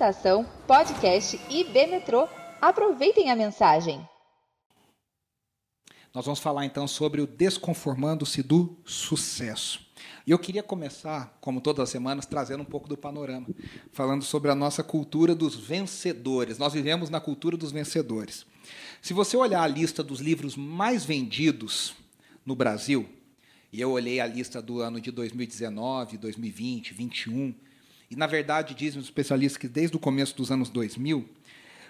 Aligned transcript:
Estação, 0.00 0.46
podcast 0.66 1.38
e 1.50 1.62
Metrô. 1.86 2.26
Aproveitem 2.58 3.30
a 3.30 3.36
mensagem. 3.36 4.00
Nós 6.14 6.24
vamos 6.24 6.40
falar 6.40 6.64
então 6.64 6.88
sobre 6.88 7.20
o 7.20 7.26
desconformando-se 7.26 8.42
do 8.42 8.78
sucesso. 8.86 9.86
E 10.26 10.30
eu 10.30 10.38
queria 10.38 10.62
começar, 10.62 11.36
como 11.38 11.60
todas 11.60 11.82
as 11.82 11.90
semanas, 11.90 12.24
trazendo 12.24 12.62
um 12.62 12.64
pouco 12.64 12.88
do 12.88 12.96
panorama, 12.96 13.46
falando 13.92 14.24
sobre 14.24 14.50
a 14.50 14.54
nossa 14.54 14.82
cultura 14.82 15.34
dos 15.34 15.54
vencedores. 15.54 16.56
Nós 16.56 16.72
vivemos 16.72 17.10
na 17.10 17.20
cultura 17.20 17.58
dos 17.58 17.70
vencedores. 17.70 18.46
Se 19.02 19.12
você 19.12 19.36
olhar 19.36 19.60
a 19.60 19.68
lista 19.68 20.02
dos 20.02 20.20
livros 20.20 20.56
mais 20.56 21.04
vendidos 21.04 21.94
no 22.46 22.56
Brasil, 22.56 23.06
e 23.70 23.82
eu 23.82 23.90
olhei 23.90 24.18
a 24.18 24.26
lista 24.26 24.62
do 24.62 24.80
ano 24.80 24.98
de 24.98 25.10
2019, 25.10 26.16
2020, 26.16 26.94
2021, 26.94 27.54
e 28.10 28.16
na 28.16 28.26
verdade 28.26 28.74
dizem 28.74 28.98
os 28.98 29.06
especialistas 29.06 29.56
que 29.56 29.68
desde 29.68 29.96
o 29.96 30.00
começo 30.00 30.36
dos 30.36 30.50
anos 30.50 30.68
2000, 30.68 31.28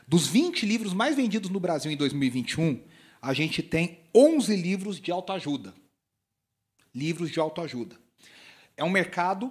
dos 0.07 0.27
20 0.27 0.67
livros 0.67 0.93
mais 0.93 1.17
vendidos 1.17 1.49
no 1.49 1.59
Brasil 1.59 1.91
em 1.91 1.97
2021, 1.97 2.83
a 3.23 3.33
gente 3.33 3.63
tem 3.63 4.01
11 4.15 4.55
livros 4.55 5.01
de 5.01 5.11
autoajuda. 5.11 5.73
Livros 6.95 7.31
de 7.31 7.41
autoajuda. 7.41 7.97
É 8.77 8.85
um 8.85 8.91
mercado 8.91 9.51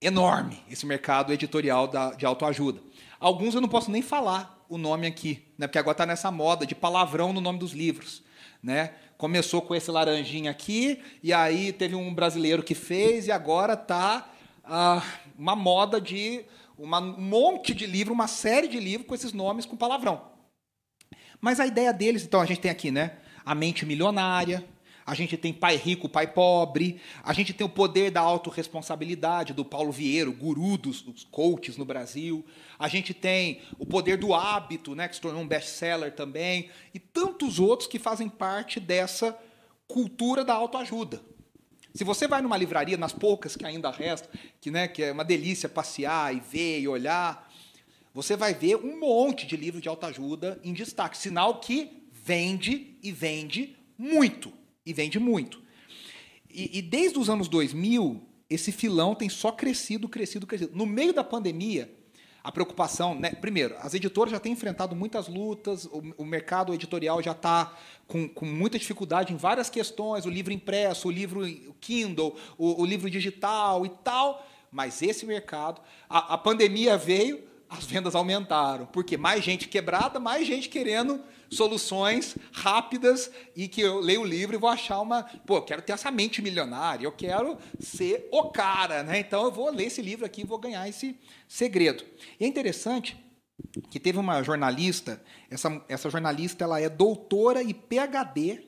enorme, 0.00 0.62
esse 0.70 0.86
mercado 0.86 1.32
editorial 1.32 1.88
da, 1.88 2.12
de 2.12 2.24
autoajuda. 2.24 2.80
Alguns 3.20 3.54
eu 3.54 3.60
não 3.60 3.68
posso 3.68 3.90
nem 3.90 4.00
falar 4.00 4.64
o 4.68 4.78
nome 4.78 5.06
aqui, 5.06 5.42
né, 5.58 5.66
porque 5.66 5.78
agora 5.78 5.94
está 5.94 6.06
nessa 6.06 6.30
moda 6.30 6.66
de 6.66 6.74
palavrão 6.74 7.32
no 7.32 7.40
nome 7.40 7.58
dos 7.58 7.72
livros. 7.72 8.22
Né? 8.62 8.94
Começou 9.16 9.62
com 9.62 9.74
esse 9.74 9.90
laranjinha 9.90 10.50
aqui, 10.50 11.02
e 11.22 11.32
aí 11.32 11.72
teve 11.72 11.94
um 11.94 12.14
brasileiro 12.14 12.62
que 12.62 12.74
fez, 12.74 13.26
e 13.26 13.32
agora 13.32 13.72
está 13.72 14.30
ah, 14.68 15.02
uma 15.36 15.56
moda 15.56 16.00
de 16.00 16.44
uma, 16.76 17.00
um 17.00 17.20
monte 17.20 17.74
de 17.74 17.86
livro, 17.86 18.14
uma 18.14 18.28
série 18.28 18.68
de 18.68 18.78
livros 18.78 19.08
com 19.08 19.14
esses 19.14 19.32
nomes 19.32 19.66
com 19.66 19.76
palavrão. 19.76 20.22
Mas 21.40 21.60
a 21.60 21.66
ideia 21.66 21.92
deles, 21.92 22.24
então, 22.24 22.40
a 22.40 22.46
gente 22.46 22.60
tem 22.60 22.70
aqui, 22.70 22.90
né? 22.90 23.16
A 23.44 23.54
mente 23.54 23.86
milionária, 23.86 24.64
a 25.08 25.14
gente 25.14 25.38
tem 25.38 25.54
pai 25.54 25.76
rico, 25.76 26.06
pai 26.06 26.26
pobre, 26.26 27.00
a 27.22 27.32
gente 27.32 27.54
tem 27.54 27.66
o 27.66 27.70
poder 27.70 28.10
da 28.10 28.20
autorresponsabilidade 28.20 29.54
do 29.54 29.64
Paulo 29.64 29.90
Vieiro, 29.90 30.32
guru 30.32 30.76
dos, 30.76 31.00
dos 31.00 31.24
coaches 31.24 31.78
no 31.78 31.84
Brasil, 31.84 32.44
a 32.78 32.88
gente 32.88 33.14
tem 33.14 33.62
o 33.78 33.86
poder 33.86 34.18
do 34.18 34.34
hábito, 34.34 34.94
né, 34.94 35.08
que 35.08 35.14
se 35.14 35.20
tornou 35.20 35.40
um 35.40 35.48
best-seller 35.48 36.14
também, 36.14 36.68
e 36.92 36.98
tantos 36.98 37.58
outros 37.58 37.88
que 37.88 37.98
fazem 37.98 38.28
parte 38.28 38.78
dessa 38.78 39.34
cultura 39.86 40.44
da 40.44 40.52
autoajuda. 40.52 41.22
Se 41.98 42.04
você 42.04 42.28
vai 42.28 42.40
numa 42.40 42.56
livraria, 42.56 42.96
nas 42.96 43.12
poucas 43.12 43.56
que 43.56 43.66
ainda 43.66 43.90
restam, 43.90 44.30
que, 44.60 44.70
né, 44.70 44.86
que 44.86 45.02
é 45.02 45.10
uma 45.10 45.24
delícia 45.24 45.68
passear 45.68 46.32
e 46.32 46.38
ver 46.38 46.78
e 46.78 46.86
olhar, 46.86 47.52
você 48.14 48.36
vai 48.36 48.54
ver 48.54 48.76
um 48.76 49.00
monte 49.00 49.44
de 49.44 49.56
livro 49.56 49.80
de 49.80 49.88
autoajuda 49.88 50.60
em 50.62 50.72
destaque. 50.72 51.18
Sinal 51.18 51.58
que 51.58 52.04
vende 52.12 52.96
e 53.02 53.10
vende 53.10 53.76
muito. 53.98 54.52
E 54.86 54.92
vende 54.92 55.18
muito. 55.18 55.60
E, 56.48 56.78
e 56.78 56.82
desde 56.82 57.18
os 57.18 57.28
anos 57.28 57.48
2000, 57.48 58.22
esse 58.48 58.70
filão 58.70 59.12
tem 59.12 59.28
só 59.28 59.50
crescido, 59.50 60.08
crescido, 60.08 60.46
crescido. 60.46 60.76
No 60.76 60.86
meio 60.86 61.12
da 61.12 61.24
pandemia, 61.24 61.92
a 62.48 62.52
preocupação, 62.52 63.14
né? 63.14 63.32
primeiro, 63.32 63.76
as 63.78 63.92
editoras 63.92 64.32
já 64.32 64.40
têm 64.40 64.52
enfrentado 64.52 64.96
muitas 64.96 65.28
lutas, 65.28 65.84
o, 65.84 66.02
o 66.16 66.24
mercado 66.24 66.72
editorial 66.72 67.22
já 67.22 67.32
está 67.32 67.76
com, 68.06 68.26
com, 68.26 68.46
muita 68.46 68.78
dificuldade 68.78 69.34
em 69.34 69.36
várias 69.36 69.68
questões, 69.68 70.24
o 70.24 70.30
livro 70.30 70.50
impresso, 70.50 71.08
o 71.08 71.10
livro 71.10 71.46
Kindle, 71.78 72.34
o, 72.56 72.80
o 72.80 72.86
livro 72.86 73.10
digital 73.10 73.84
e 73.84 73.90
tal, 73.90 74.48
mas 74.72 75.02
esse 75.02 75.26
mercado, 75.26 75.82
a, 76.08 76.32
a 76.32 76.38
pandemia 76.38 76.96
veio, 76.96 77.38
as 77.68 77.84
vendas 77.84 78.14
aumentaram, 78.14 78.86
porque 78.86 79.18
mais 79.18 79.44
gente 79.44 79.68
quebrada, 79.68 80.18
mais 80.18 80.46
gente 80.46 80.70
querendo 80.70 81.20
soluções 81.50 82.36
rápidas 82.52 83.30
e 83.56 83.68
que 83.68 83.80
eu 83.80 84.00
leio 84.00 84.22
o 84.22 84.26
livro 84.26 84.54
e 84.54 84.58
vou 84.58 84.68
achar 84.68 85.00
uma. 85.00 85.22
Pô, 85.22 85.56
eu 85.56 85.62
quero 85.62 85.82
ter 85.82 85.92
essa 85.92 86.10
mente 86.10 86.42
milionária, 86.42 87.04
eu 87.04 87.12
quero 87.12 87.58
ser 87.78 88.28
o 88.32 88.50
cara, 88.50 89.02
né? 89.02 89.18
Então 89.18 89.44
eu 89.44 89.52
vou 89.52 89.70
ler 89.70 89.86
esse 89.86 90.02
livro 90.02 90.24
aqui 90.24 90.42
e 90.42 90.46
vou 90.46 90.58
ganhar 90.58 90.88
esse 90.88 91.18
segredo. 91.46 92.04
E 92.38 92.44
é 92.44 92.48
interessante 92.48 93.16
que 93.90 93.98
teve 93.98 94.18
uma 94.18 94.42
jornalista, 94.42 95.22
essa, 95.50 95.82
essa 95.88 96.10
jornalista 96.10 96.64
ela 96.64 96.80
é 96.80 96.88
doutora 96.88 97.62
e 97.62 97.74
PhD 97.74 98.64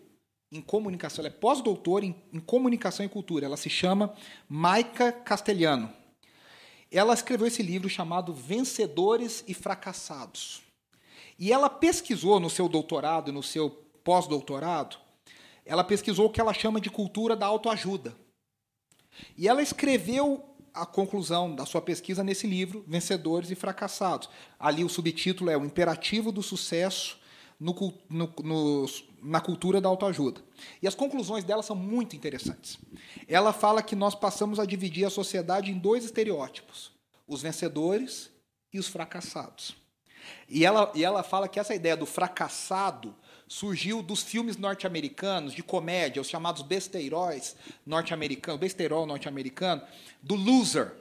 em 0.53 0.61
comunicação, 0.61 1.25
ela 1.25 1.33
é 1.33 1.39
pós-doutora 1.39 2.05
em, 2.05 2.15
em 2.33 2.41
comunicação 2.41 3.07
e 3.07 3.09
cultura, 3.09 3.47
ela 3.47 3.57
se 3.57 3.71
chama 3.71 4.15
Maica 4.49 5.13
Castelhano. 5.13 5.93
Ela 6.91 7.15
escreveu 7.15 7.47
esse 7.47 7.63
livro 7.63 7.89
chamado 7.89 8.35
Vencedores 8.35 9.45
e 9.47 9.55
Fracassados. 9.55 10.70
E 11.41 11.51
ela 11.51 11.71
pesquisou 11.71 12.39
no 12.39 12.51
seu 12.51 12.69
doutorado 12.69 13.31
e 13.31 13.33
no 13.33 13.43
seu 13.43 13.71
pós-doutorado, 14.05 14.99
ela 15.65 15.83
pesquisou 15.83 16.27
o 16.27 16.31
que 16.31 16.41
ela 16.41 16.53
chama 16.53 16.79
de 16.79 16.91
cultura 16.91 17.35
da 17.35 17.47
autoajuda. 17.47 18.15
E 19.39 19.49
ela 19.49 19.63
escreveu 19.63 20.45
a 20.75 20.85
conclusão 20.85 21.55
da 21.55 21.65
sua 21.65 21.81
pesquisa 21.81 22.23
nesse 22.23 22.47
livro, 22.47 22.85
Vencedores 22.87 23.51
e 23.51 23.55
Fracassados. 23.55 24.29
Ali 24.59 24.85
o 24.85 24.89
subtítulo 24.89 25.49
é 25.49 25.57
O 25.57 25.65
Imperativo 25.65 26.31
do 26.31 26.43
Sucesso 26.43 27.19
no, 27.59 27.75
no, 28.09 28.35
no, 28.43 28.87
na 29.23 29.41
Cultura 29.41 29.81
da 29.81 29.89
Autoajuda. 29.89 30.43
E 30.83 30.87
as 30.87 30.95
conclusões 30.95 31.43
dela 31.43 31.63
são 31.63 31.75
muito 31.75 32.15
interessantes. 32.15 32.79
Ela 33.27 33.53
fala 33.53 33.83
que 33.83 33.97
nós 33.97 34.15
passamos 34.15 34.59
a 34.59 34.67
dividir 34.67 35.07
a 35.07 35.11
sociedade 35.11 35.71
em 35.71 35.79
dois 35.79 36.05
estereótipos: 36.05 36.93
os 37.27 37.41
vencedores 37.41 38.31
e 38.73 38.79
os 38.79 38.89
fracassados. 38.89 39.80
E 40.51 40.65
ela, 40.65 40.91
e 40.95 41.05
ela 41.05 41.23
fala 41.23 41.49
que 41.49 41.61
essa 41.61 41.75
ideia 41.75 41.97
do 41.97 42.05
fracassado 42.05 43.15
surgiu 43.47 44.03
dos 44.03 44.23
filmes 44.23 44.57
norte-americanos 44.57 45.53
de 45.53 45.63
comédia, 45.63 46.21
os 46.21 46.29
chamados 46.29 46.63
besteiróis 46.63 47.57
norte-americanos, 47.87 48.61
besteirol 48.61 49.07
norte-americano, 49.07 49.83
do 50.23 50.35
loser. 50.35 50.93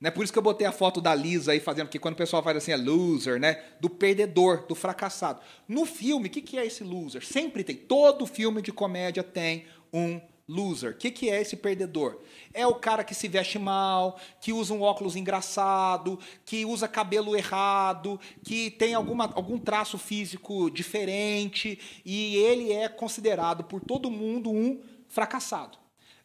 Né? 0.00 0.10
Por 0.10 0.22
isso 0.22 0.32
que 0.32 0.38
eu 0.38 0.42
botei 0.42 0.66
a 0.66 0.72
foto 0.72 1.00
da 1.00 1.14
Lisa 1.14 1.52
aí 1.52 1.60
fazendo, 1.60 1.86
porque 1.86 1.98
quando 1.98 2.14
o 2.14 2.18
pessoal 2.18 2.42
faz 2.42 2.56
assim, 2.56 2.72
é 2.72 2.76
loser, 2.76 3.40
né? 3.40 3.64
Do 3.80 3.90
perdedor, 3.90 4.64
do 4.66 4.74
fracassado. 4.74 5.40
No 5.66 5.84
filme, 5.84 6.28
o 6.28 6.30
que, 6.30 6.40
que 6.40 6.56
é 6.56 6.64
esse 6.64 6.84
loser? 6.84 7.24
Sempre 7.24 7.64
tem. 7.64 7.74
Todo 7.74 8.26
filme 8.26 8.62
de 8.62 8.70
comédia 8.70 9.24
tem 9.24 9.66
um 9.92 10.20
loser. 10.48 10.92
O 10.92 10.94
que, 10.94 11.10
que 11.10 11.28
é 11.28 11.40
esse 11.40 11.56
perdedor? 11.56 12.18
É 12.54 12.66
o 12.66 12.74
cara 12.74 13.04
que 13.04 13.14
se 13.14 13.28
veste 13.28 13.58
mal, 13.58 14.18
que 14.40 14.52
usa 14.52 14.72
um 14.72 14.80
óculos 14.80 15.14
engraçado, 15.14 16.18
que 16.44 16.64
usa 16.64 16.88
cabelo 16.88 17.36
errado, 17.36 18.18
que 18.42 18.70
tem 18.70 18.94
alguma, 18.94 19.30
algum 19.34 19.58
traço 19.58 19.98
físico 19.98 20.70
diferente 20.70 21.78
e 22.04 22.36
ele 22.36 22.72
é 22.72 22.88
considerado 22.88 23.64
por 23.64 23.80
todo 23.80 24.10
mundo 24.10 24.50
um 24.50 24.80
fracassado. 25.08 25.76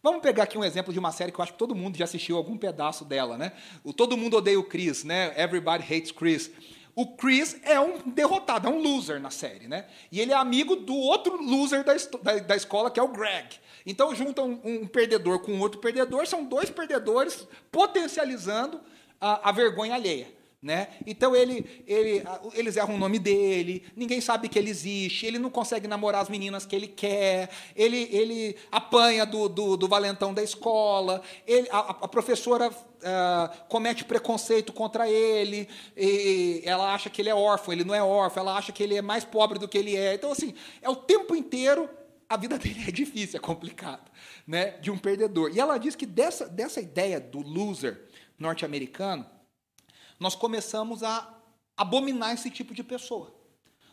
Vamos 0.02 0.22
pegar 0.22 0.44
aqui 0.44 0.58
um 0.58 0.64
exemplo 0.66 0.92
de 0.92 1.00
uma 1.00 1.14
série 1.14 1.32
que 1.32 1.40
eu 1.40 1.44
acho 1.44 1.54
que 1.54 1.58
todo 1.58 1.74
mundo 1.74 1.98
já 1.98 2.04
assistiu 2.04 2.36
algum 2.36 2.58
pedaço 2.58 3.06
dela, 3.06 3.38
né? 3.38 3.54
O 3.86 3.94
Todo 3.94 4.18
Mundo 4.18 4.36
Odeia 4.36 4.60
o 4.60 4.64
Chris, 4.64 5.06
né? 5.06 5.34
Everybody 5.42 5.84
Hates 5.84 6.12
Chris. 6.12 6.52
O 6.96 7.08
Chris 7.16 7.58
é 7.64 7.80
um 7.80 7.98
derrotado, 8.10 8.68
é 8.68 8.70
um 8.70 8.80
loser 8.80 9.20
na 9.20 9.32
série, 9.32 9.68
né? 9.68 9.86
E 10.12 10.20
ele 10.20 10.32
é 10.32 10.36
amigo 10.36 10.76
do 10.76 10.96
outro 10.96 11.42
loser 11.42 11.84
da, 11.84 11.94
da, 12.22 12.40
da 12.40 12.56
escola, 12.56 12.92
que 12.92 13.00
é 13.00 13.04
o 13.04 13.08
Greg. 13.08 13.58
Então 13.86 14.14
juntam 14.16 14.62
um, 14.64 14.82
um 14.82 14.88
perdedor 14.88 15.40
com 15.40 15.60
outro 15.60 15.80
perdedor, 15.80 16.28
são 16.28 16.46
dois 16.46 16.70
perdedores 16.70 17.48
potencializando 17.72 18.80
a, 19.20 19.50
a 19.50 19.52
vergonha 19.52 19.96
alheia. 19.96 20.28
Né? 20.64 20.88
Então 21.06 21.36
ele, 21.36 21.84
ele, 21.86 22.24
eles 22.54 22.78
erram 22.78 22.96
o 22.96 22.98
nome 22.98 23.20
dele, 23.20 23.84
ninguém 23.98 24.22
sabe 24.22 24.48
que 24.48 24.58
ele 24.58 24.70
existe, 24.70 25.26
ele 25.26 25.38
não 25.38 25.50
consegue 25.50 25.90
namorar 25.90 26.22
as 26.22 26.30
meninas 26.30 26.66
que 26.66 26.74
ele 26.74 26.88
quer, 26.88 27.50
ele, 27.76 28.08
ele 28.10 28.56
apanha 28.72 29.26
do, 29.26 29.50
do, 29.50 29.76
do 29.76 29.90
valentão 29.90 30.34
da 30.34 30.42
escola, 30.42 31.22
ele, 31.46 31.68
a, 31.70 31.80
a 31.80 32.08
professora 32.08 32.70
uh, 32.70 33.66
comete 33.68 34.06
preconceito 34.06 34.72
contra 34.72 35.10
ele, 35.10 35.68
ela 36.64 36.94
acha 36.94 37.10
que 37.10 37.22
ele 37.22 37.30
é 37.30 37.36
órfão, 37.36 37.74
ele 37.74 37.84
não 37.84 37.94
é 37.94 38.02
órfão, 38.02 38.44
ela 38.44 38.58
acha 38.58 38.72
que 38.72 38.82
ele 38.82 38.96
é 38.96 39.02
mais 39.02 39.26
pobre 39.26 39.60
do 39.60 39.68
que 39.68 39.78
ele 39.78 39.98
é. 39.98 40.14
Então, 40.14 40.32
assim, 40.32 40.54
é 40.82 40.90
o 40.90 40.96
tempo 40.96 41.36
inteiro 41.36 41.90
a 42.30 42.38
vida 42.38 42.58
dele 42.58 42.86
é 42.88 42.92
difícil, 42.92 43.38
é 43.38 43.42
complicado, 43.42 44.10
né? 44.48 44.78
de 44.80 44.90
um 44.90 44.98
perdedor. 44.98 45.52
E 45.54 45.60
ela 45.60 45.78
diz 45.78 45.94
que 45.94 46.06
dessa, 46.06 46.48
dessa 46.48 46.80
ideia 46.80 47.20
do 47.20 47.42
loser 47.42 48.08
norte-americano, 48.40 49.26
nós 50.24 50.36
começamos 50.36 51.04
a 51.04 51.38
abominar 51.76 52.34
esse 52.34 52.50
tipo 52.50 52.74
de 52.74 52.82
pessoa. 52.82 53.36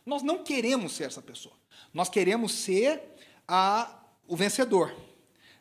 Nós 0.06 0.22
não 0.22 0.44
queremos 0.44 0.92
ser 0.92 1.02
essa 1.02 1.20
pessoa. 1.20 1.56
Nós 1.92 2.08
queremos 2.08 2.52
ser 2.52 3.02
a, 3.48 4.00
o 4.28 4.36
vencedor. 4.36 4.94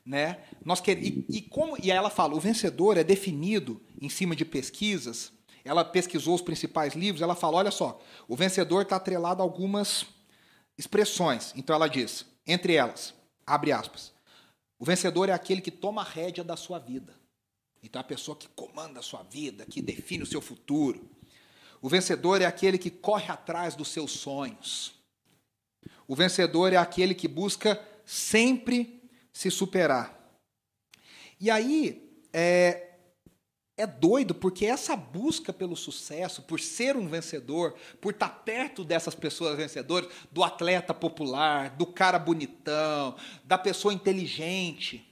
Né? 0.06 0.40
Nós 0.64 0.80
quer, 0.80 1.02
e, 1.04 1.26
e, 1.28 1.42
como, 1.42 1.76
e 1.84 1.90
ela 1.90 2.12
fala, 2.12 2.36
o 2.36 2.40
vencedor 2.40 2.98
é 2.98 3.04
definido 3.04 3.82
em 4.00 4.10
cima 4.10 4.36
de 4.36 4.46
pesquisas. 4.46 5.34
Ela 5.66 5.84
pesquisou 5.84 6.36
os 6.36 6.42
principais 6.42 6.94
livros, 6.94 7.24
ela 7.24 7.34
fala, 7.34 7.58
olha 7.58 7.72
só, 7.72 8.00
o 8.28 8.36
vencedor 8.36 8.84
está 8.84 8.98
atrelado 8.98 9.42
a 9.42 9.46
algumas 9.46 10.06
expressões. 10.78 11.52
Então 11.56 11.76
ela 11.76 11.88
diz, 11.88 12.28
entre 12.46 12.76
elas, 12.76 13.12
abre 13.44 13.72
aspas, 13.72 14.14
o 14.78 14.86
vencedor 14.86 15.30
é 15.30 15.34
aquele 15.34 15.62
que 15.62 15.72
toma 15.72 16.02
a 16.02 16.06
rédea 16.06 16.44
da 16.44 16.56
sua 16.56 16.78
vida. 16.78 17.19
Então, 17.82 18.00
a 18.00 18.04
pessoa 18.04 18.36
que 18.36 18.48
comanda 18.50 19.00
a 19.00 19.04
sua 19.04 19.24
vida, 19.24 19.66
que 19.66 19.82
define 19.82 20.24
o 20.24 20.28
seu 20.28 20.42
futuro. 20.42 21.10
O 21.82 21.88
vencedor 21.88 22.42
é 22.42 22.46
aquele 22.46 22.78
que 22.78 22.90
corre 22.90 23.32
atrás 23.32 23.76
dos 23.76 23.88
seus 23.88 24.12
sonhos. 24.12 24.94
O 26.08 26.16
vencedor 26.16 26.74
é 26.74 26.78
aquele 26.78 27.16
que 27.16 27.28
busca 27.28 27.82
sempre 28.06 29.10
se 29.32 29.50
superar. 29.50 30.18
E 31.40 31.50
aí, 31.50 32.26
é, 32.34 32.90
é 33.78 33.88
doido 33.88 34.36
porque 34.36 34.66
essa 34.66 34.94
busca 34.94 35.54
pelo 35.54 35.76
sucesso, 35.76 36.42
por 36.42 36.60
ser 36.60 36.98
um 36.98 37.08
vencedor, 37.08 37.76
por 38.02 38.12
estar 38.12 38.30
perto 38.44 38.84
dessas 38.84 39.16
pessoas 39.16 39.56
vencedoras, 39.56 40.10
do 40.30 40.44
atleta 40.44 40.94
popular, 40.94 41.70
do 41.70 41.86
cara 41.86 42.20
bonitão, 42.20 43.16
da 43.46 43.58
pessoa 43.58 43.94
inteligente, 43.94 45.09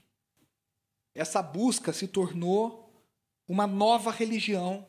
essa 1.18 1.42
busca 1.42 1.92
se 1.92 2.06
tornou 2.06 2.92
uma 3.48 3.66
nova 3.66 4.10
religião 4.12 4.86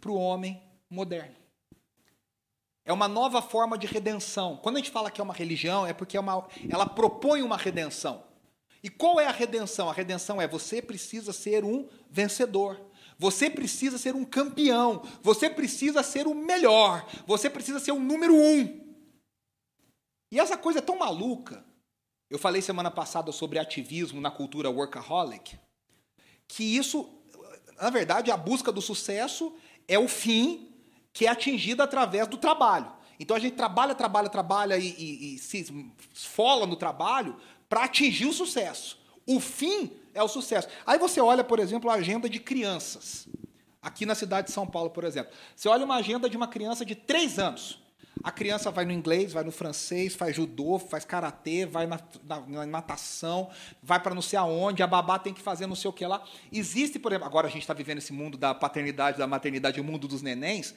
para 0.00 0.12
o 0.12 0.16
homem 0.16 0.62
moderno. 0.88 1.34
É 2.84 2.92
uma 2.92 3.08
nova 3.08 3.42
forma 3.42 3.76
de 3.76 3.84
redenção. 3.86 4.58
Quando 4.58 4.76
a 4.76 4.78
gente 4.78 4.92
fala 4.92 5.10
que 5.10 5.20
é 5.20 5.24
uma 5.24 5.34
religião, 5.34 5.84
é 5.84 5.92
porque 5.92 6.16
é 6.16 6.20
uma, 6.20 6.46
ela 6.70 6.86
propõe 6.86 7.42
uma 7.42 7.56
redenção. 7.56 8.22
E 8.80 8.88
qual 8.88 9.18
é 9.18 9.26
a 9.26 9.32
redenção? 9.32 9.90
A 9.90 9.92
redenção 9.92 10.40
é 10.40 10.46
você 10.46 10.80
precisa 10.80 11.32
ser 11.32 11.64
um 11.64 11.88
vencedor. 12.08 12.80
Você 13.18 13.50
precisa 13.50 13.98
ser 13.98 14.14
um 14.14 14.24
campeão. 14.24 15.02
Você 15.20 15.50
precisa 15.50 16.00
ser 16.04 16.28
o 16.28 16.34
melhor. 16.34 17.04
Você 17.26 17.50
precisa 17.50 17.80
ser 17.80 17.90
o 17.90 17.98
número 17.98 18.36
um. 18.36 18.86
E 20.30 20.38
essa 20.38 20.56
coisa 20.56 20.78
é 20.78 20.82
tão 20.82 20.98
maluca. 20.98 21.64
Eu 22.28 22.38
falei 22.38 22.60
semana 22.60 22.90
passada 22.90 23.30
sobre 23.30 23.58
ativismo 23.58 24.20
na 24.20 24.30
cultura 24.30 24.70
workaholic. 24.70 25.58
Que 26.48 26.64
isso, 26.76 27.08
na 27.80 27.90
verdade, 27.90 28.30
a 28.30 28.36
busca 28.36 28.72
do 28.72 28.82
sucesso 28.82 29.54
é 29.86 29.98
o 29.98 30.08
fim 30.08 30.72
que 31.12 31.26
é 31.26 31.28
atingido 31.28 31.82
através 31.82 32.26
do 32.28 32.36
trabalho. 32.36 32.92
Então 33.18 33.36
a 33.36 33.40
gente 33.40 33.54
trabalha, 33.56 33.94
trabalha, 33.94 34.28
trabalha 34.28 34.76
e, 34.76 34.88
e, 34.98 35.34
e 35.34 35.38
se 35.38 35.66
esfola 36.14 36.66
no 36.66 36.76
trabalho 36.76 37.36
para 37.68 37.84
atingir 37.84 38.26
o 38.26 38.32
sucesso. 38.32 38.98
O 39.26 39.40
fim 39.40 39.90
é 40.12 40.22
o 40.22 40.28
sucesso. 40.28 40.68
Aí 40.84 40.98
você 40.98 41.20
olha, 41.20 41.42
por 41.42 41.58
exemplo, 41.58 41.90
a 41.90 41.94
agenda 41.94 42.28
de 42.28 42.38
crianças. 42.38 43.26
Aqui 43.80 44.04
na 44.04 44.14
cidade 44.14 44.48
de 44.48 44.52
São 44.52 44.66
Paulo, 44.66 44.90
por 44.90 45.04
exemplo. 45.04 45.32
Você 45.54 45.68
olha 45.68 45.84
uma 45.84 45.96
agenda 45.96 46.28
de 46.28 46.36
uma 46.36 46.48
criança 46.48 46.84
de 46.84 46.94
três 46.94 47.38
anos. 47.38 47.80
A 48.22 48.30
criança 48.30 48.70
vai 48.70 48.84
no 48.84 48.92
inglês, 48.92 49.32
vai 49.32 49.44
no 49.44 49.52
francês, 49.52 50.14
faz 50.14 50.34
judô, 50.34 50.78
faz 50.78 51.04
karatê, 51.04 51.66
vai 51.66 51.86
na, 51.86 52.00
na, 52.24 52.40
na 52.40 52.66
natação, 52.66 53.50
vai 53.82 54.00
para 54.00 54.14
não 54.14 54.22
sei 54.22 54.38
aonde, 54.38 54.82
a 54.82 54.86
babá 54.86 55.18
tem 55.18 55.34
que 55.34 55.40
fazer 55.40 55.66
não 55.66 55.76
sei 55.76 55.88
o 55.88 55.92
que 55.92 56.06
lá. 56.06 56.24
Existe, 56.50 56.98
por 56.98 57.12
exemplo, 57.12 57.26
agora 57.26 57.46
a 57.46 57.50
gente 57.50 57.62
está 57.62 57.74
vivendo 57.74 57.98
esse 57.98 58.12
mundo 58.12 58.38
da 58.38 58.54
paternidade, 58.54 59.18
da 59.18 59.26
maternidade, 59.26 59.80
o 59.80 59.84
mundo 59.84 60.08
dos 60.08 60.22
nenéns. 60.22 60.74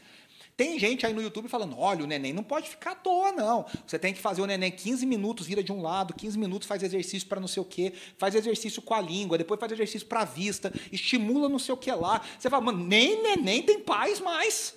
Tem 0.60 0.78
gente 0.78 1.06
aí 1.06 1.14
no 1.14 1.22
YouTube 1.22 1.48
falando: 1.48 1.80
olha, 1.80 2.04
o 2.04 2.08
neném 2.08 2.34
não 2.34 2.44
pode 2.44 2.70
ficar 2.70 2.92
à 2.92 2.96
toa, 2.96 3.32
não. 3.32 3.66
Você 3.88 3.98
tem 3.98 4.14
que 4.14 4.20
fazer 4.20 4.42
o 4.42 4.46
neném 4.46 4.70
15 4.70 5.06
minutos, 5.06 5.48
vira 5.48 5.64
de 5.64 5.72
um 5.72 5.82
lado, 5.82 6.14
15 6.14 6.38
minutos 6.38 6.68
faz 6.68 6.84
exercício 6.84 7.30
para 7.30 7.40
não 7.40 7.48
sei 7.48 7.62
o 7.62 7.66
quê, 7.66 7.94
faz 8.18 8.36
exercício 8.36 8.82
com 8.82 8.94
a 8.94 9.00
língua, 9.00 9.38
depois 9.38 9.58
faz 9.58 9.72
exercício 9.72 10.06
para 10.06 10.22
a 10.22 10.26
vista, 10.26 10.74
estimula 10.92 11.48
não 11.48 11.60
sei 11.60 11.74
o 11.74 11.78
que 11.78 11.90
lá. 11.90 12.22
Você 12.38 12.50
fala, 12.50 12.66
mano, 12.66 12.84
nem 12.86 13.24
neném 13.24 13.64
tem 13.64 13.80
paz 13.80 14.20
mais. 14.20 14.76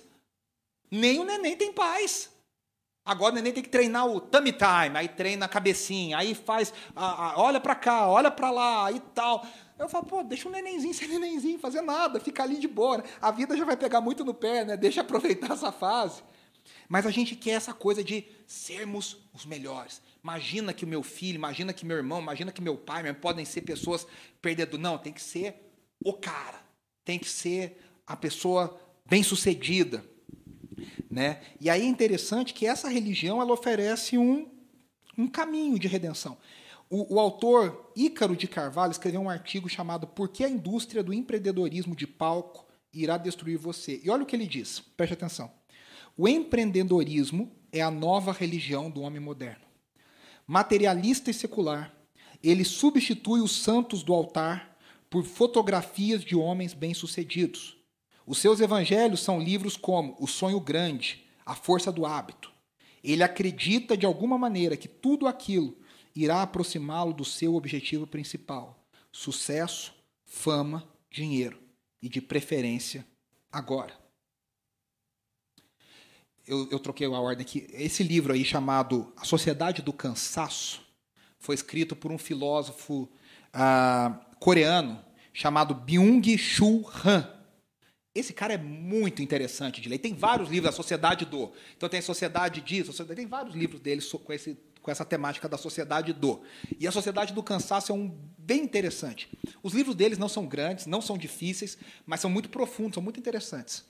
Nem 0.89 1.19
o 1.19 1.25
neném 1.25 1.57
tem 1.57 1.73
paz. 1.73 2.32
Agora 3.05 3.33
o 3.33 3.35
neném 3.35 3.51
tem 3.51 3.63
que 3.63 3.69
treinar 3.69 4.07
o 4.07 4.21
tummy 4.21 4.53
time, 4.53 4.97
aí 4.97 5.09
treina 5.09 5.45
a 5.45 5.49
cabecinha, 5.49 6.17
aí 6.17 6.33
faz, 6.33 6.73
a, 6.95 7.31
a, 7.31 7.41
olha 7.41 7.59
para 7.59 7.75
cá, 7.75 8.07
olha 8.07 8.31
para 8.31 8.49
lá 8.49 8.89
e 8.91 8.99
tal. 8.99 9.45
Eu 9.77 9.89
falo, 9.89 10.05
pô, 10.05 10.23
deixa 10.23 10.47
o 10.47 10.51
nenenzinho 10.51 10.93
ser 10.93 11.07
nenenzinho, 11.09 11.59
fazer 11.59 11.81
nada, 11.81 12.19
ficar 12.19 12.43
ali 12.43 12.57
de 12.57 12.67
boa. 12.67 12.99
Né? 12.99 13.03
A 13.21 13.29
vida 13.29 13.57
já 13.57 13.65
vai 13.65 13.75
pegar 13.75 13.99
muito 13.99 14.23
no 14.23 14.33
pé, 14.33 14.63
né? 14.63 14.77
Deixa 14.77 15.01
aproveitar 15.01 15.51
essa 15.51 15.71
fase. 15.71 16.23
Mas 16.87 17.05
a 17.05 17.11
gente 17.11 17.35
quer 17.35 17.51
essa 17.51 17.73
coisa 17.73 18.01
de 18.01 18.25
sermos 18.47 19.17
os 19.33 19.45
melhores. 19.45 20.01
Imagina 20.23 20.73
que 20.73 20.85
o 20.85 20.87
meu 20.87 21.03
filho, 21.03 21.35
imagina 21.35 21.73
que 21.73 21.85
meu 21.85 21.97
irmão, 21.97 22.21
imagina 22.21 22.53
que 22.53 22.61
meu 22.61 22.77
pai 22.77 23.13
podem 23.13 23.43
ser 23.43 23.61
pessoas 23.61 24.07
perdedoras. 24.41 24.81
Não, 24.81 24.97
tem 24.97 25.11
que 25.11 25.21
ser 25.21 25.55
o 26.01 26.13
cara. 26.13 26.61
Tem 27.03 27.19
que 27.19 27.29
ser 27.29 27.77
a 28.07 28.15
pessoa 28.15 28.79
bem-sucedida. 29.05 30.05
Né? 31.09 31.41
E 31.59 31.69
aí 31.69 31.81
é 31.81 31.85
interessante 31.85 32.53
que 32.53 32.65
essa 32.65 32.89
religião 32.89 33.41
ela 33.41 33.53
oferece 33.53 34.17
um, 34.17 34.47
um 35.17 35.27
caminho 35.27 35.77
de 35.77 35.87
redenção. 35.87 36.37
O, 36.89 37.15
o, 37.15 37.19
autor 37.19 37.91
Ícaro 37.95 38.35
de 38.35 38.47
Carvalho 38.47 38.91
escreveu 38.91 39.21
um 39.21 39.29
artigo 39.29 39.67
chamado 39.67 40.05
Por 40.05 40.29
que 40.29 40.43
a 40.43 40.49
indústria 40.49 41.03
do 41.03 41.13
empreendedorismo 41.13 41.95
de 41.95 42.05
palco 42.05 42.67
irá 42.93 43.17
destruir 43.17 43.57
você? 43.57 43.99
E 44.03 44.09
olha 44.09 44.23
o 44.23 44.25
que 44.25 44.35
ele 44.35 44.45
diz, 44.45 44.79
preste 44.95 45.13
atenção. 45.13 45.51
O 46.15 46.27
empreendedorismo 46.27 47.51
é 47.71 47.81
a 47.81 47.89
nova 47.89 48.31
religião 48.31 48.91
do 48.91 49.01
homem 49.01 49.19
moderno. 49.19 49.65
Materialista 50.45 51.31
e 51.31 51.33
secular, 51.33 51.91
ele 52.43 52.63
substitui 52.63 53.41
os 53.41 53.63
santos 53.63 54.03
do 54.03 54.13
altar 54.13 54.77
por 55.09 55.23
fotografias 55.23 56.23
de 56.23 56.35
homens 56.35 56.73
bem-sucedidos. 56.73 57.77
Os 58.25 58.37
seus 58.37 58.59
evangelhos 58.59 59.21
são 59.21 59.39
livros 59.39 59.75
como 59.75 60.15
O 60.19 60.27
Sonho 60.27 60.59
Grande, 60.59 61.25
A 61.45 61.55
Força 61.55 61.91
do 61.91 62.05
Hábito. 62.05 62.51
Ele 63.03 63.21
acredita 63.21 63.97
de 63.97 64.05
alguma 64.05 64.37
maneira 64.37 64.77
que 64.77 64.87
tudo 64.87 65.27
aquilo 65.27 65.77
irá 66.15 66.41
aproximá-lo 66.41 67.13
do 67.13 67.25
seu 67.25 67.55
objetivo 67.55 68.07
principal: 68.07 68.85
sucesso, 69.11 69.93
fama, 70.25 70.87
dinheiro 71.11 71.59
e, 72.01 72.07
de 72.07 72.21
preferência, 72.21 73.05
agora. 73.51 73.93
Eu, 76.45 76.69
eu, 76.69 76.79
troquei 76.79 77.07
a 77.07 77.09
ordem 77.09 77.45
aqui. 77.45 77.67
Esse 77.71 78.03
livro 78.03 78.33
aí, 78.33 78.43
chamado 78.43 79.13
A 79.15 79.23
Sociedade 79.23 79.81
do 79.81 79.93
Cansaço, 79.93 80.81
foi 81.39 81.55
escrito 81.55 81.95
por 81.95 82.11
um 82.11 82.17
filósofo 82.17 83.09
ah, 83.53 84.19
coreano 84.39 85.03
chamado 85.33 85.73
Byung-Chul 85.73 86.89
Han. 87.05 87.42
Esse 88.15 88.33
cara 88.33 88.53
é 88.53 88.57
muito 88.57 89.21
interessante 89.21 89.81
de 89.81 89.89
ler. 89.89 89.97
Tem 89.97 90.13
vários 90.13 90.49
livros, 90.49 90.73
A 90.73 90.75
Sociedade 90.75 91.25
do. 91.25 91.51
Então 91.75 91.89
tem 91.89 91.99
a 91.99 92.03
Sociedade 92.03 92.61
disso, 92.61 93.05
tem 93.05 93.25
vários 93.25 93.55
livros 93.55 93.79
dele 93.79 94.01
com 94.23 94.31
esse 94.31 94.57
com 94.83 94.91
essa 94.91 95.05
temática 95.05 95.47
da 95.47 95.57
sociedade 95.57 96.11
do. 96.11 96.41
E 96.77 96.85
a 96.85 96.91
sociedade 96.91 97.33
do 97.33 97.41
cansaço 97.41 97.91
é 97.91 97.95
um 97.95 98.13
bem 98.37 98.61
interessante. 98.61 99.29
Os 99.63 99.73
livros 99.73 99.95
deles 99.95 100.17
não 100.17 100.27
são 100.27 100.45
grandes, 100.45 100.85
não 100.85 101.01
são 101.01 101.17
difíceis, 101.17 101.77
mas 102.05 102.19
são 102.19 102.29
muito 102.29 102.49
profundos, 102.49 102.95
são 102.95 103.01
muito 103.01 103.17
interessantes. 103.17 103.85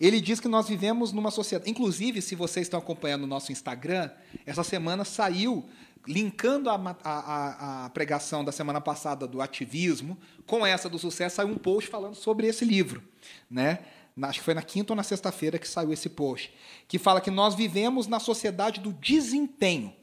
Ele 0.00 0.18
diz 0.18 0.40
que 0.40 0.48
nós 0.48 0.66
vivemos 0.66 1.12
numa 1.12 1.30
sociedade. 1.30 1.70
Inclusive, 1.70 2.22
se 2.22 2.34
vocês 2.34 2.66
estão 2.66 2.80
acompanhando 2.80 3.24
o 3.24 3.26
nosso 3.26 3.52
Instagram, 3.52 4.10
essa 4.46 4.64
semana 4.64 5.04
saiu, 5.04 5.68
linkando 6.06 6.70
a, 6.70 6.74
a, 7.04 7.84
a, 7.84 7.90
pregação 7.90 8.44
da 8.44 8.52
semana 8.52 8.80
passada 8.80 9.26
do 9.26 9.40
ativismo 9.40 10.18
com 10.46 10.66
essa 10.66 10.88
do 10.88 10.98
sucesso, 10.98 11.36
saiu 11.36 11.48
um 11.48 11.58
post 11.58 11.90
falando 11.90 12.14
sobre 12.14 12.46
esse 12.46 12.64
livro. 12.64 13.02
Né? 13.50 13.80
Acho 14.22 14.38
que 14.40 14.44
foi 14.44 14.54
na 14.54 14.62
quinta 14.62 14.92
ou 14.92 14.96
na 14.96 15.02
sexta-feira 15.02 15.58
que 15.58 15.68
saiu 15.68 15.92
esse 15.92 16.08
post, 16.08 16.52
que 16.88 16.98
fala 16.98 17.20
que 17.20 17.30
nós 17.30 17.54
vivemos 17.54 18.06
na 18.06 18.18
sociedade 18.18 18.80
do 18.80 18.92
desempenho. 18.92 19.94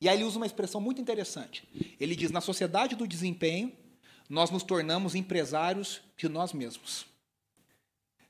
E 0.00 0.08
aí 0.08 0.16
ele 0.16 0.24
usa 0.24 0.36
uma 0.36 0.46
expressão 0.46 0.80
muito 0.80 1.00
interessante. 1.00 1.68
Ele 1.98 2.14
diz: 2.14 2.30
na 2.30 2.40
sociedade 2.40 2.94
do 2.94 3.06
desempenho, 3.06 3.72
nós 4.28 4.50
nos 4.50 4.62
tornamos 4.62 5.14
empresários 5.14 6.00
de 6.16 6.28
nós 6.28 6.52
mesmos. 6.52 7.06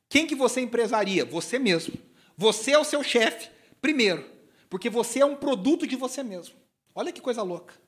Quem 0.09 0.27
que 0.27 0.35
você 0.35 0.61
empresaria? 0.61 1.25
Você 1.25 1.59
mesmo. 1.59 1.95
Você 2.37 2.71
é 2.71 2.79
o 2.79 2.85
seu 2.85 3.03
chefe, 3.03 3.51
primeiro, 3.81 4.25
porque 4.71 4.89
você 4.89 5.21
é 5.21 5.27
um 5.27 5.37
produto 5.37 5.87
de 5.87 5.97
você 5.97 6.23
mesmo. 6.23 6.55
Olha 6.99 7.13
que 7.13 7.21
coisa 7.21 7.43
louca. 7.45 7.81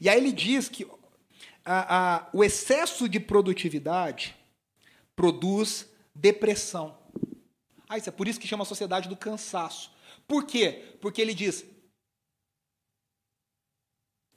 E 0.00 0.08
aí 0.08 0.16
ele 0.16 0.32
diz 0.32 0.66
que 0.66 0.90
a, 1.62 2.16
a, 2.16 2.30
o 2.32 2.42
excesso 2.42 3.06
de 3.06 3.20
produtividade 3.20 4.34
produz 5.14 5.86
depressão. 6.14 6.96
Ah, 7.86 7.98
isso 7.98 8.08
é 8.08 8.12
por 8.12 8.26
isso 8.26 8.40
que 8.40 8.48
chama 8.48 8.62
a 8.62 8.66
sociedade 8.66 9.10
do 9.10 9.16
cansaço. 9.16 9.94
Por 10.26 10.46
quê? 10.46 10.96
Porque 11.02 11.20
ele 11.20 11.34
diz: 11.34 11.66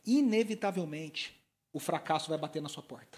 inevitavelmente 0.06 1.42
o 1.72 1.80
fracasso 1.80 2.28
vai 2.28 2.38
bater 2.38 2.62
na 2.62 2.68
sua 2.68 2.84
porta. 2.84 3.18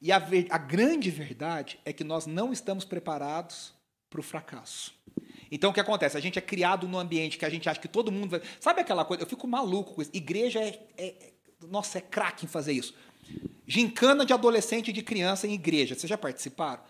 E 0.00 0.10
a, 0.10 0.16
a 0.16 0.58
grande 0.58 1.10
verdade 1.10 1.78
é 1.84 1.92
que 1.92 2.02
nós 2.02 2.24
não 2.24 2.50
estamos 2.50 2.86
preparados 2.86 3.74
para 4.08 4.20
o 4.20 4.24
fracasso. 4.24 4.94
Então 5.52 5.70
o 5.70 5.72
que 5.74 5.80
acontece? 5.80 6.16
A 6.16 6.20
gente 6.20 6.38
é 6.38 6.42
criado 6.42 6.88
num 6.88 6.98
ambiente 6.98 7.38
que 7.38 7.44
a 7.44 7.50
gente 7.50 7.68
acha 7.68 7.78
que 7.78 7.86
todo 7.86 8.10
mundo 8.10 8.30
vai. 8.30 8.42
Sabe 8.58 8.80
aquela 8.80 9.04
coisa? 9.04 9.22
Eu 9.22 9.26
fico 9.28 9.46
maluco 9.46 9.94
com 9.94 10.02
isso. 10.02 10.10
Igreja 10.14 10.60
é. 10.60 10.80
é 10.96 11.32
nossa, 11.68 11.98
é 11.98 12.00
craque 12.00 12.46
em 12.46 12.48
fazer 12.48 12.72
isso. 12.72 12.94
Gincana 13.66 14.26
de 14.26 14.32
adolescente 14.32 14.88
e 14.88 14.92
de 14.92 15.02
criança 15.02 15.46
em 15.46 15.52
igreja. 15.52 15.94
Vocês 15.94 16.08
já 16.08 16.18
participaram? 16.18 16.82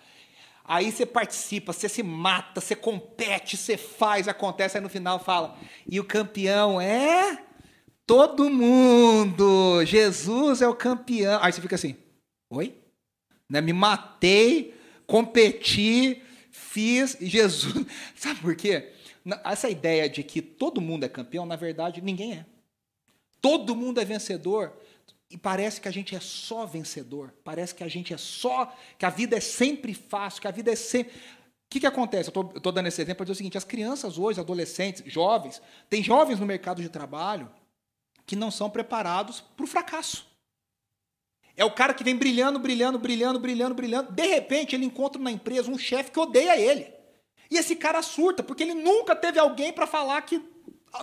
Aí 0.65 0.91
você 0.91 1.05
participa, 1.05 1.73
você 1.73 1.89
se 1.89 2.03
mata, 2.03 2.61
você 2.61 2.75
compete, 2.75 3.57
você 3.57 3.77
faz, 3.77 4.29
acontece, 4.29 4.79
aí 4.79 4.83
no 4.83 4.89
final 4.89 5.19
fala. 5.19 5.59
E 5.87 6.01
o 6.01 6.05
campeão 6.05 6.81
é 6.81 7.43
Todo 8.07 8.51
mundo! 8.51 9.85
Jesus 9.85 10.61
é 10.61 10.69
o 10.69 10.75
campeão. 10.75 11.39
Aí 11.43 11.53
você 11.53 11.61
fica 11.61 11.77
assim: 11.77 11.97
oi? 12.51 12.75
Né? 13.49 13.61
Me 13.61 13.73
matei, 13.73 14.75
competi, 15.07 16.23
fiz, 16.53 17.17
Jesus. 17.21 17.87
Sabe 18.15 18.41
por 18.41 18.55
quê? 18.55 18.93
Essa 19.45 19.69
ideia 19.69 20.09
de 20.09 20.23
que 20.23 20.41
todo 20.41 20.81
mundo 20.81 21.05
é 21.05 21.09
campeão, 21.09 21.47
na 21.47 21.57
verdade, 21.57 22.01
ninguém 22.01 22.35
é. 22.35 22.47
Todo 23.41 23.75
mundo 23.75 24.01
é 24.01 24.05
vencedor. 24.05 24.73
E 25.31 25.39
parece 25.39 25.81
que 25.81 25.89
a 25.89 25.91
gente 25.91 26.15
é 26.15 26.21
só 26.21 26.67
vencedor. 26.67 27.35
Parece 27.43 27.75
que 27.75 27.83
a 27.83 27.89
gente 27.89 28.13
é 28.13 28.19
só. 28.19 28.73
que 28.99 29.07
a 29.07 29.11
vida 29.11 29.37
é 29.37 29.41
sempre 29.41 29.95
fácil, 29.95 30.43
que 30.43 30.49
a 30.49 30.53
vida 30.53 30.71
é 30.71 30.77
sempre. 30.77 31.15
O 31.15 31.71
que, 31.71 31.81
que 31.81 31.87
acontece? 31.87 32.31
Eu 32.33 32.53
estou 32.55 32.71
dando 32.71 32.87
esse 32.87 33.01
exemplo 33.01 33.17
para 33.17 33.25
dizer 33.25 33.33
o 33.33 33.37
seguinte: 33.37 33.57
as 33.57 33.65
crianças 33.65 34.19
hoje, 34.19 34.39
adolescentes, 34.39 35.03
jovens, 35.07 35.63
tem 35.89 36.03
jovens 36.03 36.39
no 36.39 36.45
mercado 36.45 36.83
de 36.83 36.89
trabalho 36.89 37.51
que 38.27 38.37
não 38.37 38.51
são 38.51 38.69
preparados 38.69 39.41
para 39.41 39.65
o 39.65 39.67
fracasso. 39.67 40.32
É 41.57 41.65
o 41.65 41.71
cara 41.71 41.93
que 41.93 42.05
vem 42.05 42.17
brilhando, 42.17 42.59
brilhando, 42.59 42.99
brilhando, 42.99 43.39
brilhando, 43.39 43.75
brilhando. 43.75 44.13
De 44.13 44.27
repente, 44.27 44.75
ele 44.75 44.87
encontra 44.87 45.21
na 45.21 45.31
empresa 45.31 45.71
um 45.71 45.79
chefe 45.79 46.11
que 46.11 46.19
odeia 46.19 46.59
ele. 46.59 46.93
E 47.51 47.59
esse 47.59 47.77
cara 47.77 48.03
surta, 48.03 48.43
porque 48.43 48.63
ele 48.63 48.75
nunca 48.75 49.15
teve 49.15 49.39
alguém 49.39 49.73
para 49.73 49.87
falar 49.87 50.23
que 50.23 50.43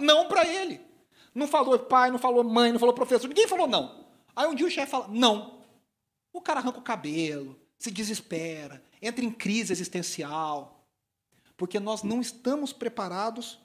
não 0.02 0.28
para 0.28 0.48
ele. 0.48 0.82
Não 1.34 1.48
falou 1.48 1.78
pai, 1.78 2.10
não 2.10 2.18
falou 2.18 2.44
mãe, 2.44 2.72
não 2.72 2.80
falou 2.80 2.96
professor, 2.96 3.28
ninguém 3.28 3.48
falou 3.48 3.68
não. 3.68 4.06
Aí 4.36 4.48
um 4.48 4.56
dia 4.56 4.66
o 4.66 4.72
chefe 4.72 4.92
fala 4.92 5.08
não. 5.10 5.60
O 6.34 6.42
cara 6.42 6.60
arranca 6.60 6.80
o 6.80 6.84
cabelo, 6.84 7.60
se 7.78 7.92
desespera, 7.92 8.84
entra 9.02 9.24
em 9.24 9.32
crise 9.32 9.72
existencial. 9.72 10.88
Porque 11.56 11.80
nós 11.80 12.04
não 12.04 12.22
estamos 12.22 12.74
preparados 12.74 13.60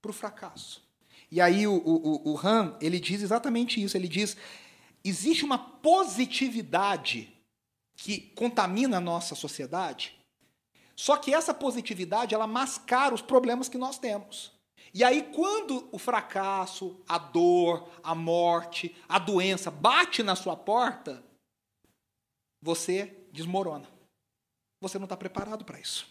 para 0.00 0.10
o 0.10 0.14
fracasso. 0.14 0.86
E 1.30 1.40
aí 1.40 1.66
o, 1.66 1.74
o, 1.74 2.32
o 2.32 2.38
Han, 2.38 2.76
ele 2.80 3.00
diz 3.00 3.22
exatamente 3.22 3.82
isso. 3.82 3.96
Ele 3.96 4.08
diz, 4.08 4.36
existe 5.08 5.44
uma 5.44 5.58
positividade 5.58 7.32
que 7.96 8.20
contamina 8.34 8.98
a 8.98 9.00
nossa 9.00 9.34
sociedade, 9.34 10.16
só 10.94 11.16
que 11.16 11.32
essa 11.32 11.54
positividade, 11.54 12.34
ela 12.34 12.46
mascara 12.46 13.14
os 13.14 13.22
problemas 13.22 13.68
que 13.68 13.78
nós 13.78 13.98
temos. 13.98 14.52
E 14.92 15.04
aí, 15.04 15.22
quando 15.34 15.88
o 15.92 15.98
fracasso, 15.98 17.00
a 17.08 17.18
dor, 17.18 17.88
a 18.02 18.14
morte, 18.14 18.96
a 19.08 19.18
doença 19.18 19.70
bate 19.70 20.22
na 20.22 20.34
sua 20.34 20.56
porta, 20.56 21.22
você 22.60 23.16
desmorona. 23.32 23.86
Você 24.80 24.98
não 24.98 25.04
está 25.04 25.16
preparado 25.16 25.64
para 25.64 25.78
isso. 25.78 26.08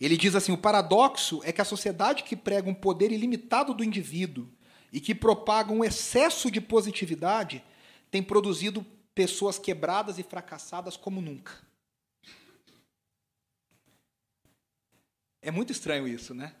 Ele 0.00 0.16
diz 0.16 0.34
assim: 0.34 0.52
o 0.52 0.58
paradoxo 0.58 1.40
é 1.44 1.52
que 1.52 1.60
a 1.60 1.64
sociedade 1.64 2.24
que 2.24 2.36
prega 2.36 2.68
um 2.68 2.74
poder 2.74 3.12
ilimitado 3.12 3.72
do 3.74 3.84
indivíduo 3.84 4.50
e 4.92 5.00
que 5.00 5.14
propaga 5.14 5.72
um 5.72 5.84
excesso 5.84 6.50
de 6.50 6.60
positividade 6.60 7.64
tem 8.10 8.22
produzido 8.22 8.84
pessoas 9.14 9.58
quebradas 9.58 10.18
e 10.18 10.22
fracassadas 10.22 10.96
como 10.96 11.20
nunca. 11.20 11.52
É 15.42 15.50
muito 15.50 15.72
estranho 15.72 16.06
isso, 16.06 16.34
né? 16.34 16.54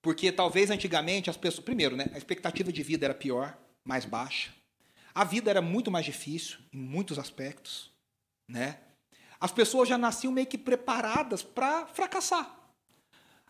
Porque 0.00 0.32
talvez 0.32 0.70
antigamente 0.70 1.28
as 1.28 1.36
pessoas. 1.36 1.64
Primeiro, 1.64 1.96
né, 1.96 2.06
a 2.14 2.18
expectativa 2.18 2.72
de 2.72 2.82
vida 2.82 3.04
era 3.04 3.14
pior, 3.14 3.58
mais 3.84 4.04
baixa. 4.04 4.54
A 5.14 5.24
vida 5.24 5.50
era 5.50 5.60
muito 5.60 5.90
mais 5.90 6.04
difícil 6.04 6.58
em 6.72 6.78
muitos 6.78 7.18
aspectos. 7.18 7.90
Né? 8.48 8.78
As 9.40 9.52
pessoas 9.52 9.88
já 9.88 9.98
nasciam 9.98 10.32
meio 10.32 10.46
que 10.46 10.56
preparadas 10.56 11.42
para 11.42 11.86
fracassar. 11.86 12.57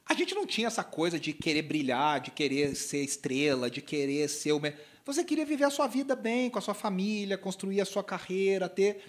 A 0.09 0.15
gente 0.15 0.35
não 0.35 0.47
tinha 0.47 0.69
essa 0.69 0.83
coisa 0.83 1.21
de 1.21 1.35
querer 1.35 1.63
brilhar, 1.63 2.21
de 2.21 2.31
querer 2.31 2.75
ser 2.75 3.05
estrela, 3.05 3.71
de 3.71 3.83
querer 3.83 4.27
ser 4.29 4.53
o. 4.53 4.61
Você 5.05 5.23
queria 5.23 5.45
viver 5.45 5.65
a 5.65 5.71
sua 5.71 5.87
vida 5.87 6.17
bem, 6.17 6.49
com 6.49 6.59
a 6.59 6.63
sua 6.63 6.73
família, 6.73 7.37
construir 7.37 7.83
a 7.83 7.85
sua 7.85 8.03
carreira, 8.03 8.71
ter. 8.71 9.05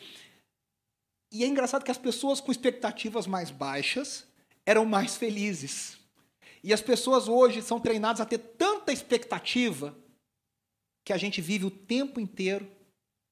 E 1.31 1.43
é 1.43 1.47
engraçado 1.47 1.85
que 1.85 1.91
as 1.91 1.97
pessoas 1.97 2.41
com 2.41 2.51
expectativas 2.51 3.25
mais 3.25 3.49
baixas 3.49 4.27
eram 4.65 4.85
mais 4.85 5.15
felizes. 5.15 5.97
E 6.61 6.73
as 6.73 6.81
pessoas 6.81 7.29
hoje 7.29 7.61
são 7.61 7.79
treinadas 7.79 8.19
a 8.19 8.25
ter 8.25 8.37
tanta 8.37 8.91
expectativa 8.91 9.97
que 11.05 11.13
a 11.13 11.17
gente 11.17 11.39
vive 11.39 11.65
o 11.65 11.71
tempo 11.71 12.19
inteiro 12.19 12.69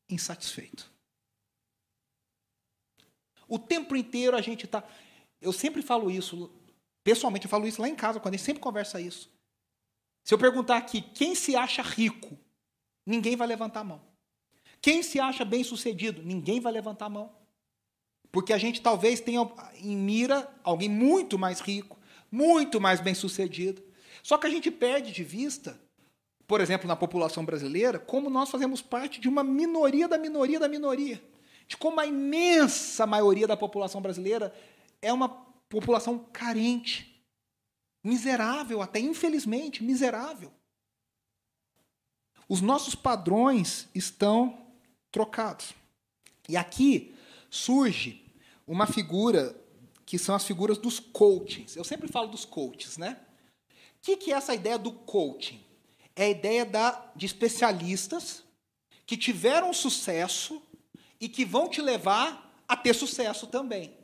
insatisfeito. 0.10 0.90
O 3.46 3.60
tempo 3.60 3.94
inteiro 3.96 4.38
a 4.38 4.42
gente 4.42 4.66
está. 4.66 4.84
Eu 5.42 5.52
sempre 5.52 5.82
falo 5.82 6.10
isso, 6.10 6.50
pessoalmente, 7.08 7.46
eu 7.46 7.50
falo 7.50 7.66
isso 7.66 7.82
lá 7.82 7.88
em 7.88 7.96
casa, 7.96 8.20
quando 8.20 8.34
a 8.34 8.38
gente 8.38 8.46
sempre 8.46 8.62
conversa 8.62 9.00
isso. 9.00 9.32
Se 10.26 10.34
eu 10.34 10.38
perguntar 10.38 10.76
aqui 10.76 11.00
quem 11.00 11.36
se 11.36 11.56
acha 11.56 11.82
rico, 11.82 12.38
ninguém 13.06 13.38
vai 13.38 13.48
levantar 13.48 13.80
a 13.80 13.84
mão. 13.86 14.02
Quem 14.82 15.02
se 15.02 15.18
acha 15.18 15.46
bem 15.46 15.64
sucedido, 15.64 16.22
ninguém 16.22 16.60
vai 16.60 16.74
levantar 16.74 17.06
a 17.06 17.10
mão. 17.10 17.32
Porque 18.30 18.52
a 18.52 18.58
gente 18.58 18.82
talvez 18.82 19.22
tenha 19.22 19.40
em 19.82 19.96
mira 19.96 20.54
alguém 20.62 20.90
muito 20.90 21.40
mais 21.40 21.62
rico, 21.62 21.98
muito 22.30 22.82
mais 22.82 23.00
bem 23.00 23.16
sucedido. 23.16 23.82
Só 24.22 24.38
que 24.38 24.46
a 24.46 24.50
gente 24.50 24.70
perde 24.70 25.14
de 25.14 25.24
vista, 25.24 25.80
por 26.46 26.60
exemplo, 26.60 26.90
na 26.90 26.96
população 26.98 27.46
brasileira, 27.46 27.98
como 27.98 28.30
nós 28.30 28.50
fazemos 28.50 28.82
parte 28.82 29.22
de 29.22 29.30
uma 29.30 29.46
minoria 29.46 30.10
da 30.10 30.18
minoria 30.18 30.60
da 30.60 30.68
minoria. 30.68 31.24
De 31.70 31.78
como 31.78 32.02
a 32.02 32.06
imensa 32.06 33.08
maioria 33.08 33.48
da 33.48 33.56
população 33.56 34.02
brasileira 34.02 34.54
é 35.02 35.14
uma 35.14 35.47
população 35.70 36.20
carente, 36.32 37.24
miserável, 38.04 38.82
até 38.82 39.00
infelizmente 39.00 39.84
miserável. 39.84 40.52
Os 42.48 42.62
nossos 42.62 42.96
padrões 42.96 43.90
estão 43.94 44.66
trocados. 45.12 45.74
E 46.48 46.56
aqui 46.56 47.14
surge 47.50 48.24
uma 48.66 48.88
figura 48.88 49.56
que 50.06 50.18
são 50.18 50.34
as 50.34 50.46
figuras 50.46 50.78
dos 50.78 51.00
coachings. 51.00 51.76
Eu 51.76 51.84
sempre 51.84 52.08
falo 52.08 52.30
dos 52.30 52.46
coaches, 52.46 52.98
né? 52.98 53.20
O 53.70 54.02
que, 54.02 54.16
que 54.16 54.32
é 54.32 54.36
essa 54.36 54.56
ideia 54.56 54.78
do 54.78 54.92
coaching? 54.92 55.62
É 56.16 56.26
a 56.26 56.30
ideia 56.30 56.66
da, 56.66 57.12
de 57.14 57.26
especialistas 57.26 58.44
que 59.06 59.18
tiveram 59.18 59.74
sucesso 59.74 60.62
e 61.20 61.28
que 61.28 61.44
vão 61.44 61.70
te 61.70 61.82
levar 61.82 62.64
a 62.68 62.78
ter 62.78 62.94
sucesso 62.94 63.48
também. 63.48 63.97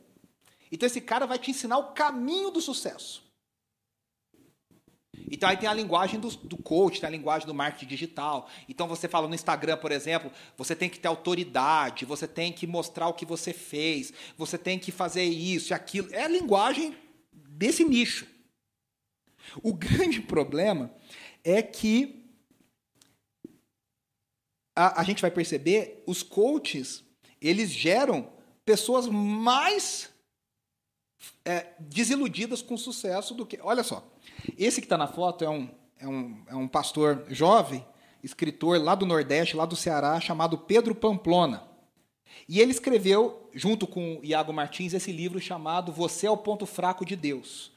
Então 0.74 0.88
esse 0.88 1.00
cara 1.00 1.24
vai 1.24 1.38
te 1.38 1.52
ensinar 1.52 1.78
o 1.78 1.92
caminho 1.92 2.50
do 2.50 2.60
sucesso. 2.60 3.22
Então 5.30 5.48
aí 5.48 5.56
tem 5.56 5.68
a 5.68 5.72
linguagem 5.72 6.18
do, 6.18 6.28
do 6.28 6.56
coach, 6.56 7.00
tem 7.00 7.06
a 7.06 7.12
linguagem 7.12 7.46
do 7.46 7.54
marketing 7.54 7.86
digital. 7.86 8.50
Então 8.68 8.88
você 8.88 9.06
fala 9.06 9.28
no 9.28 9.36
Instagram, 9.36 9.76
por 9.76 9.92
exemplo, 9.92 10.32
você 10.56 10.74
tem 10.74 10.90
que 10.90 10.98
ter 10.98 11.06
autoridade, 11.06 12.04
você 12.04 12.26
tem 12.26 12.52
que 12.52 12.66
mostrar 12.66 13.06
o 13.06 13.14
que 13.14 13.24
você 13.24 13.52
fez, 13.52 14.12
você 14.36 14.58
tem 14.58 14.76
que 14.76 14.90
fazer 14.90 15.22
isso 15.22 15.72
e 15.72 15.74
aquilo. 15.74 16.12
É 16.12 16.24
a 16.24 16.28
linguagem 16.28 16.96
desse 17.32 17.84
nicho. 17.84 18.26
O 19.62 19.72
grande 19.78 20.20
problema 20.20 20.92
é 21.44 21.62
que 21.62 22.28
a, 24.74 25.00
a 25.00 25.04
gente 25.04 25.22
vai 25.22 25.30
perceber 25.30 26.02
os 26.04 26.20
coaches 26.20 27.04
eles 27.40 27.70
geram 27.70 28.32
pessoas 28.64 29.06
mais 29.06 30.12
é, 31.44 31.66
desiludidas 31.78 32.62
com 32.62 32.76
sucesso 32.76 33.34
do 33.34 33.44
que. 33.44 33.58
Olha 33.62 33.82
só, 33.82 34.06
esse 34.58 34.80
que 34.80 34.86
está 34.86 34.96
na 34.96 35.06
foto 35.06 35.44
é 35.44 35.50
um, 35.50 35.68
é, 35.98 36.08
um, 36.08 36.42
é 36.48 36.56
um 36.56 36.68
pastor 36.68 37.24
jovem, 37.28 37.84
escritor 38.22 38.80
lá 38.80 38.94
do 38.94 39.06
Nordeste, 39.06 39.56
lá 39.56 39.66
do 39.66 39.76
Ceará, 39.76 40.20
chamado 40.20 40.58
Pedro 40.58 40.94
Pamplona. 40.94 41.62
E 42.48 42.60
ele 42.60 42.70
escreveu, 42.70 43.48
junto 43.54 43.86
com 43.86 44.20
Iago 44.22 44.52
Martins, 44.52 44.92
esse 44.92 45.12
livro 45.12 45.40
chamado 45.40 45.92
Você 45.92 46.26
é 46.26 46.30
o 46.30 46.36
Ponto 46.36 46.66
Fraco 46.66 47.04
de 47.04 47.16
Deus. 47.16 47.72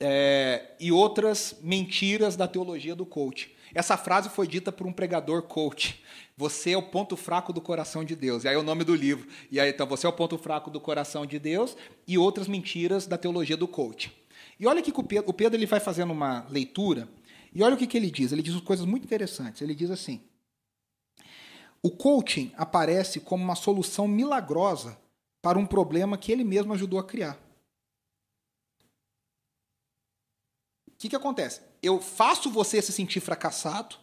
É, 0.00 0.72
e 0.80 0.90
outras 0.90 1.56
mentiras 1.62 2.36
da 2.36 2.48
teologia 2.48 2.94
do 2.94 3.06
coach. 3.06 3.53
Essa 3.74 3.96
frase 3.96 4.28
foi 4.28 4.46
dita 4.46 4.70
por 4.70 4.86
um 4.86 4.92
pregador 4.92 5.42
coach. 5.42 6.02
Você 6.36 6.70
é 6.70 6.76
o 6.76 6.82
ponto 6.82 7.16
fraco 7.16 7.52
do 7.52 7.60
coração 7.60 8.04
de 8.04 8.14
Deus. 8.14 8.44
E 8.44 8.48
aí 8.48 8.54
é 8.54 8.58
o 8.58 8.62
nome 8.62 8.84
do 8.84 8.94
livro. 8.94 9.28
E 9.50 9.58
aí 9.58 9.70
então 9.70 9.86
você 9.86 10.06
é 10.06 10.08
o 10.08 10.12
ponto 10.12 10.38
fraco 10.38 10.70
do 10.70 10.80
coração 10.80 11.26
de 11.26 11.38
Deus 11.38 11.76
e 12.06 12.16
outras 12.16 12.46
mentiras 12.46 13.06
da 13.06 13.18
teologia 13.18 13.56
do 13.56 13.66
coach. 13.66 14.14
E 14.58 14.66
olha 14.66 14.80
que 14.80 14.92
o 14.94 15.02
Pedro, 15.02 15.28
o 15.28 15.32
Pedro 15.32 15.58
ele 15.58 15.66
vai 15.66 15.80
fazendo 15.80 16.12
uma 16.12 16.46
leitura, 16.48 17.08
e 17.54 17.62
olha 17.62 17.74
o 17.74 17.78
que, 17.78 17.86
que 17.86 17.96
ele 17.96 18.10
diz. 18.10 18.32
Ele 18.32 18.42
diz 18.42 18.58
coisas 18.60 18.84
muito 18.84 19.04
interessantes. 19.04 19.62
Ele 19.62 19.74
diz 19.74 19.90
assim: 19.90 20.20
o 21.82 21.90
coaching 21.90 22.52
aparece 22.56 23.20
como 23.20 23.44
uma 23.44 23.54
solução 23.54 24.08
milagrosa 24.08 24.98
para 25.40 25.58
um 25.58 25.66
problema 25.66 26.18
que 26.18 26.32
ele 26.32 26.42
mesmo 26.42 26.72
ajudou 26.72 26.98
a 26.98 27.04
criar. 27.04 27.38
O 30.88 30.96
que, 30.96 31.08
que 31.08 31.16
acontece? 31.16 31.60
Eu 31.84 32.00
faço 32.00 32.50
você 32.50 32.80
se 32.80 32.92
sentir 32.92 33.20
fracassado, 33.20 33.96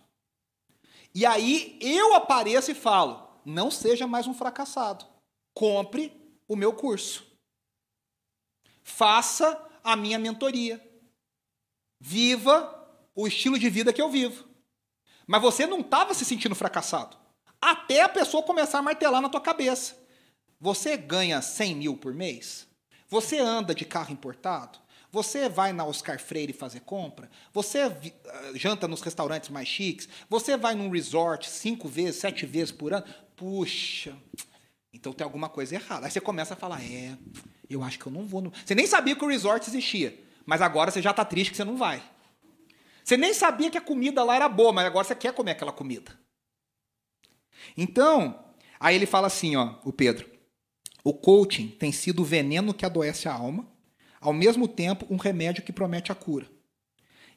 e 1.15 1.25
aí 1.25 1.79
eu 1.81 2.13
apareço 2.13 2.69
e 2.69 2.75
falo: 2.75 3.27
não 3.43 3.71
seja 3.71 4.05
mais 4.05 4.27
um 4.27 4.33
fracassado. 4.35 5.05
Compre 5.53 6.13
o 6.47 6.55
meu 6.55 6.73
curso. 6.73 7.25
Faça 8.83 9.59
a 9.83 9.95
minha 9.95 10.19
mentoria. 10.19 10.79
Viva 12.00 12.88
o 13.15 13.27
estilo 13.27 13.57
de 13.57 13.69
vida 13.69 13.91
que 13.91 14.01
eu 14.01 14.09
vivo. 14.09 14.47
Mas 15.27 15.41
você 15.41 15.65
não 15.65 15.79
estava 15.79 16.13
se 16.13 16.23
sentindo 16.23 16.55
fracassado. 16.55 17.17
Até 17.59 18.01
a 18.01 18.09
pessoa 18.09 18.43
começar 18.43 18.79
a 18.79 18.83
martelar 18.83 19.21
na 19.21 19.29
tua 19.29 19.41
cabeça. 19.41 19.97
Você 20.59 20.95
ganha 20.97 21.41
100 21.41 21.75
mil 21.75 21.97
por 21.97 22.13
mês? 22.13 22.67
Você 23.07 23.39
anda 23.39 23.73
de 23.73 23.85
carro 23.85 24.13
importado? 24.13 24.80
Você 25.12 25.50
vai 25.50 25.74
na 25.74 25.86
Oscar 25.86 26.20
Freire 26.20 26.53
fazer 26.53 26.80
compra? 26.82 27.30
Você 27.51 27.80
ah, 27.80 27.91
janta 28.56 28.88
nos 28.88 29.01
restaurantes 29.01 29.50
mais 29.50 29.68
chiques? 29.68 30.08
Você 30.30 30.56
vai 30.56 30.74
num 30.74 30.89
resort 30.89 31.50
cinco 31.50 31.88
vezes, 31.89 32.22
sete 32.22 32.46
vezes 32.46 32.72
por 32.72 32.94
ano? 32.94 33.06
Puxa, 33.36 34.15
então 34.94 35.12
tem 35.12 35.25
alguma 35.25 35.50
coisa 35.50 35.75
errada. 35.75 36.06
Aí 36.06 36.12
você 36.12 36.22
começa 36.22 36.53
a 36.53 36.58
falar, 36.58 36.82
é, 36.84 37.18
eu 37.70 37.84
acho 37.84 38.00
que 38.00 38.06
eu 38.06 38.12
não 38.12 38.25
vou. 38.25 38.41
No... 38.41 38.53
Você 38.65 38.74
nem 38.74 38.88
sabia 38.88 39.15
que 39.15 39.25
o 39.25 39.27
resort 39.27 39.68
existia, 39.70 40.18
mas 40.46 40.62
agora 40.62 40.91
você 40.91 41.01
já 41.01 41.12
está 41.12 41.25
triste 41.25 41.51
que 41.51 41.58
você 41.58 41.65
não 41.65 41.75
vai. 41.75 42.01
Você 43.03 43.18
nem 43.18 43.34
sabia 43.34 43.70
que 43.70 43.77
a 43.77 43.82
comida 43.82 44.24
lá 44.24 44.36
era 44.36 44.48
boa, 44.48 44.72
mas 44.72 44.86
agora 44.86 45.03
você 45.03 45.15
quer 45.15 45.34
comer 45.34 45.51
aquela 45.51 45.72
comida. 45.72 46.18
Então, 47.75 48.46
aí 48.80 48.96
ele 48.96 49.06
fala 49.06 49.27
assim, 49.27 49.56
ó, 49.56 49.75
o 49.84 49.91
Pedro. 49.91 50.30
O 51.03 51.13
coaching 51.13 51.68
tem 51.68 51.91
sido 51.91 52.22
o 52.22 52.25
veneno 52.25 52.74
que 52.74 52.86
adoece 52.86 53.27
a 53.27 53.34
alma, 53.34 53.68
ao 54.22 54.32
mesmo 54.32 54.68
tempo 54.68 55.06
um 55.10 55.18
remédio 55.18 55.63
que 55.63 55.74
promete 55.74 56.12
a 56.12 56.16
cura. 56.16 56.48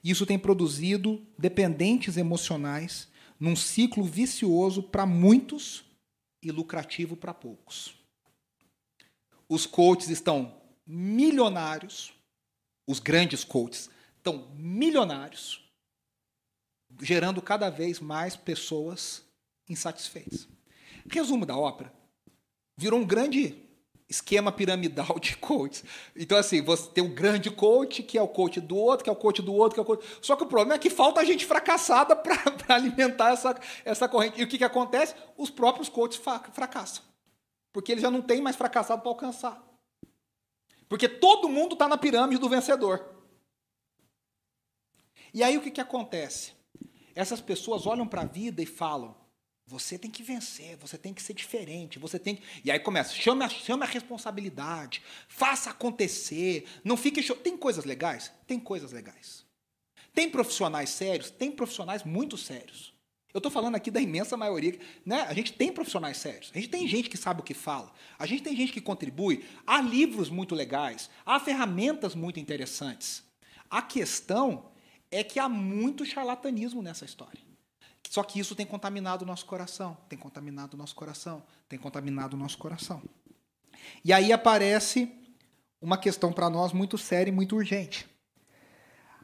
Isso 0.04 0.26
tem 0.26 0.38
produzido 0.38 1.26
dependentes 1.38 2.18
emocionais 2.18 3.08
num 3.40 3.56
ciclo 3.56 4.04
vicioso 4.04 4.82
para 4.82 5.06
muitos 5.06 5.82
e 6.42 6.50
lucrativo 6.52 7.16
para 7.16 7.32
poucos. 7.32 7.94
Os 9.48 9.64
coaches 9.64 10.10
estão 10.10 10.60
milionários, 10.86 12.12
os 12.86 13.00
grandes 13.00 13.44
coaches 13.44 13.88
estão 14.16 14.48
milionários, 14.54 15.64
gerando 17.00 17.40
cada 17.40 17.70
vez 17.70 17.98
mais 17.98 18.36
pessoas 18.36 19.22
insatisfeitas. 19.68 20.46
Resumo 21.10 21.46
da 21.46 21.56
ópera: 21.56 21.92
virou 22.76 23.00
um 23.00 23.06
grande 23.06 23.63
esquema 24.14 24.52
piramidal 24.52 25.18
de 25.20 25.36
coaches. 25.36 25.84
Então, 26.16 26.38
assim, 26.38 26.62
você 26.62 26.88
tem 26.90 27.02
um 27.02 27.12
grande 27.12 27.50
coach, 27.50 28.02
que 28.02 28.16
é 28.16 28.22
o 28.22 28.28
coach 28.28 28.60
do 28.60 28.76
outro, 28.76 29.04
que 29.04 29.10
é 29.10 29.12
o 29.12 29.16
coach 29.16 29.42
do 29.42 29.52
outro, 29.52 29.74
que 29.74 29.80
é 29.80 29.82
o 29.82 29.86
coach. 29.86 30.06
Só 30.22 30.36
que 30.36 30.44
o 30.44 30.46
problema 30.46 30.74
é 30.74 30.78
que 30.78 30.90
falta 30.90 31.24
gente 31.24 31.44
fracassada 31.44 32.14
para 32.16 32.74
alimentar 32.74 33.32
essa, 33.32 33.58
essa 33.84 34.08
corrente. 34.08 34.40
E 34.40 34.44
o 34.44 34.48
que, 34.48 34.58
que 34.58 34.64
acontece? 34.64 35.14
Os 35.36 35.50
próprios 35.50 35.88
coaches 35.88 36.20
fracassam. 36.52 37.02
Porque 37.72 37.92
eles 37.92 38.02
já 38.02 38.10
não 38.10 38.22
têm 38.22 38.40
mais 38.40 38.56
fracassado 38.56 39.02
para 39.02 39.10
alcançar. 39.10 39.62
Porque 40.88 41.08
todo 41.08 41.48
mundo 41.48 41.72
está 41.72 41.88
na 41.88 41.98
pirâmide 41.98 42.40
do 42.40 42.48
vencedor. 42.48 43.04
E 45.32 45.42
aí 45.42 45.56
o 45.56 45.60
que, 45.60 45.70
que 45.70 45.80
acontece? 45.80 46.52
Essas 47.16 47.40
pessoas 47.40 47.86
olham 47.86 48.06
para 48.06 48.22
a 48.22 48.26
vida 48.26 48.62
e 48.62 48.66
falam: 48.66 49.16
você 49.66 49.98
tem 49.98 50.10
que 50.10 50.22
vencer, 50.22 50.76
você 50.76 50.98
tem 50.98 51.14
que 51.14 51.22
ser 51.22 51.32
diferente, 51.32 51.98
você 51.98 52.18
tem 52.18 52.36
que... 52.36 52.42
E 52.64 52.70
aí 52.70 52.78
começa, 52.78 53.14
chame 53.14 53.44
a, 53.44 53.48
chame 53.48 53.82
a 53.82 53.86
responsabilidade, 53.86 55.02
faça 55.26 55.70
acontecer, 55.70 56.66
não 56.84 56.96
fique... 56.96 57.22
Tem 57.36 57.56
coisas 57.56 57.84
legais? 57.84 58.30
Tem 58.46 58.60
coisas 58.60 58.92
legais. 58.92 59.44
Tem 60.12 60.28
profissionais 60.30 60.90
sérios? 60.90 61.30
Tem 61.30 61.50
profissionais 61.50 62.04
muito 62.04 62.36
sérios. 62.36 62.94
Eu 63.32 63.38
estou 63.38 63.50
falando 63.50 63.74
aqui 63.74 63.90
da 63.90 64.00
imensa 64.00 64.36
maioria. 64.36 64.78
Né? 65.04 65.22
A 65.22 65.34
gente 65.34 65.52
tem 65.54 65.72
profissionais 65.72 66.18
sérios, 66.18 66.52
a 66.54 66.58
gente 66.58 66.68
tem 66.68 66.86
gente 66.86 67.10
que 67.10 67.16
sabe 67.16 67.40
o 67.40 67.44
que 67.44 67.54
fala, 67.54 67.92
a 68.16 68.26
gente 68.26 68.44
tem 68.44 68.54
gente 68.54 68.72
que 68.72 68.80
contribui, 68.80 69.44
há 69.66 69.80
livros 69.80 70.30
muito 70.30 70.54
legais, 70.54 71.10
há 71.26 71.40
ferramentas 71.40 72.14
muito 72.14 72.38
interessantes. 72.38 73.24
A 73.68 73.82
questão 73.82 74.70
é 75.10 75.24
que 75.24 75.40
há 75.40 75.48
muito 75.48 76.04
charlatanismo 76.04 76.80
nessa 76.80 77.04
história. 77.04 77.53
Só 78.14 78.22
que 78.22 78.38
isso 78.38 78.54
tem 78.54 78.64
contaminado 78.64 79.22
o 79.22 79.26
nosso 79.26 79.44
coração, 79.44 79.96
tem 80.08 80.16
contaminado 80.16 80.74
o 80.74 80.76
nosso 80.76 80.94
coração, 80.94 81.42
tem 81.68 81.76
contaminado 81.76 82.36
o 82.36 82.38
nosso 82.38 82.56
coração. 82.56 83.02
E 84.04 84.12
aí 84.12 84.32
aparece 84.32 85.12
uma 85.80 85.98
questão 85.98 86.32
para 86.32 86.48
nós 86.48 86.72
muito 86.72 86.96
séria 86.96 87.28
e 87.28 87.34
muito 87.34 87.56
urgente. 87.56 88.06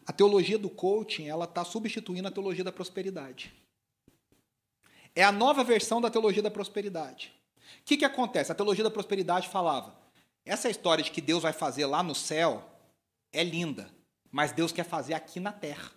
A 0.04 0.12
teologia 0.12 0.58
do 0.58 0.68
coaching 0.68 1.28
ela 1.28 1.44
está 1.44 1.64
substituindo 1.64 2.26
a 2.26 2.32
teologia 2.32 2.64
da 2.64 2.72
prosperidade. 2.72 3.52
É 5.14 5.22
a 5.22 5.30
nova 5.30 5.62
versão 5.62 6.00
da 6.00 6.10
teologia 6.10 6.42
da 6.42 6.50
prosperidade. 6.50 7.32
O 7.82 7.84
que, 7.84 7.96
que 7.96 8.04
acontece? 8.04 8.50
A 8.50 8.56
teologia 8.56 8.82
da 8.82 8.90
prosperidade 8.90 9.48
falava: 9.48 9.96
essa 10.44 10.68
história 10.68 11.04
de 11.04 11.12
que 11.12 11.20
Deus 11.20 11.44
vai 11.44 11.52
fazer 11.52 11.86
lá 11.86 12.02
no 12.02 12.16
céu 12.16 12.68
é 13.32 13.44
linda, 13.44 13.88
mas 14.32 14.50
Deus 14.50 14.72
quer 14.72 14.84
fazer 14.84 15.14
aqui 15.14 15.38
na 15.38 15.52
terra. 15.52 15.92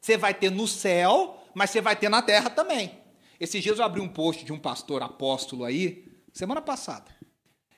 Você 0.00 0.16
vai 0.16 0.32
ter 0.34 0.50
no 0.50 0.66
céu, 0.66 1.41
mas 1.54 1.70
você 1.70 1.80
vai 1.80 1.96
ter 1.96 2.08
na 2.08 2.22
terra 2.22 2.50
também. 2.50 3.00
Esses 3.38 3.62
dias 3.62 3.78
eu 3.78 3.84
abri 3.84 4.00
um 4.00 4.08
post 4.08 4.44
de 4.44 4.52
um 4.52 4.58
pastor 4.58 5.02
apóstolo 5.02 5.64
aí, 5.64 6.08
semana 6.32 6.62
passada. 6.62 7.10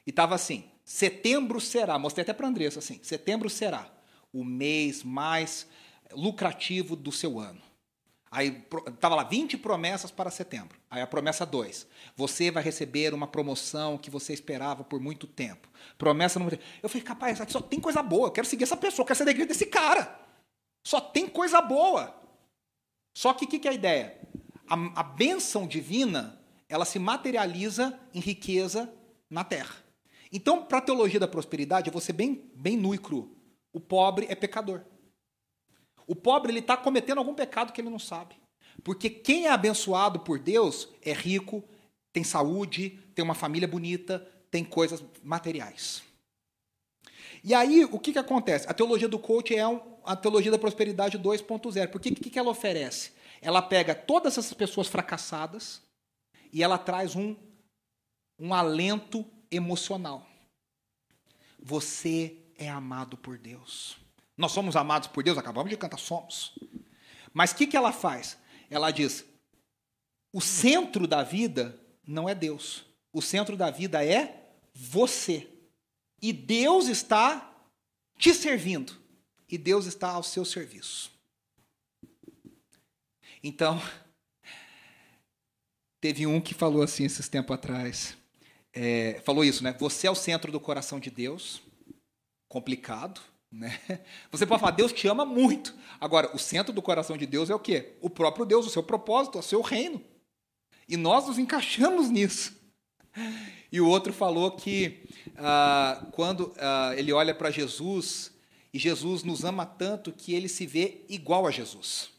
E 0.06 0.10
estava 0.10 0.34
assim: 0.34 0.70
setembro 0.84 1.60
será, 1.60 1.98
mostrei 1.98 2.22
até 2.22 2.32
para 2.32 2.48
Andressa 2.48 2.80
assim: 2.80 3.00
setembro 3.02 3.48
será 3.48 3.90
o 4.32 4.44
mês 4.44 5.02
mais 5.02 5.66
lucrativo 6.12 6.94
do 6.96 7.10
seu 7.10 7.38
ano. 7.38 7.62
Aí 8.34 8.66
estava 8.88 9.14
lá 9.14 9.22
20 9.22 9.56
promessas 9.58 10.10
para 10.10 10.28
setembro. 10.28 10.76
Aí 10.90 11.00
a 11.00 11.06
promessa 11.06 11.46
2. 11.46 11.86
Você 12.16 12.50
vai 12.50 12.64
receber 12.64 13.14
uma 13.14 13.28
promoção 13.28 13.96
que 13.96 14.10
você 14.10 14.32
esperava 14.32 14.82
por 14.82 14.98
muito 14.98 15.24
tempo. 15.24 15.68
Promessa 15.96 16.40
número 16.40 16.56
3. 16.56 16.70
Eu 16.82 16.88
falei, 16.88 17.04
capaz, 17.04 17.38
só 17.48 17.60
tem 17.60 17.78
coisa 17.78 18.02
boa. 18.02 18.26
Eu 18.26 18.32
quero 18.32 18.46
seguir 18.46 18.64
essa 18.64 18.76
pessoa, 18.76 19.04
eu 19.04 19.06
quero 19.06 19.18
ser 19.18 19.24
da 19.24 19.30
igreja 19.30 19.46
desse 19.46 19.66
cara. 19.66 20.18
Só 20.84 21.00
tem 21.00 21.28
coisa 21.28 21.60
boa. 21.60 22.12
Só 23.14 23.32
que 23.32 23.44
o 23.44 23.48
que, 23.48 23.60
que 23.60 23.68
é 23.68 23.70
a 23.70 23.74
ideia? 23.74 24.20
A, 24.66 25.00
a 25.00 25.02
bênção 25.02 25.66
divina, 25.66 26.38
ela 26.68 26.84
se 26.84 26.98
materializa 26.98 27.98
em 28.12 28.20
riqueza 28.20 28.92
na 29.30 29.44
terra. 29.44 29.76
Então, 30.32 30.64
para 30.64 30.78
a 30.78 30.82
teologia 30.82 31.20
da 31.20 31.28
prosperidade, 31.28 31.88
eu 31.88 31.92
vou 31.92 32.02
ser 32.02 32.12
bem, 32.12 32.50
bem 32.56 32.76
nu 32.76 32.92
e 32.94 32.98
cru. 32.98 33.36
O 33.72 33.78
pobre 33.78 34.26
é 34.28 34.34
pecador. 34.34 34.82
O 36.06 36.16
pobre 36.16 36.50
ele 36.50 36.58
está 36.58 36.76
cometendo 36.76 37.18
algum 37.18 37.34
pecado 37.34 37.72
que 37.72 37.80
ele 37.80 37.88
não 37.88 37.98
sabe. 37.98 38.34
Porque 38.82 39.08
quem 39.08 39.46
é 39.46 39.50
abençoado 39.50 40.20
por 40.20 40.38
Deus 40.38 40.88
é 41.00 41.12
rico, 41.12 41.62
tem 42.12 42.24
saúde, 42.24 42.98
tem 43.14 43.24
uma 43.24 43.34
família 43.34 43.68
bonita, 43.68 44.26
tem 44.50 44.64
coisas 44.64 45.02
materiais. 45.22 46.02
E 47.42 47.54
aí, 47.54 47.84
o 47.84 47.98
que, 47.98 48.12
que 48.12 48.18
acontece? 48.18 48.68
A 48.68 48.74
teologia 48.74 49.08
do 49.08 49.18
coach 49.18 49.54
é 49.54 49.66
um, 49.66 49.80
a 50.04 50.14
teologia 50.14 50.50
da 50.50 50.58
prosperidade 50.58 51.18
2.0. 51.18 51.88
Porque 51.88 52.10
o 52.10 52.14
que, 52.14 52.30
que 52.30 52.38
ela 52.38 52.50
oferece? 52.50 53.12
Ela 53.40 53.62
pega 53.62 53.94
todas 53.94 54.38
essas 54.38 54.52
pessoas 54.54 54.88
fracassadas 54.88 55.82
e 56.52 56.62
ela 56.62 56.78
traz 56.78 57.16
um, 57.16 57.36
um 58.38 58.54
alento 58.54 59.24
emocional. 59.50 60.26
Você 61.58 62.36
é 62.56 62.68
amado 62.68 63.16
por 63.16 63.38
Deus. 63.38 63.96
Nós 64.36 64.52
somos 64.52 64.76
amados 64.76 65.08
por 65.08 65.22
Deus, 65.22 65.38
acabamos 65.38 65.70
de 65.70 65.76
cantar, 65.76 65.98
somos. 65.98 66.52
Mas 67.32 67.52
o 67.52 67.56
que, 67.56 67.66
que 67.66 67.76
ela 67.76 67.92
faz? 67.92 68.38
Ela 68.70 68.90
diz: 68.90 69.24
o 70.32 70.40
centro 70.40 71.06
da 71.06 71.22
vida 71.22 71.78
não 72.06 72.28
é 72.28 72.34
Deus. 72.34 72.84
O 73.12 73.22
centro 73.22 73.56
da 73.56 73.70
vida 73.70 74.04
é 74.04 74.50
você. 74.74 75.48
E 76.20 76.32
Deus 76.32 76.88
está 76.88 77.52
te 78.18 78.34
servindo. 78.34 79.03
E 79.48 79.58
Deus 79.58 79.86
está 79.86 80.10
ao 80.10 80.22
seu 80.22 80.44
serviço. 80.44 81.12
Então, 83.42 83.80
teve 86.00 86.26
um 86.26 86.40
que 86.40 86.54
falou 86.54 86.82
assim 86.82 87.04
esses 87.04 87.28
tempos 87.28 87.54
atrás. 87.54 88.16
É, 88.72 89.20
falou 89.24 89.44
isso, 89.44 89.62
né? 89.62 89.72
Você 89.78 90.06
é 90.06 90.10
o 90.10 90.14
centro 90.14 90.50
do 90.50 90.58
coração 90.58 90.98
de 90.98 91.10
Deus. 91.10 91.62
Complicado, 92.48 93.20
né? 93.52 93.78
Você 94.32 94.46
pode 94.46 94.60
falar, 94.60 94.72
Deus 94.72 94.92
te 94.92 95.06
ama 95.06 95.24
muito. 95.24 95.74
Agora, 96.00 96.34
o 96.34 96.38
centro 96.38 96.72
do 96.72 96.82
coração 96.82 97.16
de 97.16 97.26
Deus 97.26 97.50
é 97.50 97.54
o 97.54 97.58
quê? 97.58 97.94
O 98.00 98.10
próprio 98.10 98.44
Deus, 98.44 98.66
o 98.66 98.70
seu 98.70 98.82
propósito, 98.82 99.38
o 99.38 99.42
seu 99.42 99.60
reino. 99.60 100.02
E 100.88 100.96
nós 100.96 101.26
nos 101.26 101.38
encaixamos 101.38 102.10
nisso. 102.10 102.54
E 103.70 103.80
o 103.80 103.88
outro 103.88 104.12
falou 104.12 104.50
que 104.52 105.08
ah, 105.36 106.06
quando 106.12 106.52
ah, 106.58 106.92
ele 106.96 107.12
olha 107.12 107.34
para 107.34 107.50
Jesus, 107.50 108.32
e 108.74 108.78
Jesus 108.80 109.22
nos 109.22 109.44
ama 109.44 109.64
tanto 109.64 110.12
que 110.12 110.34
ele 110.34 110.48
se 110.48 110.66
vê 110.66 111.04
igual 111.08 111.46
a 111.46 111.50
Jesus. 111.52 112.10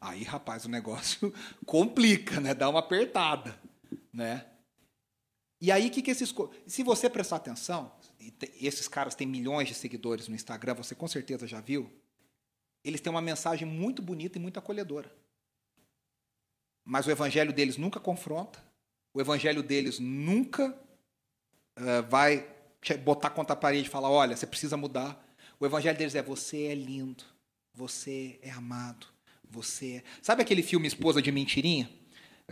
Aí, 0.00 0.22
rapaz, 0.22 0.64
o 0.64 0.68
negócio 0.70 1.30
complica, 1.66 2.40
né? 2.40 2.54
Dá 2.54 2.70
uma 2.70 2.78
apertada, 2.78 3.60
né? 4.10 4.46
E 5.60 5.70
aí, 5.70 5.90
que, 5.90 6.00
que 6.00 6.10
esses. 6.10 6.34
Se 6.66 6.82
você 6.82 7.10
prestar 7.10 7.36
atenção, 7.36 7.94
esses 8.58 8.88
caras 8.88 9.14
têm 9.14 9.26
milhões 9.26 9.68
de 9.68 9.74
seguidores 9.74 10.26
no 10.26 10.34
Instagram, 10.34 10.72
você 10.72 10.94
com 10.94 11.06
certeza 11.06 11.46
já 11.46 11.60
viu, 11.60 11.92
eles 12.82 13.02
têm 13.02 13.10
uma 13.10 13.20
mensagem 13.20 13.68
muito 13.68 14.00
bonita 14.00 14.38
e 14.38 14.40
muito 14.40 14.58
acolhedora. 14.58 15.14
Mas 16.82 17.06
o 17.06 17.10
evangelho 17.10 17.52
deles 17.52 17.76
nunca 17.76 18.00
confronta, 18.00 18.64
o 19.12 19.20
evangelho 19.20 19.62
deles 19.62 19.98
nunca 19.98 20.70
uh, 21.78 22.08
vai 22.08 22.55
botar 22.94 23.30
contra 23.30 23.54
a 23.54 23.56
parede 23.56 23.88
e 23.88 23.90
falar: 23.90 24.10
olha, 24.10 24.36
você 24.36 24.46
precisa 24.46 24.76
mudar. 24.76 25.24
O 25.58 25.66
evangelho 25.66 25.96
deles 25.96 26.14
é: 26.14 26.22
você 26.22 26.64
é 26.64 26.74
lindo, 26.74 27.24
você 27.74 28.38
é 28.42 28.50
amado, 28.50 29.06
você 29.48 29.96
é. 29.96 30.02
Sabe 30.22 30.42
aquele 30.42 30.62
filme 30.62 30.86
Esposa 30.86 31.22
de 31.22 31.32
Mentirinha? 31.32 31.88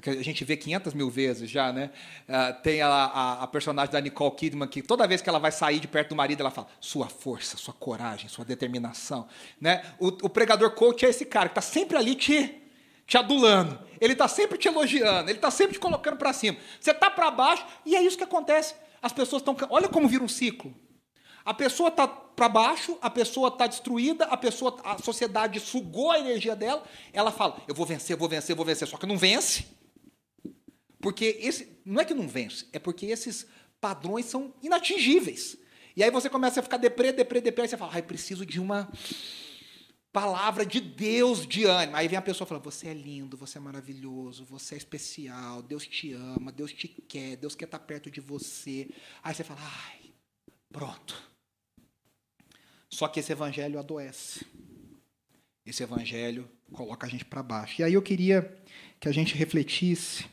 que 0.01 0.11
a 0.11 0.23
gente 0.25 0.45
vê 0.45 0.57
500 0.57 0.93
mil 0.93 1.09
vezes 1.09 1.49
já, 1.49 1.73
né? 1.73 1.91
Uh, 2.29 2.63
tem 2.63 2.83
a, 2.83 2.89
a, 2.89 3.43
a, 3.45 3.47
personagem 3.47 3.93
da 3.93 4.01
Nicole 4.01 4.35
Kidman 4.35 4.67
que 4.67 4.83
toda 4.83 5.07
vez 5.07 5.23
que 5.23 5.29
ela 5.29 5.39
vai 5.39 5.53
sair 5.53 5.79
de 5.79 5.87
perto 5.87 6.11
do 6.11 6.17
marido, 6.17 6.41
ela 6.41 6.51
fala 6.51 6.67
sua 6.81 7.07
força, 7.07 7.57
sua 7.57 7.73
coragem, 7.73 8.29
sua 8.29 8.45
determinação, 8.45 9.29
né? 9.61 9.85
O, 10.01 10.09
o 10.09 10.29
pregador 10.29 10.73
coach 10.73 11.07
é 11.07 11.11
esse 11.11 11.25
cara 11.25 11.49
que 11.49 11.53
está 11.53 11.61
sempre 11.61 11.97
ali 11.97 12.17
te, 12.17 12.61
te 13.07 13.17
adulando, 13.17 13.79
ele 14.01 14.15
está 14.15 14.27
sempre 14.27 14.59
te 14.59 14.67
elogiando, 14.67 15.31
ele 15.31 15.39
está 15.39 15.51
sempre 15.51 15.75
te 15.75 15.79
colocando 15.79 16.17
para 16.17 16.33
cima. 16.33 16.59
Você 16.81 16.91
está 16.91 17.09
para 17.09 17.31
baixo 17.31 17.65
e 17.87 17.95
é 17.95 18.03
isso 18.03 18.19
que 18.19 18.25
acontece. 18.25 18.75
As 19.05 19.13
pessoas 19.13 19.43
estão, 19.43 19.55
olha 19.69 19.87
como 19.87 20.09
vira 20.09 20.25
um 20.25 20.29
ciclo. 20.29 20.75
A 21.45 21.53
pessoa 21.53 21.91
está 21.91 22.09
para 22.09 22.49
baixo, 22.49 22.97
a 23.03 23.11
pessoa 23.11 23.49
está 23.49 23.67
destruída, 23.67 24.25
a 24.25 24.37
pessoa, 24.37 24.81
a 24.83 24.97
sociedade 24.97 25.61
sugou 25.61 26.11
a 26.11 26.19
energia 26.19 26.57
dela. 26.57 26.83
Ela 27.13 27.31
fala: 27.31 27.63
eu 27.69 27.75
vou 27.75 27.85
vencer, 27.85 28.17
vou 28.17 28.31
vencer, 28.31 28.57
vou 28.57 28.65
vencer. 28.65 28.89
Só 28.89 28.97
que 28.97 29.05
não 29.05 29.19
vence. 29.19 29.67
Porque 31.03 31.37
esse 31.39 31.79
não 31.85 32.01
é 32.01 32.05
que 32.07 32.15
não 32.15 32.27
vence, 32.27 32.67
é 32.73 32.79
porque 32.79 33.05
esses 33.05 33.47
padrões 33.79 34.25
são 34.25 34.55
inatingíveis. 34.63 35.59
E 35.95 36.03
aí 36.03 36.11
você 36.11 36.31
começa 36.31 36.61
a 36.61 36.63
ficar 36.63 36.79
deprê, 36.79 37.13
deprê, 37.13 37.43
deprê, 37.43 37.67
e 37.67 37.69
você 37.69 37.77
fala, 37.77 37.93
ai, 37.93 38.01
preciso 38.01 38.47
de 38.47 38.59
uma 38.59 38.91
palavra 40.15 40.65
de 40.65 40.81
Deus 40.81 41.45
de 41.45 41.65
ânimo. 41.65 41.97
Aí 41.97 42.07
vem 42.07 42.17
a 42.17 42.23
pessoa 42.23 42.47
falando, 42.47 42.63
você 42.63 42.87
é 42.87 42.95
lindo, 42.95 43.37
você 43.37 43.59
é 43.59 43.61
maravilhoso, 43.61 44.45
você 44.45 44.77
é 44.77 44.79
especial, 44.79 45.61
Deus 45.61 45.85
te 45.85 46.13
ama, 46.13 46.53
Deus 46.53 46.73
te 46.73 46.87
quer, 46.87 47.37
Deus 47.37 47.57
quer 47.57 47.65
estar 47.65 47.81
perto 47.81 48.09
de 48.09 48.21
você. 48.21 48.89
Aí 49.25 49.35
você 49.35 49.43
fala, 49.43 49.61
ai, 49.61 50.13
pronto. 50.73 51.21
Só 52.89 53.09
que 53.09 53.19
esse 53.19 53.33
evangelho 53.33 53.77
adoece. 53.77 54.47
Esse 55.67 55.83
evangelho 55.83 56.49
coloca 56.73 57.09
a 57.09 57.11
gente 57.11 57.25
para 57.25 57.43
baixo. 57.43 57.81
E 57.81 57.85
aí 57.85 57.95
eu 57.95 58.03
queria 58.03 58.57
que 59.01 59.09
a 59.09 59.13
gente 59.13 59.35
refletisse 59.35 60.27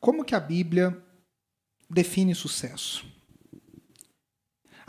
como 0.00 0.24
que 0.24 0.34
a 0.34 0.40
Bíblia 0.40 0.96
define 1.90 2.34
sucesso? 2.34 3.04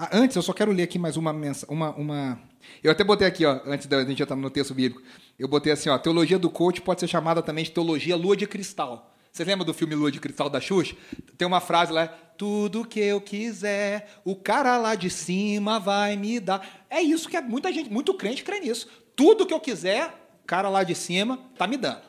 Antes, 0.09 0.37
eu 0.37 0.41
só 0.41 0.53
quero 0.53 0.71
ler 0.71 0.83
aqui 0.83 0.97
mais 0.97 1.17
uma, 1.17 1.33
uma, 1.67 1.95
uma. 1.95 2.50
Eu 2.83 2.91
até 2.91 3.03
botei 3.03 3.27
aqui, 3.27 3.45
ó, 3.45 3.59
antes 3.65 3.87
da 3.87 4.03
gente 4.03 4.21
entrar 4.21 4.35
no 4.35 4.49
texto 4.49 4.73
bíblico. 4.73 5.01
Eu 5.37 5.47
botei 5.47 5.71
assim, 5.73 5.89
ó, 5.89 5.97
teologia 5.97 6.37
do 6.39 6.49
coach 6.49 6.81
pode 6.81 6.99
ser 6.99 7.07
chamada 7.07 7.41
também 7.41 7.63
de 7.63 7.71
teologia 7.71 8.15
lua 8.15 8.35
de 8.35 8.47
cristal. 8.47 9.11
Você 9.31 9.45
lembra 9.45 9.63
do 9.63 9.73
filme 9.73 9.95
Lua 9.95 10.11
de 10.11 10.19
Cristal 10.19 10.49
da 10.49 10.59
Xuxa? 10.59 10.95
Tem 11.37 11.47
uma 11.47 11.61
frase 11.61 11.93
lá, 11.93 12.07
tudo 12.07 12.85
que 12.85 12.99
eu 12.99 13.21
quiser, 13.21 14.19
o 14.25 14.35
cara 14.35 14.77
lá 14.77 14.93
de 14.93 15.09
cima 15.09 15.79
vai 15.79 16.17
me 16.17 16.37
dar. 16.39 16.85
É 16.89 17.01
isso 17.01 17.29
que 17.29 17.37
é, 17.37 17.41
muita 17.41 17.71
gente, 17.71 17.89
muito 17.89 18.13
crente 18.13 18.43
crê 18.43 18.59
nisso. 18.59 18.89
Tudo 19.15 19.45
que 19.45 19.53
eu 19.53 19.59
quiser, 19.59 20.13
o 20.43 20.45
cara 20.45 20.67
lá 20.67 20.83
de 20.83 20.93
cima 20.93 21.37
tá 21.57 21.65
me 21.65 21.77
dando. 21.77 22.01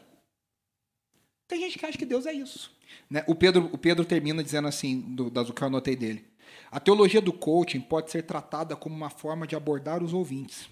Tem 1.46 1.60
gente 1.60 1.78
que 1.78 1.86
acha 1.86 1.96
que 1.96 2.04
Deus 2.04 2.26
é 2.26 2.32
isso. 2.32 2.72
Né? 3.08 3.22
O, 3.28 3.34
Pedro, 3.36 3.70
o 3.72 3.78
Pedro 3.78 4.04
termina 4.04 4.42
dizendo 4.42 4.66
assim, 4.66 5.00
do, 5.00 5.30
do 5.30 5.52
que 5.52 5.62
eu 5.62 5.66
anotei 5.68 5.94
dele. 5.94 6.24
A 6.70 6.80
teologia 6.80 7.20
do 7.20 7.32
coaching 7.32 7.80
pode 7.80 8.10
ser 8.10 8.22
tratada 8.22 8.74
como 8.76 8.94
uma 8.94 9.10
forma 9.10 9.46
de 9.46 9.54
abordar 9.54 10.02
os 10.02 10.12
ouvintes. 10.12 10.68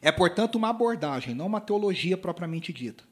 É, 0.00 0.10
portanto, 0.12 0.56
uma 0.56 0.70
abordagem, 0.70 1.34
não 1.34 1.46
uma 1.46 1.60
teologia 1.60 2.16
propriamente 2.16 2.72
dita. 2.72 3.04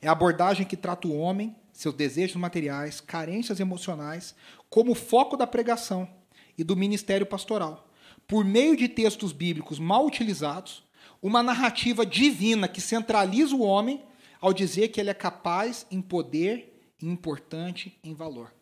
É 0.00 0.08
a 0.08 0.12
abordagem 0.12 0.66
que 0.66 0.76
trata 0.76 1.08
o 1.08 1.16
homem, 1.16 1.54
seus 1.72 1.94
desejos 1.94 2.36
materiais, 2.36 3.00
carências 3.00 3.60
emocionais, 3.60 4.34
como 4.68 4.94
foco 4.94 5.36
da 5.36 5.46
pregação 5.46 6.08
e 6.56 6.64
do 6.64 6.76
ministério 6.76 7.26
pastoral. 7.26 7.88
Por 8.26 8.44
meio 8.44 8.76
de 8.76 8.88
textos 8.88 9.32
bíblicos 9.32 9.78
mal 9.78 10.06
utilizados, 10.06 10.84
uma 11.22 11.42
narrativa 11.42 12.06
divina 12.06 12.68
que 12.68 12.80
centraliza 12.80 13.54
o 13.54 13.62
homem 13.62 14.02
ao 14.40 14.52
dizer 14.52 14.88
que 14.88 15.00
ele 15.00 15.10
é 15.10 15.14
capaz 15.14 15.86
em 15.90 16.00
poder 16.00 16.80
importante 17.02 17.98
em 18.02 18.14
valor. 18.14 18.52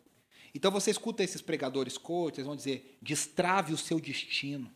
Então 0.59 0.71
você 0.71 0.91
escuta 0.91 1.23
esses 1.23 1.41
pregadores 1.41 1.97
coaches, 1.97 2.39
eles 2.39 2.45
vão 2.45 2.55
dizer: 2.55 2.97
destrave 3.01 3.71
o 3.71 3.77
seu 3.77 3.97
destino. 3.97 4.69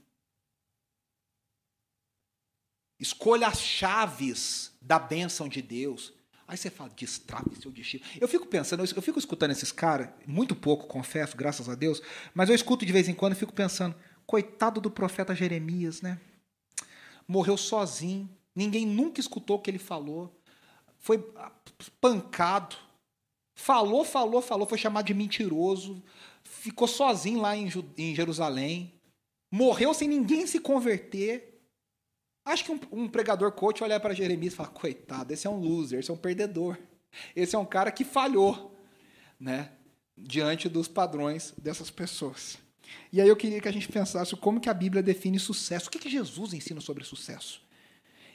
Escolha 2.98 3.48
as 3.48 3.60
chaves 3.60 4.72
da 4.82 4.98
bênção 4.98 5.50
de 5.50 5.62
Deus. 5.62 6.14
Aí 6.48 6.56
você 6.56 6.70
fala, 6.70 6.90
destrave 6.92 7.54
seu 7.58 7.70
destino. 7.70 8.02
Eu 8.22 8.30
fico 8.30 8.46
pensando, 8.46 8.82
eu 8.82 9.02
fico 9.02 9.20
escutando 9.20 9.52
esses 9.52 9.74
caras, 9.74 10.10
muito 10.26 10.56
pouco, 10.56 10.88
confesso, 10.88 11.36
graças 11.36 11.68
a 11.68 11.76
Deus, 11.76 12.02
mas 12.34 12.48
eu 12.48 12.56
escuto 12.56 12.86
de 12.86 12.94
vez 12.94 13.10
em 13.10 13.14
quando 13.14 13.34
e 13.34 13.36
fico 13.36 13.52
pensando, 13.52 13.94
coitado 14.26 14.80
do 14.80 14.90
profeta 14.90 15.36
Jeremias, 15.36 16.02
né? 16.02 16.18
Morreu 17.28 17.58
sozinho, 17.58 18.30
ninguém 18.56 18.86
nunca 18.86 19.20
escutou 19.20 19.58
o 19.58 19.62
que 19.62 19.70
ele 19.70 19.80
falou, 19.80 20.34
foi 21.00 21.18
pancado, 22.00 22.78
Falou, 23.56 24.04
falou, 24.04 24.42
falou, 24.42 24.68
foi 24.68 24.78
chamado 24.78 25.06
de 25.06 25.14
mentiroso, 25.14 26.04
ficou 26.44 26.88
sozinho 26.88 27.40
lá 27.40 27.56
em, 27.56 27.70
em 27.98 28.16
Jerusalém, 28.16 28.94
morreu 29.52 29.94
sem 29.94 30.08
ninguém 30.08 30.48
se 30.48 30.60
converter. 30.60 31.62
Acho 32.46 32.66
que 32.66 32.72
um, 32.72 32.80
um 32.92 33.08
pregador 33.08 33.52
coach 33.52 33.84
olhar 33.84 34.00
para 34.00 34.14
Jeremias 34.14 34.54
e 34.54 34.56
falar: 34.56 34.70
coitado, 34.70 35.32
esse 35.32 35.48
é 35.48 35.50
um 35.50 35.60
loser, 35.60 36.00
esse 36.00 36.10
é 36.10 36.14
um 36.14 36.18
perdedor, 36.18 36.78
esse 37.36 37.56
é 37.56 37.60
um 37.60 37.66
cara 37.66 37.92
que 37.92 38.04
falhou, 38.04 38.78
né? 39.40 39.72
Diante 40.18 40.68
dos 40.68 40.88
padrões 40.88 41.54
dessas 41.58 41.90
pessoas. 41.90 42.58
E 43.12 43.22
aí 43.22 43.28
eu 43.28 43.36
queria 43.36 43.62
que 43.62 43.68
a 43.68 43.72
gente 43.72 43.88
pensasse 43.88 44.36
como 44.36 44.60
que 44.60 44.70
a 44.70 44.74
Bíblia 44.74 45.02
define 45.02 45.40
sucesso. 45.40 45.88
O 45.88 45.92
que, 45.92 46.00
que 46.00 46.10
Jesus 46.10 46.54
ensina 46.54 46.82
sobre 46.82 47.04
sucesso? 47.04 47.62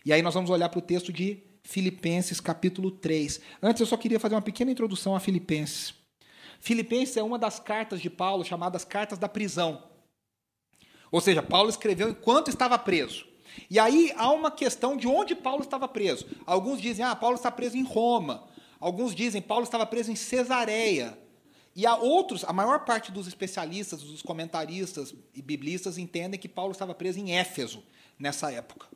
E 0.05 0.13
aí 0.13 0.23
nós 0.23 0.35
vamos 0.35 0.51
olhar 0.51 0.69
para 0.69 0.79
o 0.79 0.83
texto 0.83 1.13
de 1.13 1.43
Filipenses 1.69 2.41
capítulo 2.41 2.91
3. 2.91 3.43
Antes 3.63 3.81
eu 3.81 3.87
só 3.87 3.99
queria 3.99 4.19
fazer 4.19 4.35
uma 4.35 4.41
pequena 4.41 4.71
introdução 4.71 5.15
a 5.15 5.21
Filipenses. 5.21 5.93
Filipenses 6.61 7.19
é 7.19 7.23
uma 7.23 7.39
das 7.39 7.61
cartas 7.61 8.01
de 8.01 8.09
Paulo 8.09 8.43
chamadas 8.43 8.87
cartas 8.87 9.19
da 9.19 9.29
prisão. 9.29 9.83
Ou 11.13 11.21
seja, 11.21 11.43
Paulo 11.43 11.69
escreveu 11.69 12.09
enquanto 12.09 12.49
estava 12.49 12.79
preso. 12.79 13.27
E 13.69 13.79
aí 13.79 14.11
há 14.17 14.33
uma 14.33 14.51
questão 14.51 14.97
de 14.97 15.07
onde 15.07 15.35
Paulo 15.35 15.61
estava 15.61 15.87
preso. 15.87 16.27
Alguns 16.47 16.81
dizem, 16.81 17.05
ah, 17.05 17.15
Paulo 17.15 17.37
está 17.37 17.51
preso 17.51 17.77
em 17.77 17.85
Roma. 17.85 18.49
Alguns 18.81 19.15
dizem, 19.15 19.43
Paulo 19.43 19.65
estava 19.65 19.85
preso 19.85 20.11
em 20.11 20.17
Cesareia. 20.17 21.19
E 21.77 21.85
há 21.85 21.97
outros, 21.97 22.45
a 22.45 22.53
maior 22.53 22.87
parte 22.87 23.13
dos 23.13 23.27
especialistas, 23.27 24.03
dos 24.03 24.23
comentaristas 24.23 25.15
e 25.35 25.43
biblistas 25.43 25.99
entendem 25.99 26.41
que 26.41 26.49
Paulo 26.49 26.73
estava 26.73 26.95
preso 26.95 27.19
em 27.19 27.37
Éfeso 27.37 27.85
nessa 28.19 28.51
época. 28.51 28.87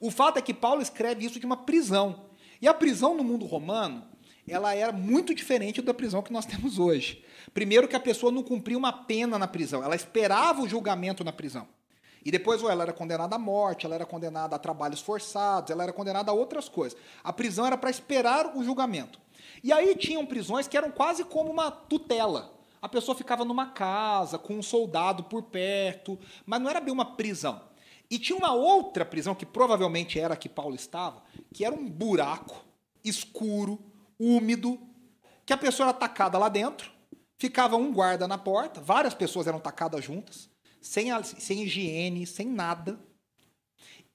O 0.00 0.10
fato 0.10 0.38
é 0.38 0.42
que 0.42 0.54
Paulo 0.54 0.82
escreve 0.82 1.24
isso 1.24 1.40
de 1.40 1.46
uma 1.46 1.56
prisão. 1.56 2.26
E 2.60 2.68
a 2.68 2.74
prisão 2.74 3.14
no 3.16 3.24
mundo 3.24 3.44
romano, 3.46 4.04
ela 4.48 4.74
era 4.74 4.92
muito 4.92 5.34
diferente 5.34 5.82
da 5.82 5.92
prisão 5.92 6.22
que 6.22 6.32
nós 6.32 6.46
temos 6.46 6.78
hoje. 6.78 7.24
Primeiro 7.52 7.88
que 7.88 7.96
a 7.96 8.00
pessoa 8.00 8.30
não 8.32 8.42
cumpria 8.42 8.78
uma 8.78 8.92
pena 8.92 9.38
na 9.38 9.48
prisão, 9.48 9.82
ela 9.82 9.96
esperava 9.96 10.62
o 10.62 10.68
julgamento 10.68 11.24
na 11.24 11.32
prisão. 11.32 11.68
E 12.24 12.30
depois 12.30 12.60
ou 12.60 12.68
ela 12.68 12.82
era 12.82 12.92
condenada 12.92 13.36
à 13.36 13.38
morte, 13.38 13.86
ela 13.86 13.94
era 13.94 14.04
condenada 14.04 14.56
a 14.56 14.58
trabalhos 14.58 15.00
forçados, 15.00 15.70
ela 15.70 15.84
era 15.84 15.92
condenada 15.92 16.32
a 16.32 16.34
outras 16.34 16.68
coisas. 16.68 16.98
A 17.22 17.32
prisão 17.32 17.64
era 17.64 17.78
para 17.78 17.88
esperar 17.88 18.56
o 18.56 18.64
julgamento. 18.64 19.20
E 19.62 19.72
aí 19.72 19.94
tinham 19.94 20.26
prisões 20.26 20.66
que 20.66 20.76
eram 20.76 20.90
quase 20.90 21.22
como 21.22 21.50
uma 21.50 21.70
tutela. 21.70 22.52
A 22.82 22.88
pessoa 22.88 23.16
ficava 23.16 23.44
numa 23.44 23.66
casa, 23.66 24.38
com 24.38 24.54
um 24.54 24.62
soldado 24.62 25.24
por 25.24 25.42
perto, 25.42 26.18
mas 26.44 26.60
não 26.60 26.68
era 26.68 26.80
bem 26.80 26.92
uma 26.92 27.04
prisão. 27.16 27.60
E 28.10 28.18
tinha 28.18 28.38
uma 28.38 28.52
outra 28.52 29.04
prisão, 29.04 29.34
que 29.34 29.44
provavelmente 29.44 30.18
era 30.18 30.34
a 30.34 30.36
que 30.36 30.48
Paulo 30.48 30.74
estava, 30.74 31.22
que 31.52 31.64
era 31.64 31.74
um 31.74 31.88
buraco 31.88 32.64
escuro, 33.04 33.78
úmido, 34.18 34.78
que 35.44 35.52
a 35.52 35.56
pessoa 35.56 35.88
era 35.88 35.96
atacada 35.96 36.38
lá 36.38 36.48
dentro, 36.48 36.90
ficava 37.38 37.76
um 37.76 37.92
guarda 37.92 38.26
na 38.26 38.38
porta, 38.38 38.80
várias 38.80 39.14
pessoas 39.14 39.46
eram 39.46 39.58
atacadas 39.58 40.04
juntas, 40.04 40.48
sem, 40.80 41.08
sem 41.22 41.62
higiene, 41.62 42.26
sem 42.26 42.46
nada. 42.46 42.98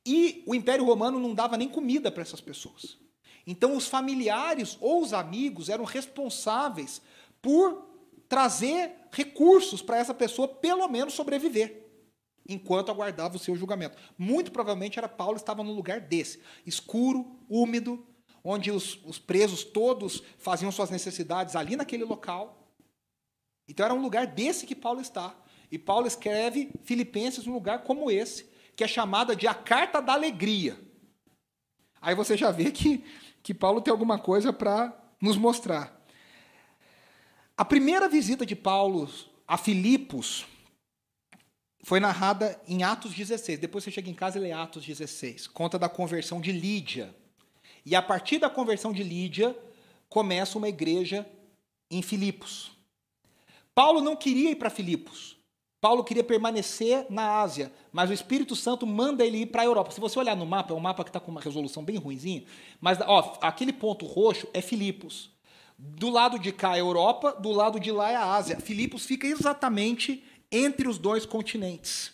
E 0.06 0.44
o 0.48 0.56
Império 0.56 0.86
Romano 0.86 1.20
não 1.20 1.36
dava 1.36 1.58
nem 1.58 1.70
comida 1.70 2.12
para 2.12 2.24
essas 2.24 2.42
pessoas. 2.42 2.98
Então, 3.46 3.76
os 3.76 3.88
familiares 3.88 4.78
ou 4.80 5.02
os 5.02 5.14
amigos 5.14 5.70
eram 5.70 5.84
responsáveis 5.84 7.02
por 7.42 7.90
trazer 8.28 8.96
recursos 9.12 9.82
para 9.82 9.98
essa 9.98 10.14
pessoa, 10.14 10.48
pelo 10.48 10.88
menos, 10.88 11.14
sobreviver 11.14 11.81
enquanto 12.48 12.92
aguardava 12.92 13.36
o 13.36 13.40
seu 13.40 13.56
julgamento. 13.56 13.98
Muito 14.18 14.52
provavelmente 14.52 14.98
era 14.98 15.08
Paulo 15.08 15.38
estava 15.38 15.64
num 15.64 15.74
lugar 15.74 16.02
desse, 16.02 16.42
escuro, 16.66 17.40
úmido, 17.50 18.06
onde 18.44 18.72
os, 18.72 19.00
os 19.06 19.20
presos 19.20 19.64
todos 19.64 20.24
faziam 20.38 20.72
suas 20.72 20.90
necessidades 20.90 21.56
ali 21.56 21.76
naquele 21.76 22.04
local. 22.04 22.74
Então 23.68 23.86
era 23.86 23.94
um 23.94 24.02
lugar 24.02 24.28
desse 24.28 24.66
que 24.66 24.76
Paulo 24.76 25.02
está. 25.02 25.36
E 25.72 25.78
Paulo 25.78 26.08
escreve 26.08 26.72
Filipenses 26.84 27.46
num 27.46 27.54
lugar 27.54 27.84
como 27.84 28.12
esse, 28.12 28.50
que 28.76 28.84
é 28.84 28.88
chamada 28.88 29.36
de 29.36 29.48
a 29.48 29.54
carta 29.54 30.02
da 30.02 30.14
alegria. 30.14 30.78
Aí 32.02 32.16
você 32.16 32.36
já 32.36 32.52
vê 32.52 32.72
que, 32.72 33.04
que 33.42 33.54
Paulo 33.54 33.80
tem 33.80 33.92
alguma 33.92 34.18
coisa 34.20 34.52
para 34.52 34.94
nos 35.22 35.38
mostrar. 35.38 36.02
A 37.56 37.64
primeira 37.64 38.10
visita 38.10 38.46
de 38.46 38.56
Paulo 38.56 39.08
a 39.48 39.56
Filipos 39.56 40.46
foi 41.84 42.00
narrada 42.00 42.60
em 42.68 42.84
Atos 42.84 43.14
16. 43.14 43.60
Depois 43.60 43.84
você 43.84 43.92
chega 43.92 44.10
em 44.10 44.14
casa 44.14 44.38
e 44.38 44.42
lê 44.42 44.52
Atos 44.52 44.86
16. 44.86 45.48
Conta 45.48 45.80
da 45.80 45.90
conversão 45.90 46.40
de 46.40 46.52
Lídia. 46.52 47.14
E 47.86 47.96
a 47.96 48.02
partir 48.02 48.38
da 48.38 48.50
conversão 48.50 48.94
de 48.94 49.04
Lídia, 49.04 49.58
começa 50.08 50.58
uma 50.58 50.70
igreja 50.70 51.28
em 51.90 52.02
Filipos. 52.02 52.72
Paulo 53.74 54.02
não 54.02 54.16
queria 54.16 54.52
ir 54.52 54.56
para 54.56 54.70
Filipos. 54.70 55.38
Paulo 55.80 56.04
queria 56.04 56.24
permanecer 56.24 57.08
na 57.10 57.40
Ásia, 57.40 57.72
mas 57.92 58.12
o 58.12 58.14
Espírito 58.14 58.56
Santo 58.56 58.86
manda 58.86 59.26
ele 59.26 59.40
ir 59.40 59.46
para 59.48 59.64
a 59.64 59.66
Europa. 59.66 59.90
Se 59.90 60.00
você 60.00 60.20
olhar 60.20 60.36
no 60.36 60.46
mapa, 60.46 60.74
é 60.74 60.78
um 60.78 60.80
mapa 60.80 61.04
que 61.04 61.10
está 61.10 61.20
com 61.20 61.32
uma 61.32 61.42
resolução 61.42 61.84
bem 61.84 61.98
ruimzinha, 61.98 62.44
mas 62.80 63.00
ó, 63.02 63.40
aquele 63.42 63.74
ponto 63.74 64.06
roxo 64.06 64.48
é 64.54 64.62
Filipos. 64.62 65.32
Do 65.80 66.12
lado 66.12 66.38
de 66.38 66.52
cá 66.52 66.74
é 66.74 66.74
a 66.74 66.78
Europa, 66.78 67.32
do 67.32 67.52
lado 67.52 67.80
de 67.80 67.92
lá 67.92 68.12
é 68.12 68.16
a 68.16 68.36
Ásia. 68.36 68.60
Filipos 68.60 69.04
fica 69.06 69.26
exatamente 69.26 70.24
entre 70.52 70.88
os 70.88 70.98
dois 70.98 71.26
continentes. 71.26 72.12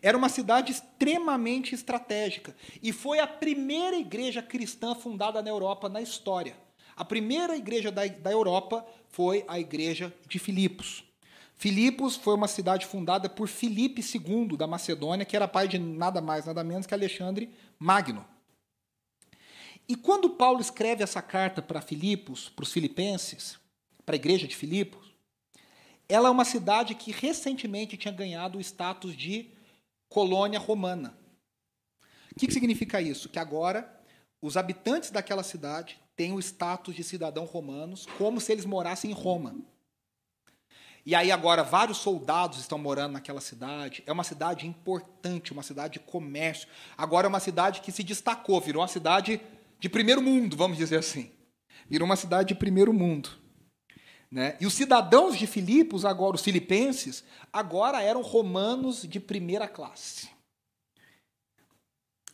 Era 0.00 0.16
uma 0.16 0.28
cidade 0.28 0.72
extremamente 0.72 1.74
estratégica 1.74 2.54
e 2.82 2.92
foi 2.92 3.18
a 3.20 3.26
primeira 3.26 3.96
igreja 3.96 4.42
cristã 4.42 4.94
fundada 4.94 5.40
na 5.42 5.50
Europa 5.50 5.88
na 5.88 6.00
história. 6.00 6.56
A 6.96 7.04
primeira 7.04 7.56
igreja 7.56 7.90
da, 7.90 8.06
da 8.06 8.30
Europa 8.30 8.86
foi 9.08 9.44
a 9.48 9.58
igreja 9.58 10.14
de 10.28 10.38
Filipos. 10.38 11.04
Filipos 11.56 12.16
foi 12.16 12.34
uma 12.34 12.48
cidade 12.48 12.84
fundada 12.84 13.28
por 13.28 13.48
Filipe 13.48 14.02
II 14.02 14.56
da 14.56 14.66
Macedônia, 14.66 15.24
que 15.24 15.36
era 15.36 15.48
pai 15.48 15.68
de 15.68 15.78
nada 15.78 16.20
mais, 16.20 16.46
nada 16.46 16.62
menos 16.62 16.86
que 16.86 16.94
Alexandre 16.94 17.50
Magno. 17.78 18.24
E 19.88 19.96
quando 19.96 20.30
Paulo 20.30 20.60
escreve 20.60 21.02
essa 21.02 21.20
carta 21.20 21.60
para 21.60 21.80
Filipos, 21.80 22.48
para 22.48 22.62
os 22.62 22.72
filipenses, 22.72 23.58
para 24.04 24.14
a 24.14 24.16
igreja 24.16 24.46
de 24.46 24.56
Filipos, 24.56 25.03
ela 26.08 26.28
é 26.28 26.30
uma 26.30 26.44
cidade 26.44 26.94
que 26.94 27.12
recentemente 27.12 27.96
tinha 27.96 28.12
ganhado 28.12 28.58
o 28.58 28.60
status 28.60 29.16
de 29.16 29.50
colônia 30.08 30.58
romana. 30.58 31.16
O 32.30 32.34
que, 32.38 32.46
que 32.46 32.52
significa 32.52 33.00
isso? 33.00 33.28
Que 33.28 33.38
agora 33.38 33.90
os 34.40 34.56
habitantes 34.56 35.10
daquela 35.10 35.42
cidade 35.42 35.98
têm 36.16 36.32
o 36.32 36.40
status 36.40 36.94
de 36.94 37.02
cidadãos 37.02 37.50
romanos, 37.50 38.06
como 38.18 38.40
se 38.40 38.52
eles 38.52 38.64
morassem 38.64 39.10
em 39.10 39.14
Roma. 39.14 39.54
E 41.06 41.14
aí 41.14 41.30
agora 41.30 41.62
vários 41.62 41.98
soldados 41.98 42.58
estão 42.58 42.78
morando 42.78 43.12
naquela 43.12 43.40
cidade. 43.40 44.02
É 44.06 44.12
uma 44.12 44.24
cidade 44.24 44.66
importante, 44.66 45.52
uma 45.52 45.62
cidade 45.62 45.94
de 45.94 46.00
comércio. 46.00 46.68
Agora 46.96 47.26
é 47.26 47.28
uma 47.28 47.40
cidade 47.40 47.82
que 47.82 47.92
se 47.92 48.02
destacou, 48.02 48.60
virou 48.60 48.80
uma 48.80 48.88
cidade 48.88 49.40
de 49.78 49.88
primeiro 49.88 50.22
mundo, 50.22 50.56
vamos 50.56 50.78
dizer 50.78 50.98
assim. 50.98 51.30
Virou 51.88 52.06
uma 52.06 52.16
cidade 52.16 52.48
de 52.48 52.54
primeiro 52.54 52.92
mundo. 52.92 53.43
Né? 54.34 54.56
E 54.60 54.66
os 54.66 54.74
cidadãos 54.74 55.38
de 55.38 55.46
Filipos, 55.46 56.04
agora, 56.04 56.34
os 56.34 56.42
filipenses, 56.42 57.22
agora 57.52 58.02
eram 58.02 58.20
romanos 58.20 59.02
de 59.02 59.20
primeira 59.20 59.68
classe. 59.68 60.28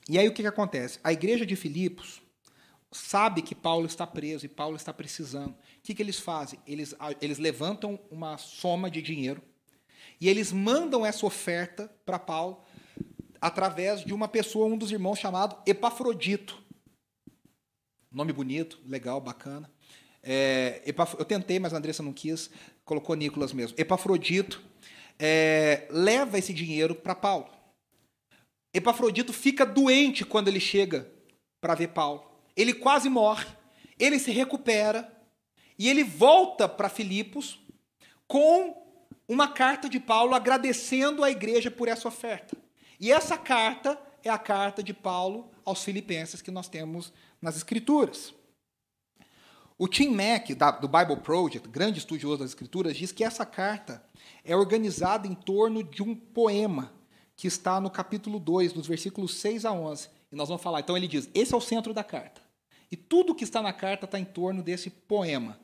E 0.09 0.19
aí 0.19 0.27
o 0.27 0.33
que, 0.33 0.41
que 0.41 0.49
acontece? 0.49 0.99
A 1.05 1.13
igreja 1.13 1.45
de 1.45 1.55
Filipos 1.55 2.23
sabe 2.91 3.43
que 3.43 3.55
Paulo 3.55 3.85
está 3.85 4.07
preso 4.07 4.47
e 4.47 4.49
Paulo 4.49 4.77
está 4.77 4.95
precisando. 4.95 5.51
O 5.51 5.57
que, 5.83 5.95
que 5.95 6.03
eles 6.03 6.19
fazem? 6.19 6.59
Eles, 6.67 6.95
eles 7.21 7.37
levantam 7.37 8.01
uma 8.11 8.39
soma 8.39 8.91
de 8.91 9.03
dinheiro 9.03 9.43
e 10.19 10.27
eles 10.27 10.53
mandam 10.53 11.05
essa 11.05 11.27
oferta 11.27 11.95
para 12.07 12.19
Paulo 12.19 12.65
através 13.39 14.03
de 14.03 14.15
uma 14.15 14.27
pessoa, 14.27 14.65
um 14.65 14.79
dos 14.79 14.91
irmãos 14.91 15.19
chamado 15.19 15.55
Epafrodito. 15.67 16.63
Nome 18.11 18.33
bonito, 18.33 18.81
legal, 18.87 19.21
bacana. 19.21 19.71
É, 20.23 20.83
eu 21.19 21.25
tentei, 21.25 21.59
mas 21.59 21.73
a 21.73 21.79
Andressa 21.79 22.03
não 22.03 22.13
quis, 22.13 22.51
colocou 22.85 23.15
Nicolas 23.17 23.53
mesmo. 23.53 23.77
Epafrodito 23.79 24.63
é, 25.19 25.87
leva 25.91 26.39
esse 26.39 26.53
dinheiro 26.53 26.95
para 26.95 27.15
Paulo. 27.15 27.49
Epafrodito 28.73 29.33
fica 29.33 29.65
doente 29.67 30.25
quando 30.25 30.49
ele 30.49 30.61
chega 30.61 31.11
para 31.61 31.75
ver 31.75 31.89
Paulo 31.89 32.31
ele 32.57 32.75
quase 32.75 33.09
morre, 33.09 33.47
ele 33.99 34.19
se 34.19 34.31
recupera 34.31 35.11
e 35.79 35.89
ele 35.89 36.05
volta 36.05 36.69
para 36.69 36.89
Filipos 36.89 37.59
com 38.27 38.77
uma 39.27 39.49
carta 39.49 39.89
de 39.89 39.99
Paulo 39.99 40.35
agradecendo 40.35 41.25
à 41.25 41.31
igreja 41.31 41.71
por 41.71 41.89
essa 41.89 42.09
oferta. 42.09 42.57
E 42.99 43.11
essa 43.11 43.39
carta 43.39 43.99
é 44.23 44.29
a 44.29 44.39
carta 44.39 44.83
de 44.83 44.93
Paulo 44.93 45.51
aos 45.65 45.83
Filipenses 45.83 46.43
que 46.43 46.51
nós 46.51 46.69
temos 46.69 47.13
nas 47.41 47.57
Escrituras. 47.57 48.35
O 49.81 49.89
Tim 49.89 50.11
Mack, 50.11 50.55
do 50.79 50.87
Bible 50.87 51.17
Project, 51.23 51.67
grande 51.67 52.01
estudioso 52.01 52.41
das 52.41 52.51
Escrituras, 52.51 52.95
diz 52.95 53.13
que 53.13 53.25
essa 53.25 53.47
carta 53.47 54.05
é 54.45 54.55
organizada 54.55 55.27
em 55.27 55.35
torno 55.35 55.83
de 55.83 56.03
um 56.03 56.15
poema 56.15 56.93
que 57.35 57.47
está 57.47 57.81
no 57.81 57.89
capítulo 57.91 58.39
2, 58.39 58.75
dos 58.75 58.87
versículos 58.87 59.37
6 59.37 59.65
a 59.65 59.73
11. 59.73 60.11
E 60.31 60.37
nós 60.37 60.49
vamos 60.49 60.63
falar. 60.63 60.81
Então 60.81 60.99
ele 60.99 61.09
diz: 61.09 61.31
esse 61.33 61.55
é 61.55 61.57
o 61.57 61.63
centro 61.63 61.95
da 61.95 62.05
carta. 62.05 62.43
E 62.93 62.97
tudo 62.97 63.35
que 63.35 63.43
está 63.43 63.63
na 63.63 63.73
carta 63.73 64.05
está 64.05 64.21
em 64.21 64.25
torno 64.27 64.63
desse 64.63 64.91
poema. 64.91 65.59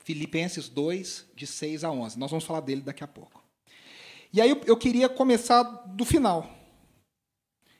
Filipenses 0.00 0.68
2, 0.68 1.26
de 1.36 1.46
6 1.46 1.84
a 1.84 1.92
11. 1.92 2.18
Nós 2.18 2.32
vamos 2.32 2.44
falar 2.44 2.62
dele 2.62 2.80
daqui 2.80 3.04
a 3.04 3.08
pouco. 3.08 3.40
E 4.32 4.40
aí 4.40 4.50
eu 4.66 4.76
queria 4.76 5.08
começar 5.08 5.62
do 5.62 6.04
final. 6.04 6.50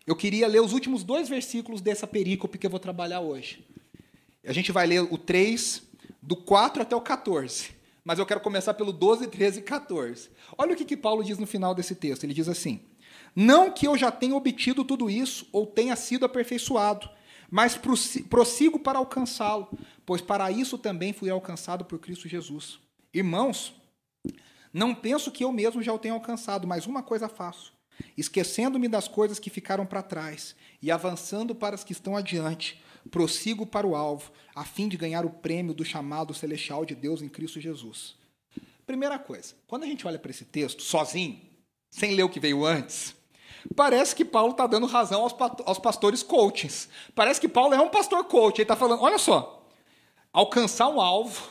Eu 0.07 0.15
queria 0.15 0.47
ler 0.47 0.61
os 0.61 0.73
últimos 0.73 1.03
dois 1.03 1.29
versículos 1.29 1.81
dessa 1.81 2.07
perícope 2.07 2.59
que 2.59 2.67
eu 2.67 2.71
vou 2.71 2.79
trabalhar 2.79 3.19
hoje. 3.19 3.69
A 4.45 4.53
gente 4.53 4.73
vai 4.73 4.87
ler 4.87 5.03
o 5.03 5.19
3, 5.19 5.83
do 6.23 6.37
4 6.37 6.83
até 6.83 6.97
o 6.97 7.01
14. 7.01 7.71
Mas 8.05 8.19
eu 8.19 8.27
quero 8.27 8.41
começar 8.41 8.75
pelo 8.75 8.93
12, 8.93 9.29
13 9.29 9.61
e 9.61 9.63
14. 9.63 10.31
Olha 10.57 10.73
o 10.73 10.77
que, 10.77 10.85
que 10.85 10.97
Paulo 10.97 11.23
diz 11.23 11.39
no 11.39 11.47
final 11.47 11.75
desse 11.75 11.95
texto. 11.95 12.25
Ele 12.25 12.35
diz 12.35 12.49
assim: 12.49 12.81
Não 13.37 13.71
que 13.71 13.87
eu 13.87 13.97
já 13.97 14.11
tenha 14.11 14.35
obtido 14.35 14.85
tudo 14.85 15.11
isso 15.11 15.47
ou 15.53 15.67
tenha 15.67 15.95
sido 15.97 16.25
aperfeiçoado 16.25 17.09
mas 17.51 17.77
prossigo 18.29 18.79
para 18.79 18.99
alcançá-lo, 18.99 19.69
pois 20.07 20.21
para 20.21 20.51
isso 20.53 20.79
também 20.79 21.13
fui 21.13 21.29
alcançado 21.29 21.85
por 21.85 21.99
Cristo 21.99 22.29
Jesus. 22.29 22.79
Irmãos, 23.13 23.75
não 24.73 24.95
penso 24.95 25.33
que 25.33 25.43
eu 25.43 25.51
mesmo 25.51 25.83
já 25.83 25.93
o 25.93 25.99
tenha 25.99 26.15
alcançado, 26.15 26.69
mas 26.69 26.87
uma 26.87 27.03
coisa 27.03 27.29
faço: 27.29 27.73
esquecendo-me 28.17 28.87
das 28.87 29.09
coisas 29.09 29.41
que 29.41 29.51
ficaram 29.51 29.85
para 29.85 30.03
trás 30.03 30.55
e 30.81 30.93
avançando 30.93 31.55
para 31.55 31.75
as 31.75 31.83
que 31.83 31.93
estão 31.93 32.17
adiante, 32.17 32.81
prossigo 33.09 33.65
para 33.67 33.87
o 33.87 33.97
alvo, 33.97 34.31
a 34.55 34.65
fim 34.65 34.89
de 34.89 34.97
ganhar 34.97 35.25
o 35.25 35.31
prêmio 35.31 35.73
do 35.73 35.85
chamado 35.85 36.35
celestial 36.35 36.85
de 36.85 36.95
Deus 36.95 37.23
em 37.23 37.29
Cristo 37.29 37.61
Jesus. 37.61 38.17
Primeira 38.87 39.19
coisa, 39.19 39.55
quando 39.67 39.85
a 39.85 39.87
gente 39.87 40.07
olha 40.07 40.19
para 40.19 40.31
esse 40.31 40.45
texto 40.45 40.83
sozinho, 40.83 41.41
sem 41.91 42.15
ler 42.15 42.25
o 42.25 42.29
que 42.29 42.41
veio 42.41 42.65
antes, 42.65 43.15
Parece 43.75 44.15
que 44.15 44.25
Paulo 44.25 44.53
está 44.53 44.67
dando 44.67 44.87
razão 44.87 45.23
aos 45.23 45.79
pastores 45.79 46.23
coachings. 46.23 46.89
Parece 47.15 47.41
que 47.41 47.49
Paulo 47.49 47.75
é 47.75 47.81
um 47.81 47.89
pastor 47.89 48.25
coach. 48.25 48.59
Ele 48.59 48.63
está 48.65 48.77
falando: 48.77 49.03
olha 49.03 49.19
só, 49.19 49.67
alcançar 50.33 50.89
um 50.89 51.01
alvo, 51.01 51.51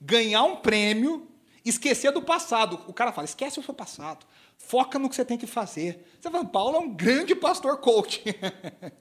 ganhar 0.00 0.42
um 0.42 0.56
prêmio, 0.56 1.28
esquecer 1.64 2.10
do 2.12 2.22
passado. 2.22 2.80
O 2.86 2.92
cara 2.92 3.12
fala: 3.12 3.26
esquece 3.26 3.60
o 3.60 3.62
seu 3.62 3.74
passado, 3.74 4.26
foca 4.58 4.98
no 4.98 5.08
que 5.08 5.14
você 5.14 5.24
tem 5.24 5.38
que 5.38 5.46
fazer. 5.46 6.06
Você 6.20 6.30
fala: 6.30 6.44
Paulo 6.44 6.76
é 6.76 6.80
um 6.80 6.94
grande 6.94 7.34
pastor 7.34 7.78
coach. 7.78 8.22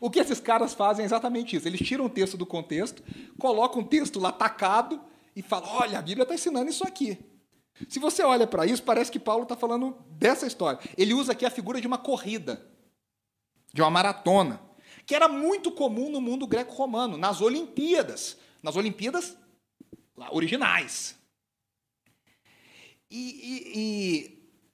o 0.00 0.10
que 0.10 0.18
esses 0.18 0.40
caras 0.40 0.74
fazem 0.74 1.02
é 1.02 1.06
exatamente 1.06 1.56
isso. 1.56 1.66
Eles 1.66 1.80
tiram 1.80 2.06
o 2.06 2.10
texto 2.10 2.36
do 2.36 2.46
contexto, 2.46 3.02
colocam 3.38 3.82
um 3.82 3.84
texto 3.84 4.18
lá 4.18 4.32
tacado 4.32 5.00
e 5.34 5.42
falam: 5.42 5.70
olha, 5.74 5.98
a 5.98 6.02
Bíblia 6.02 6.24
está 6.24 6.34
ensinando 6.34 6.70
isso 6.70 6.86
aqui. 6.86 7.18
Se 7.88 7.98
você 7.98 8.22
olha 8.22 8.46
para 8.46 8.66
isso, 8.66 8.82
parece 8.82 9.10
que 9.10 9.18
Paulo 9.18 9.44
está 9.44 9.56
falando 9.56 9.96
dessa 10.10 10.46
história. 10.46 10.78
Ele 10.96 11.14
usa 11.14 11.32
aqui 11.32 11.44
a 11.44 11.50
figura 11.50 11.80
de 11.80 11.86
uma 11.86 11.98
corrida, 11.98 12.64
de 13.72 13.80
uma 13.80 13.90
maratona, 13.90 14.60
que 15.06 15.14
era 15.14 15.28
muito 15.28 15.72
comum 15.72 16.10
no 16.10 16.20
mundo 16.20 16.46
greco-romano, 16.46 17.16
nas 17.16 17.40
Olimpíadas, 17.40 18.36
nas 18.62 18.76
Olimpíadas 18.76 19.36
originais. 20.30 21.16
E, 23.10 23.18
e, 23.18 23.78
e, 23.78 23.91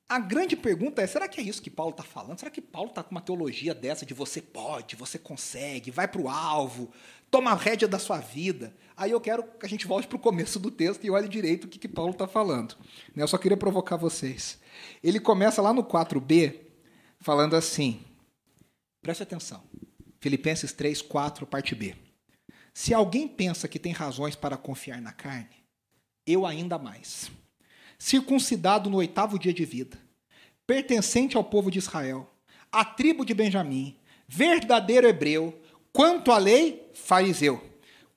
a 0.09 0.19
grande 0.19 0.57
pergunta 0.57 1.03
é: 1.03 1.07
será 1.07 1.29
que 1.29 1.41
é 1.41 1.45
isso 1.45 1.61
que 1.61 1.71
Paulo 1.71 1.91
está 1.91 2.03
falando? 2.03 2.39
Será 2.39 2.51
que 2.51 2.63
Paulo 2.63 2.89
está 2.89 3.03
com 3.03 3.11
uma 3.11 3.21
teologia 3.21 3.75
dessa 3.75 4.07
de 4.07 4.15
você 4.15 4.41
pode, 4.41 4.97
você 4.97 5.19
consegue, 5.19 5.91
vai 5.91 6.09
para 6.09 6.21
o 6.21 6.29
alvo, 6.29 6.91
toma 7.31 7.51
a 7.51 7.55
rédea 7.55 7.87
da 7.87 7.99
sua 7.99 8.19
vida? 8.19 8.75
Aí 8.97 9.11
eu 9.11 9.21
quero 9.21 9.43
que 9.43 9.67
a 9.67 9.69
gente 9.69 9.87
volte 9.87 10.09
para 10.09 10.17
o 10.17 10.21
começo 10.21 10.59
do 10.59 10.71
texto 10.71 11.05
e 11.05 11.11
olhe 11.11 11.29
direito 11.29 11.65
o 11.65 11.69
que, 11.69 11.79
que 11.79 11.89
Paulo 11.89 12.13
está 12.13 12.27
falando. 12.27 12.75
Né, 13.15 13.23
eu 13.23 13.29
só 13.29 13.37
queria 13.37 13.57
provocar 13.57 13.97
vocês. 13.97 14.59
Ele 15.05 15.21
começa 15.21 15.61
lá 15.61 15.73
no 15.73 15.85
4b, 15.85 16.59
falando 17.21 17.55
assim: 17.55 18.01
preste 19.03 19.23
atenção. 19.23 19.63
Filipenses 20.21 20.73
3, 20.73 21.03
4, 21.03 21.47
parte 21.47 21.75
B. 21.75 21.95
Se 22.73 22.95
alguém 22.95 23.29
pensa 23.29 23.69
que 23.69 23.79
tem 23.79 23.93
razões 23.93 24.35
para 24.35 24.57
confiar 24.57 25.01
na 25.03 25.13
carne, 25.13 25.65
eu 26.27 26.47
ainda 26.47 26.79
mais. 26.79 27.31
Circuncidado 27.99 28.89
no 28.89 28.99
oitavo 28.99 29.39
dia 29.39 29.53
de 29.53 29.65
vida, 29.65 29.99
pertencente 30.67 31.37
ao 31.37 31.45
povo 31.45 31.71
de 31.71 31.79
Israel, 31.79 32.31
à 32.71 32.85
tribo 32.85 33.25
de 33.25 33.35
Benjamim, 33.35 33.97
verdadeiro 34.29 35.07
hebreu, 35.07 35.61
quanto 35.93 36.31
à 36.31 36.39
lei, 36.39 36.91
fariseu 36.95 37.69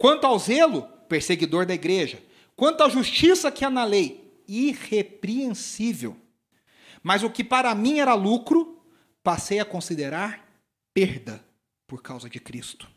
Quanto 0.02 0.26
ao 0.26 0.40
zelo, 0.40 0.82
perseguidor 1.08 1.64
da 1.64 1.76
igreja. 1.76 2.20
Quanto 2.56 2.82
à 2.82 2.90
justiça 2.90 3.52
que 3.52 3.64
há 3.64 3.70
na 3.70 3.84
lei, 3.84 4.34
irrepreensível. 4.48 6.18
Mas 7.04 7.22
o 7.22 7.30
que 7.30 7.44
para 7.44 7.76
mim 7.76 8.00
era 8.00 8.16
lucro, 8.16 8.84
passei 9.22 9.60
a 9.60 9.66
considerar 9.66 10.44
perda 10.92 11.46
por 11.86 12.02
causa 12.02 12.28
de 12.28 12.40
Cristo. 12.40 12.90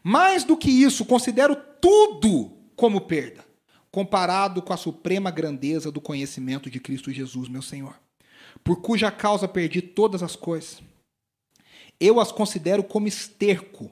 Mais 0.00 0.44
do 0.44 0.56
que 0.56 0.70
isso, 0.70 1.04
considero 1.04 1.56
tudo 1.80 2.56
como 2.76 3.00
perda, 3.00 3.44
comparado 3.94 4.60
com 4.60 4.72
a 4.72 4.76
suprema 4.76 5.30
grandeza 5.30 5.88
do 5.88 6.00
conhecimento 6.00 6.68
de 6.68 6.80
Cristo 6.80 7.12
Jesus, 7.12 7.48
meu 7.48 7.62
Senhor, 7.62 7.94
por 8.64 8.82
cuja 8.82 9.08
causa 9.08 9.46
perdi 9.46 9.80
todas 9.80 10.20
as 10.20 10.34
coisas. 10.34 10.82
Eu 12.00 12.18
as 12.18 12.32
considero 12.32 12.82
como 12.82 13.06
esterco 13.06 13.88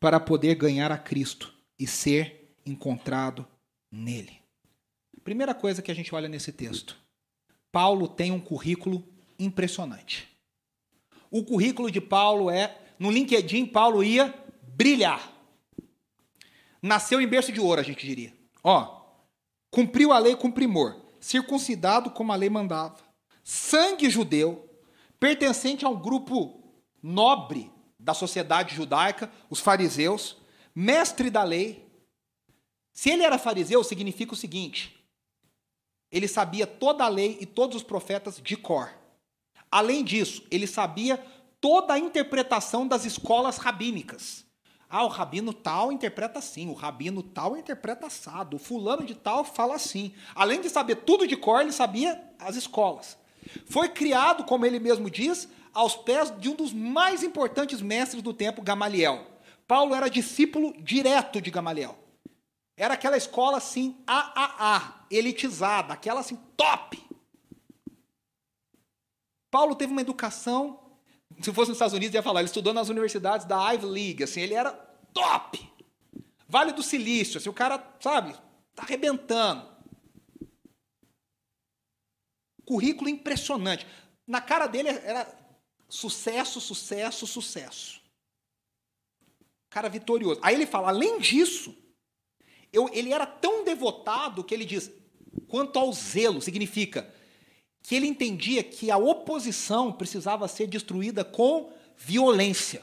para 0.00 0.18
poder 0.18 0.56
ganhar 0.56 0.90
a 0.90 0.98
Cristo 0.98 1.54
e 1.78 1.86
ser 1.86 2.52
encontrado 2.66 3.46
nele. 3.92 4.40
Primeira 5.22 5.54
coisa 5.54 5.80
que 5.80 5.92
a 5.92 5.94
gente 5.94 6.12
olha 6.12 6.28
nesse 6.28 6.50
texto. 6.50 6.96
Paulo 7.70 8.08
tem 8.08 8.32
um 8.32 8.40
currículo 8.40 9.06
impressionante. 9.38 10.26
O 11.30 11.44
currículo 11.44 11.92
de 11.92 12.00
Paulo 12.00 12.50
é, 12.50 12.76
no 12.98 13.08
LinkedIn, 13.08 13.66
Paulo 13.66 14.02
ia 14.02 14.34
brilhar. 14.62 15.32
Nasceu 16.82 17.20
em 17.20 17.28
berço 17.28 17.52
de 17.52 17.60
ouro, 17.60 17.80
a 17.80 17.84
gente 17.84 18.04
diria. 18.04 18.32
Ó, 18.60 19.03
cumpriu 19.74 20.12
a 20.12 20.18
lei 20.20 20.36
com 20.36 20.52
primor, 20.52 20.96
circuncidado 21.18 22.08
como 22.08 22.32
a 22.32 22.36
lei 22.36 22.48
mandava, 22.48 22.96
sangue 23.42 24.08
judeu, 24.08 24.70
pertencente 25.18 25.84
a 25.84 25.88
um 25.88 26.00
grupo 26.00 26.62
nobre 27.02 27.72
da 27.98 28.14
sociedade 28.14 28.72
judaica, 28.72 29.32
os 29.50 29.58
fariseus, 29.58 30.36
mestre 30.72 31.28
da 31.28 31.42
lei. 31.42 31.84
Se 32.92 33.10
ele 33.10 33.24
era 33.24 33.36
fariseu, 33.36 33.82
significa 33.82 34.32
o 34.32 34.36
seguinte: 34.36 35.04
ele 36.08 36.28
sabia 36.28 36.68
toda 36.68 37.02
a 37.02 37.08
lei 37.08 37.36
e 37.40 37.46
todos 37.46 37.78
os 37.78 37.82
profetas 37.82 38.40
de 38.40 38.56
cor. 38.56 38.94
Além 39.72 40.04
disso, 40.04 40.44
ele 40.52 40.68
sabia 40.68 41.16
toda 41.60 41.94
a 41.94 41.98
interpretação 41.98 42.86
das 42.86 43.04
escolas 43.04 43.56
rabínicas. 43.56 44.43
Ah, 44.96 45.02
o 45.02 45.08
rabino 45.08 45.52
tal 45.52 45.90
interpreta 45.90 46.38
assim, 46.38 46.68
o 46.68 46.72
rabino 46.72 47.20
tal 47.20 47.56
interpreta 47.56 48.06
assado, 48.06 48.54
o 48.54 48.60
fulano 48.60 49.04
de 49.04 49.16
tal 49.16 49.44
fala 49.44 49.74
assim. 49.74 50.14
Além 50.36 50.60
de 50.60 50.70
saber 50.70 50.98
tudo 50.98 51.26
de 51.26 51.36
cor, 51.36 51.62
ele 51.62 51.72
sabia 51.72 52.22
as 52.38 52.54
escolas. 52.54 53.18
Foi 53.66 53.88
criado, 53.88 54.44
como 54.44 54.64
ele 54.64 54.78
mesmo 54.78 55.10
diz, 55.10 55.48
aos 55.72 55.96
pés 55.96 56.32
de 56.38 56.48
um 56.48 56.54
dos 56.54 56.72
mais 56.72 57.24
importantes 57.24 57.82
mestres 57.82 58.22
do 58.22 58.32
tempo, 58.32 58.62
Gamaliel. 58.62 59.26
Paulo 59.66 59.96
era 59.96 60.08
discípulo 60.08 60.72
direto 60.80 61.40
de 61.40 61.50
Gamaliel. 61.50 61.98
Era 62.76 62.94
aquela 62.94 63.16
escola 63.16 63.56
assim, 63.56 63.96
AAA, 64.06 65.06
elitizada, 65.10 65.92
aquela 65.92 66.20
assim, 66.20 66.38
top. 66.56 67.02
Paulo 69.50 69.74
teve 69.74 69.90
uma 69.90 70.02
educação, 70.02 70.83
se 71.40 71.52
fosse 71.52 71.68
nos 71.70 71.76
Estados 71.76 71.94
Unidos, 71.94 72.14
ia 72.14 72.22
falar, 72.22 72.40
ele 72.40 72.48
estudou 72.48 72.72
nas 72.72 72.88
universidades 72.88 73.46
da 73.46 73.72
Ivy 73.72 73.86
League, 73.86 74.24
assim, 74.24 74.40
ele 74.40 74.54
era 74.54 74.72
top. 75.12 75.72
Vale 76.48 76.72
do 76.72 76.82
Silício, 76.82 77.38
assim, 77.38 77.48
o 77.48 77.52
cara, 77.54 77.82
sabe, 78.00 78.34
tá 78.74 78.82
arrebentando. 78.82 79.68
Currículo 82.64 83.08
impressionante. 83.08 83.86
Na 84.26 84.40
cara 84.40 84.66
dele 84.66 84.88
era 84.88 85.26
sucesso, 85.88 86.60
sucesso, 86.60 87.26
sucesso. 87.26 88.00
Cara 89.68 89.88
vitorioso. 89.88 90.40
Aí 90.42 90.54
ele 90.54 90.66
fala, 90.66 90.88
além 90.88 91.18
disso, 91.18 91.76
eu, 92.72 92.88
ele 92.92 93.12
era 93.12 93.26
tão 93.26 93.64
devotado 93.64 94.42
que 94.42 94.54
ele 94.54 94.64
diz: 94.64 94.90
quanto 95.48 95.78
ao 95.78 95.92
zelo, 95.92 96.40
significa 96.40 97.12
que 97.84 97.94
ele 97.94 98.06
entendia 98.06 98.64
que 98.64 98.90
a 98.90 98.96
oposição 98.96 99.92
precisava 99.92 100.48
ser 100.48 100.66
destruída 100.66 101.22
com 101.22 101.70
violência. 101.96 102.82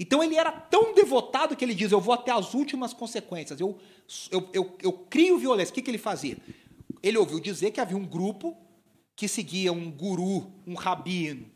Então 0.00 0.24
ele 0.24 0.34
era 0.34 0.50
tão 0.50 0.94
devotado 0.94 1.54
que 1.54 1.62
ele 1.64 1.74
diz: 1.74 1.92
Eu 1.92 2.00
vou 2.00 2.14
até 2.14 2.32
as 2.32 2.54
últimas 2.54 2.94
consequências, 2.94 3.60
eu, 3.60 3.78
eu, 4.30 4.48
eu, 4.52 4.78
eu 4.82 4.92
crio 4.92 5.38
violência. 5.38 5.70
O 5.70 5.74
que, 5.74 5.82
que 5.82 5.90
ele 5.90 5.98
fazia? 5.98 6.38
Ele 7.02 7.18
ouviu 7.18 7.38
dizer 7.38 7.70
que 7.70 7.80
havia 7.80 7.98
um 7.98 8.06
grupo 8.06 8.56
que 9.14 9.28
seguia 9.28 9.72
um 9.72 9.90
guru, 9.90 10.50
um 10.66 10.74
rabino 10.74 11.46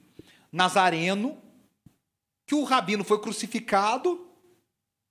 nazareno, 0.53 1.39
que 2.47 2.55
o 2.55 2.65
rabino 2.65 3.03
foi 3.03 3.19
crucificado 3.19 4.29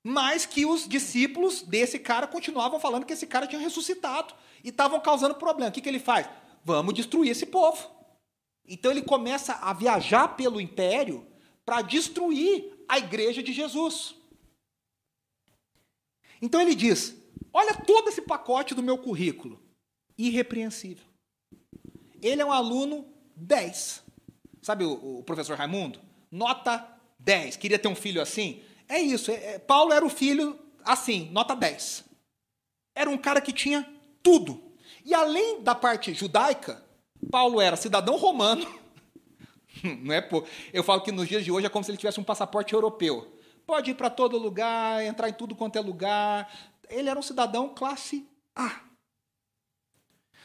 mas 0.09 0.45
que 0.45 0.65
os 0.65 0.87
discípulos 0.87 1.63
desse 1.63 1.99
cara 1.99 2.27
continuavam 2.27 2.79
falando 2.79 3.05
que 3.05 3.11
esse 3.11 3.27
cara 3.27 3.45
tinha 3.45 3.59
ressuscitado 3.59 4.33
e 4.63 4.69
estavam 4.69 5.01
causando 5.01 5.35
problema. 5.35 5.69
O 5.69 5.73
que, 5.73 5.81
que 5.81 5.89
ele 5.89 5.99
faz? 5.99 6.29
Vamos 6.67 6.93
destruir 6.93 7.31
esse 7.31 7.45
povo. 7.45 7.89
Então 8.67 8.91
ele 8.91 9.01
começa 9.01 9.53
a 9.53 9.71
viajar 9.71 10.35
pelo 10.35 10.59
império 10.59 11.25
para 11.65 11.81
destruir 11.81 12.83
a 12.89 12.97
igreja 12.97 13.41
de 13.41 13.53
Jesus. 13.53 14.15
Então 16.41 16.59
ele 16.59 16.75
diz: 16.75 17.15
Olha 17.53 17.73
todo 17.73 18.09
esse 18.09 18.21
pacote 18.21 18.75
do 18.75 18.83
meu 18.83 18.97
currículo. 18.97 19.63
Irrepreensível. 20.17 21.05
Ele 22.21 22.41
é 22.41 22.45
um 22.45 22.51
aluno 22.51 23.07
10. 23.37 24.03
Sabe 24.61 24.83
o, 24.83 25.19
o 25.19 25.23
professor 25.23 25.57
Raimundo? 25.57 26.01
Nota 26.29 26.85
10. 27.17 27.55
Queria 27.55 27.79
ter 27.79 27.87
um 27.87 27.95
filho 27.95 28.21
assim? 28.21 28.61
É 28.89 28.99
isso. 28.99 29.31
É, 29.31 29.53
é, 29.53 29.59
Paulo 29.59 29.93
era 29.93 30.05
o 30.05 30.09
filho 30.09 30.59
assim, 30.83 31.29
nota 31.31 31.55
10. 31.55 32.03
Era 32.93 33.09
um 33.09 33.17
cara 33.17 33.39
que 33.39 33.53
tinha 33.53 33.89
tudo. 34.21 34.66
E 35.07 35.13
além 35.13 35.63
da 35.63 35.73
parte 35.73 36.13
judaica, 36.13 36.83
Paulo 37.31 37.61
era 37.61 37.77
cidadão 37.77 38.17
romano. 38.17 38.67
Não 40.03 40.13
é 40.13 40.19
por... 40.19 40.45
Eu 40.73 40.83
falo 40.83 40.99
que 40.99 41.13
nos 41.13 41.29
dias 41.29 41.45
de 41.45 41.49
hoje 41.49 41.65
é 41.65 41.69
como 41.69 41.81
se 41.81 41.89
ele 41.89 41.97
tivesse 41.97 42.19
um 42.19 42.25
passaporte 42.25 42.73
europeu. 42.73 43.39
Pode 43.65 43.91
ir 43.91 43.93
para 43.93 44.09
todo 44.09 44.37
lugar, 44.37 45.01
entrar 45.05 45.29
em 45.29 45.33
tudo 45.33 45.55
quanto 45.55 45.77
é 45.77 45.79
lugar. 45.79 46.53
Ele 46.89 47.07
era 47.07 47.17
um 47.17 47.23
cidadão 47.23 47.73
classe 47.73 48.27
A. 48.53 48.81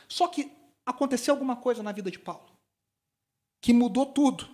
Só 0.07 0.29
que 0.29 0.53
aconteceu 0.87 1.35
alguma 1.35 1.57
coisa 1.57 1.83
na 1.83 1.90
vida 1.90 2.09
de 2.09 2.20
Paulo 2.20 2.46
que 3.61 3.72
mudou 3.72 4.07
tudo. 4.07 4.48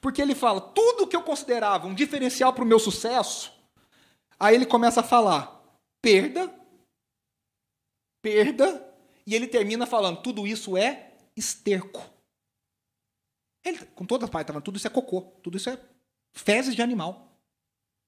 Porque 0.00 0.20
ele 0.20 0.34
fala, 0.34 0.60
tudo 0.60 1.06
que 1.06 1.14
eu 1.14 1.22
considerava 1.22 1.86
um 1.86 1.94
diferencial 1.94 2.52
para 2.52 2.64
o 2.64 2.66
meu 2.66 2.80
sucesso, 2.80 3.52
aí 4.40 4.56
ele 4.56 4.66
começa 4.66 5.02
a 5.02 5.04
falar 5.04 5.62
perda, 6.02 6.52
perda, 8.20 8.89
e 9.30 9.34
ele 9.34 9.46
termina 9.46 9.86
falando, 9.86 10.22
tudo 10.22 10.46
isso 10.46 10.76
é 10.76 11.14
esterco. 11.36 12.02
Ele, 13.64 13.78
com 13.86 14.04
todas 14.04 14.24
as 14.24 14.30
palavras, 14.30 14.62
tudo 14.62 14.76
isso 14.76 14.86
é 14.86 14.90
cocô, 14.90 15.22
tudo 15.42 15.56
isso 15.56 15.70
é 15.70 15.78
fezes 16.32 16.74
de 16.74 16.82
animal. 16.82 17.38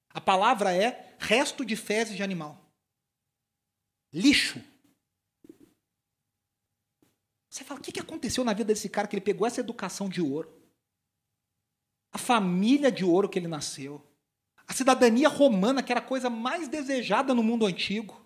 A 0.09 0.21
palavra 0.21 0.75
é 0.75 1.15
resto 1.19 1.65
de 1.65 1.75
fezes 1.75 2.15
de 2.15 2.23
animal. 2.23 2.59
Lixo. 4.11 4.61
Você 7.49 7.63
fala, 7.63 7.79
o 7.79 7.83
que 7.83 7.99
aconteceu 7.99 8.43
na 8.43 8.53
vida 8.53 8.73
desse 8.73 8.89
cara 8.89 9.07
que 9.07 9.15
ele 9.15 9.21
pegou 9.21 9.45
essa 9.45 9.59
educação 9.59 10.09
de 10.09 10.21
ouro? 10.21 10.63
a 12.13 12.17
família 12.19 12.91
de 12.91 13.03
ouro 13.03 13.27
que 13.27 13.39
ele 13.39 13.47
nasceu, 13.47 13.99
a 14.67 14.73
cidadania 14.73 15.27
romana, 15.27 15.81
que 15.81 15.91
era 15.91 15.99
a 15.99 16.05
coisa 16.05 16.29
mais 16.29 16.67
desejada 16.67 17.33
no 17.33 17.41
mundo 17.41 17.65
antigo. 17.65 18.22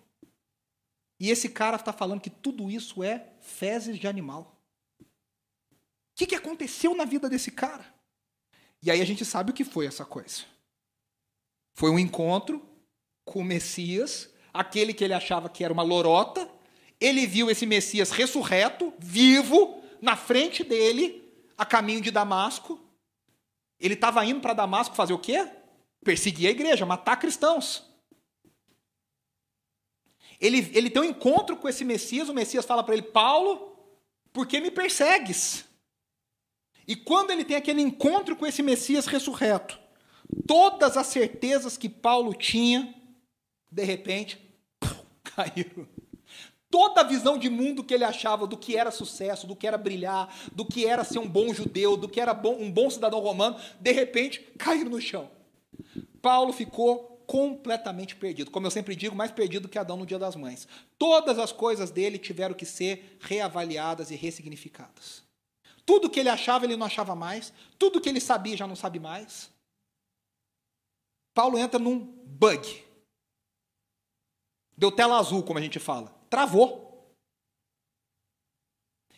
E 1.20 1.30
esse 1.30 1.48
cara 1.48 1.76
está 1.76 1.92
falando 1.92 2.20
que 2.20 2.30
tudo 2.30 2.70
isso 2.70 3.02
é 3.02 3.26
fezes 3.40 3.98
de 3.98 4.06
animal. 4.06 4.56
O 5.00 5.04
que, 6.14 6.26
que 6.26 6.34
aconteceu 6.34 6.94
na 6.94 7.04
vida 7.04 7.28
desse 7.28 7.50
cara? 7.50 7.84
E 8.82 8.90
aí 8.90 9.00
a 9.00 9.04
gente 9.04 9.24
sabe 9.24 9.50
o 9.50 9.54
que 9.54 9.64
foi 9.64 9.86
essa 9.86 10.04
coisa. 10.04 10.42
Foi 11.74 11.90
um 11.90 11.98
encontro 11.98 12.62
com 13.24 13.40
o 13.40 13.44
Messias, 13.44 14.30
aquele 14.52 14.94
que 14.94 15.04
ele 15.04 15.14
achava 15.14 15.48
que 15.48 15.64
era 15.64 15.72
uma 15.72 15.82
lorota. 15.82 16.48
Ele 17.00 17.26
viu 17.26 17.50
esse 17.50 17.66
Messias 17.66 18.10
ressurreto, 18.10 18.92
vivo, 18.98 19.82
na 20.00 20.16
frente 20.16 20.62
dele, 20.64 21.22
a 21.56 21.64
caminho 21.64 22.00
de 22.00 22.10
Damasco. 22.10 22.80
Ele 23.78 23.94
estava 23.94 24.24
indo 24.24 24.40
para 24.40 24.52
Damasco 24.52 24.94
fazer 24.94 25.12
o 25.12 25.18
quê? 25.18 25.48
Perseguir 26.04 26.48
a 26.48 26.52
igreja, 26.52 26.86
matar 26.86 27.16
cristãos. 27.16 27.87
Ele, 30.40 30.70
ele 30.72 30.90
tem 30.90 31.02
um 31.02 31.06
encontro 31.06 31.56
com 31.56 31.68
esse 31.68 31.84
Messias, 31.84 32.28
o 32.28 32.34
Messias 32.34 32.64
fala 32.64 32.82
para 32.82 32.94
ele: 32.94 33.02
Paulo, 33.02 33.76
por 34.32 34.46
que 34.46 34.60
me 34.60 34.70
persegues? 34.70 35.64
E 36.86 36.96
quando 36.96 37.30
ele 37.30 37.44
tem 37.44 37.56
aquele 37.56 37.82
encontro 37.82 38.34
com 38.36 38.46
esse 38.46 38.62
Messias 38.62 39.06
ressurreto, 39.06 39.78
todas 40.46 40.96
as 40.96 41.06
certezas 41.08 41.76
que 41.76 41.88
Paulo 41.88 42.32
tinha, 42.32 42.94
de 43.70 43.84
repente, 43.84 44.40
caíram. 45.22 45.86
Toda 46.70 47.00
a 47.00 47.04
visão 47.04 47.38
de 47.38 47.48
mundo 47.48 47.82
que 47.82 47.94
ele 47.94 48.04
achava 48.04 48.46
do 48.46 48.56
que 48.56 48.76
era 48.76 48.90
sucesso, 48.90 49.46
do 49.46 49.56
que 49.56 49.66
era 49.66 49.78
brilhar, 49.78 50.34
do 50.52 50.64
que 50.64 50.86
era 50.86 51.02
ser 51.02 51.18
um 51.18 51.28
bom 51.28 51.52
judeu, 51.52 51.96
do 51.96 52.08
que 52.08 52.20
era 52.20 52.34
bom, 52.34 52.56
um 52.60 52.70
bom 52.70 52.90
cidadão 52.90 53.20
romano, 53.20 53.58
de 53.80 53.90
repente 53.90 54.40
caiu 54.58 54.88
no 54.88 55.00
chão. 55.00 55.30
Paulo 56.20 56.52
ficou 56.52 57.17
completamente 57.28 58.16
perdido. 58.16 58.50
Como 58.50 58.66
eu 58.66 58.70
sempre 58.70 58.96
digo, 58.96 59.14
mais 59.14 59.30
perdido 59.30 59.68
que 59.68 59.78
Adão 59.78 59.98
no 59.98 60.06
dia 60.06 60.18
das 60.18 60.34
mães. 60.34 60.66
Todas 60.98 61.38
as 61.38 61.52
coisas 61.52 61.90
dele 61.90 62.18
tiveram 62.18 62.54
que 62.54 62.64
ser 62.64 63.18
reavaliadas 63.20 64.10
e 64.10 64.16
ressignificadas. 64.16 65.22
Tudo 65.84 66.08
que 66.08 66.18
ele 66.18 66.30
achava, 66.30 66.64
ele 66.64 66.74
não 66.74 66.86
achava 66.86 67.14
mais. 67.14 67.52
Tudo 67.78 68.00
que 68.00 68.08
ele 68.08 68.18
sabia, 68.18 68.56
já 68.56 68.66
não 68.66 68.74
sabe 68.74 68.98
mais. 68.98 69.50
Paulo 71.34 71.58
entra 71.58 71.78
num 71.78 71.98
bug. 71.98 72.82
Deu 74.74 74.90
tela 74.90 75.18
azul, 75.18 75.42
como 75.42 75.58
a 75.58 75.62
gente 75.62 75.78
fala. 75.78 76.08
Travou. 76.30 77.12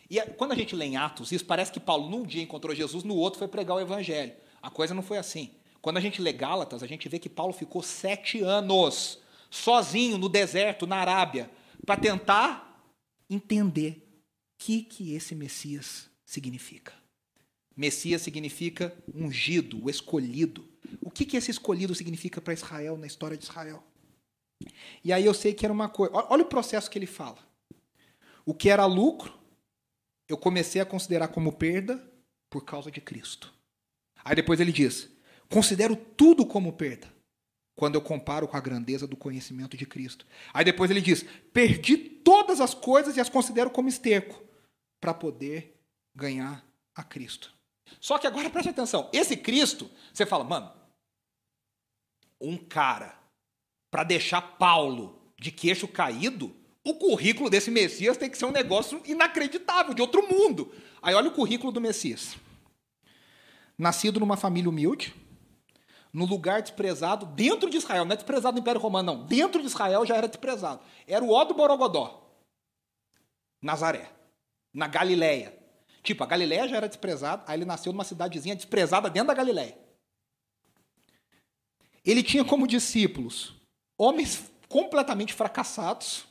E 0.09 0.21
quando 0.33 0.51
a 0.51 0.55
gente 0.55 0.75
lê 0.75 0.83
em 0.83 0.97
Atos, 0.97 1.31
isso 1.31 1.45
parece 1.45 1.71
que 1.71 1.79
Paulo 1.79 2.09
num 2.09 2.23
dia 2.23 2.43
encontrou 2.43 2.75
Jesus, 2.75 3.05
no 3.05 3.15
outro 3.15 3.39
foi 3.39 3.47
pregar 3.47 3.77
o 3.77 3.79
evangelho. 3.79 4.35
A 4.61 4.69
coisa 4.69 4.93
não 4.93 5.01
foi 5.01 5.17
assim. 5.17 5.55
Quando 5.81 5.97
a 5.97 6.01
gente 6.01 6.21
lê 6.21 6.31
Gálatas, 6.31 6.83
a 6.83 6.87
gente 6.87 7.09
vê 7.09 7.17
que 7.17 7.29
Paulo 7.29 7.53
ficou 7.53 7.81
sete 7.81 8.41
anos 8.41 9.19
sozinho 9.49 10.17
no 10.17 10.29
deserto, 10.29 10.85
na 10.85 10.97
Arábia, 10.97 11.49
para 11.85 11.99
tentar 11.99 12.85
entender 13.29 14.07
o 14.07 14.63
que, 14.63 14.83
que 14.83 15.13
esse 15.13 15.33
Messias 15.33 16.09
significa. 16.25 16.93
Messias 17.75 18.21
significa 18.21 18.95
ungido, 19.13 19.83
o 19.83 19.89
escolhido. 19.89 20.69
O 21.01 21.09
que, 21.09 21.25
que 21.25 21.35
esse 21.35 21.49
escolhido 21.49 21.95
significa 21.95 22.39
para 22.39 22.53
Israel, 22.53 22.97
na 22.97 23.07
história 23.07 23.35
de 23.35 23.43
Israel? 23.43 23.83
E 25.03 25.11
aí 25.11 25.25
eu 25.25 25.33
sei 25.33 25.53
que 25.53 25.65
era 25.65 25.73
uma 25.73 25.89
coisa. 25.89 26.13
Olha 26.29 26.43
o 26.43 26.47
processo 26.47 26.89
que 26.89 26.99
ele 26.99 27.07
fala. 27.07 27.39
O 28.45 28.53
que 28.53 28.69
era 28.69 28.85
lucro, 28.85 29.33
eu 30.27 30.37
comecei 30.37 30.79
a 30.79 30.85
considerar 30.85 31.29
como 31.29 31.53
perda 31.53 32.01
por 32.49 32.63
causa 32.63 32.91
de 32.91 33.01
Cristo. 33.01 33.53
Aí 34.23 34.35
depois 34.35 34.59
ele 34.59 34.71
diz: 34.71 35.09
considero 35.51 35.95
tudo 35.95 36.45
como 36.45 36.73
perda 36.73 37.13
quando 37.75 37.95
eu 37.95 38.01
comparo 38.01 38.47
com 38.47 38.57
a 38.57 38.61
grandeza 38.61 39.05
do 39.05 39.17
conhecimento 39.17 39.75
de 39.75 39.85
Cristo. 39.85 40.25
Aí 40.53 40.63
depois 40.63 40.89
ele 40.89 41.01
diz: 41.01 41.23
perdi 41.53 41.97
todas 41.97 42.61
as 42.61 42.73
coisas 42.73 43.17
e 43.17 43.21
as 43.21 43.29
considero 43.29 43.69
como 43.69 43.89
esterco 43.89 44.41
para 44.99 45.13
poder 45.13 45.77
ganhar 46.15 46.65
a 46.95 47.03
Cristo. 47.03 47.53
Só 47.99 48.17
que 48.17 48.27
agora 48.27 48.49
preste 48.49 48.69
atenção: 48.69 49.09
esse 49.13 49.35
Cristo, 49.35 49.89
você 50.13 50.25
fala, 50.25 50.43
mano, 50.43 50.71
um 52.39 52.57
cara 52.57 53.19
para 53.91 54.03
deixar 54.03 54.41
Paulo 54.41 55.19
de 55.37 55.51
queixo 55.51 55.87
caído, 55.87 56.55
o 56.83 56.95
currículo 56.95 57.49
desse 57.49 57.69
Messias 57.69 58.15
tem 58.15 58.29
que 58.29 58.37
ser 58.37 58.45
um 58.45 58.51
negócio 58.51 59.01
inacreditável, 59.05 59.93
de 59.93 60.01
outro 60.01 60.27
mundo. 60.27 60.73
Aí 61.01 61.13
olha 61.13 61.29
o 61.29 61.33
currículo 61.33 61.71
do 61.71 61.81
Messias. 61.81 62.37
Nascido 63.77 64.19
numa 64.19 64.37
família 64.37 64.69
humilde, 64.69 65.13
no 66.13 66.25
lugar 66.25 66.61
desprezado, 66.61 67.25
dentro 67.25 67.69
de 67.69 67.77
Israel, 67.77 68.05
não 68.05 68.13
é 68.13 68.15
desprezado 68.15 68.55
no 68.55 68.61
Império 68.61 68.81
Romano, 68.81 69.13
não. 69.13 69.25
Dentro 69.25 69.61
de 69.61 69.67
Israel 69.67 70.05
já 70.05 70.15
era 70.15 70.27
desprezado. 70.27 70.81
Era 71.07 71.23
o 71.23 71.31
Ó 71.31 71.43
do 71.45 71.53
Borogodó. 71.53 72.35
Nazaré. 73.61 74.09
Na 74.73 74.87
Galileia. 74.87 75.57
Tipo, 76.03 76.23
a 76.23 76.27
Galileia 76.27 76.67
já 76.67 76.77
era 76.77 76.87
desprezada, 76.87 77.43
aí 77.47 77.57
ele 77.57 77.65
nasceu 77.65 77.93
numa 77.93 78.03
cidadezinha 78.03 78.55
desprezada 78.55 79.09
dentro 79.09 79.27
da 79.27 79.33
Galileia. 79.33 79.77
Ele 82.03 82.23
tinha 82.23 82.43
como 82.43 82.67
discípulos 82.67 83.53
homens 83.97 84.51
completamente 84.67 85.33
fracassados, 85.33 86.25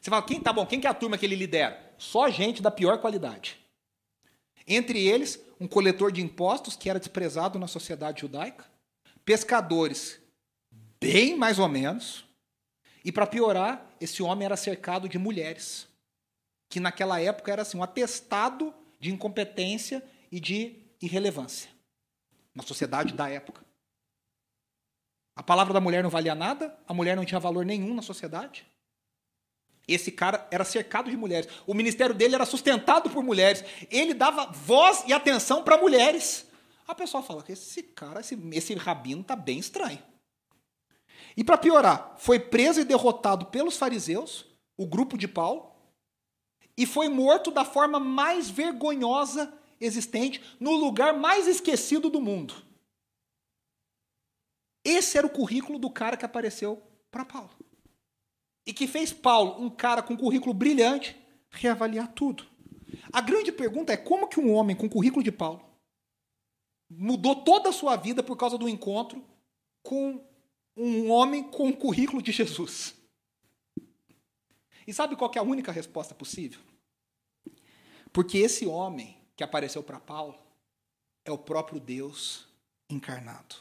você 0.00 0.10
fala, 0.10 0.22
quem 0.22 0.40
tá 0.40 0.52
bom? 0.52 0.64
Quem 0.64 0.80
que 0.80 0.86
é 0.86 0.90
a 0.90 0.94
turma 0.94 1.18
que 1.18 1.26
ele 1.26 1.34
lidera? 1.34 1.94
Só 1.98 2.30
gente 2.30 2.62
da 2.62 2.70
pior 2.70 2.98
qualidade. 2.98 3.58
Entre 4.66 5.04
eles, 5.06 5.38
um 5.60 5.66
coletor 5.66 6.12
de 6.12 6.20
impostos 6.20 6.76
que 6.76 6.88
era 6.88 6.98
desprezado 6.98 7.58
na 7.58 7.66
sociedade 7.66 8.20
judaica, 8.20 8.64
pescadores, 9.24 10.20
bem 11.00 11.36
mais 11.36 11.58
ou 11.58 11.68
menos, 11.68 12.24
e 13.04 13.12
para 13.12 13.26
piorar, 13.26 13.90
esse 14.00 14.22
homem 14.22 14.44
era 14.44 14.56
cercado 14.56 15.08
de 15.08 15.18
mulheres, 15.18 15.88
que 16.68 16.80
naquela 16.80 17.20
época 17.20 17.50
era 17.50 17.62
assim, 17.62 17.78
um 17.78 17.82
atestado 17.82 18.74
de 19.00 19.10
incompetência 19.10 20.04
e 20.30 20.38
de 20.40 20.76
irrelevância 21.00 21.70
na 22.54 22.62
sociedade 22.62 23.14
da 23.14 23.28
época. 23.28 23.64
A 25.34 25.42
palavra 25.42 25.72
da 25.72 25.80
mulher 25.80 26.02
não 26.02 26.10
valia 26.10 26.34
nada, 26.34 26.76
a 26.86 26.92
mulher 26.92 27.16
não 27.16 27.24
tinha 27.24 27.38
valor 27.38 27.64
nenhum 27.64 27.94
na 27.94 28.02
sociedade. 28.02 28.66
Esse 29.88 30.12
cara 30.12 30.46
era 30.50 30.66
cercado 30.66 31.10
de 31.10 31.16
mulheres. 31.16 31.48
O 31.66 31.72
ministério 31.72 32.14
dele 32.14 32.34
era 32.34 32.44
sustentado 32.44 33.08
por 33.08 33.24
mulheres. 33.24 33.64
Ele 33.90 34.12
dava 34.12 34.44
voz 34.52 35.02
e 35.06 35.14
atenção 35.14 35.64
para 35.64 35.78
mulheres. 35.78 36.46
A 36.86 36.94
pessoa 36.94 37.22
fala 37.22 37.42
que 37.42 37.52
esse 37.52 37.82
cara, 37.82 38.20
esse, 38.20 38.38
esse 38.52 38.74
rabino 38.74 39.22
está 39.22 39.34
bem 39.34 39.58
estranho. 39.58 40.02
E 41.34 41.42
para 41.42 41.56
piorar, 41.56 42.16
foi 42.18 42.38
preso 42.38 42.80
e 42.80 42.84
derrotado 42.84 43.46
pelos 43.46 43.78
fariseus, 43.78 44.44
o 44.76 44.86
grupo 44.86 45.16
de 45.16 45.26
Paulo, 45.26 45.72
e 46.76 46.84
foi 46.84 47.08
morto 47.08 47.50
da 47.50 47.64
forma 47.64 47.98
mais 47.98 48.50
vergonhosa 48.50 49.52
existente, 49.80 50.42
no 50.60 50.72
lugar 50.72 51.14
mais 51.14 51.46
esquecido 51.46 52.10
do 52.10 52.20
mundo. 52.20 52.54
Esse 54.84 55.16
era 55.16 55.26
o 55.26 55.30
currículo 55.30 55.78
do 55.78 55.90
cara 55.90 56.16
que 56.16 56.24
apareceu 56.24 56.82
para 57.10 57.24
Paulo 57.24 57.50
e 58.68 58.72
que 58.74 58.86
fez 58.86 59.14
Paulo, 59.14 59.64
um 59.64 59.70
cara 59.70 60.02
com 60.02 60.14
currículo 60.14 60.52
brilhante, 60.52 61.16
reavaliar 61.48 62.12
tudo. 62.12 62.46
A 63.10 63.22
grande 63.22 63.50
pergunta 63.50 63.94
é 63.94 63.96
como 63.96 64.28
que 64.28 64.38
um 64.38 64.52
homem 64.52 64.76
com 64.76 64.90
currículo 64.90 65.24
de 65.24 65.32
Paulo 65.32 65.64
mudou 66.90 67.36
toda 67.36 67.70
a 67.70 67.72
sua 67.72 67.96
vida 67.96 68.22
por 68.22 68.36
causa 68.36 68.58
do 68.58 68.68
encontro 68.68 69.24
com 69.82 70.22
um 70.76 71.10
homem 71.10 71.42
com 71.44 71.70
o 71.70 71.76
currículo 71.76 72.20
de 72.20 72.30
Jesus. 72.30 72.94
E 74.86 74.92
sabe 74.92 75.16
qual 75.16 75.32
é 75.34 75.38
a 75.38 75.42
única 75.42 75.72
resposta 75.72 76.14
possível? 76.14 76.60
Porque 78.12 78.36
esse 78.36 78.66
homem 78.66 79.16
que 79.34 79.42
apareceu 79.42 79.82
para 79.82 79.98
Paulo 79.98 80.38
é 81.24 81.32
o 81.32 81.38
próprio 81.38 81.80
Deus 81.80 82.46
encarnado. 82.90 83.56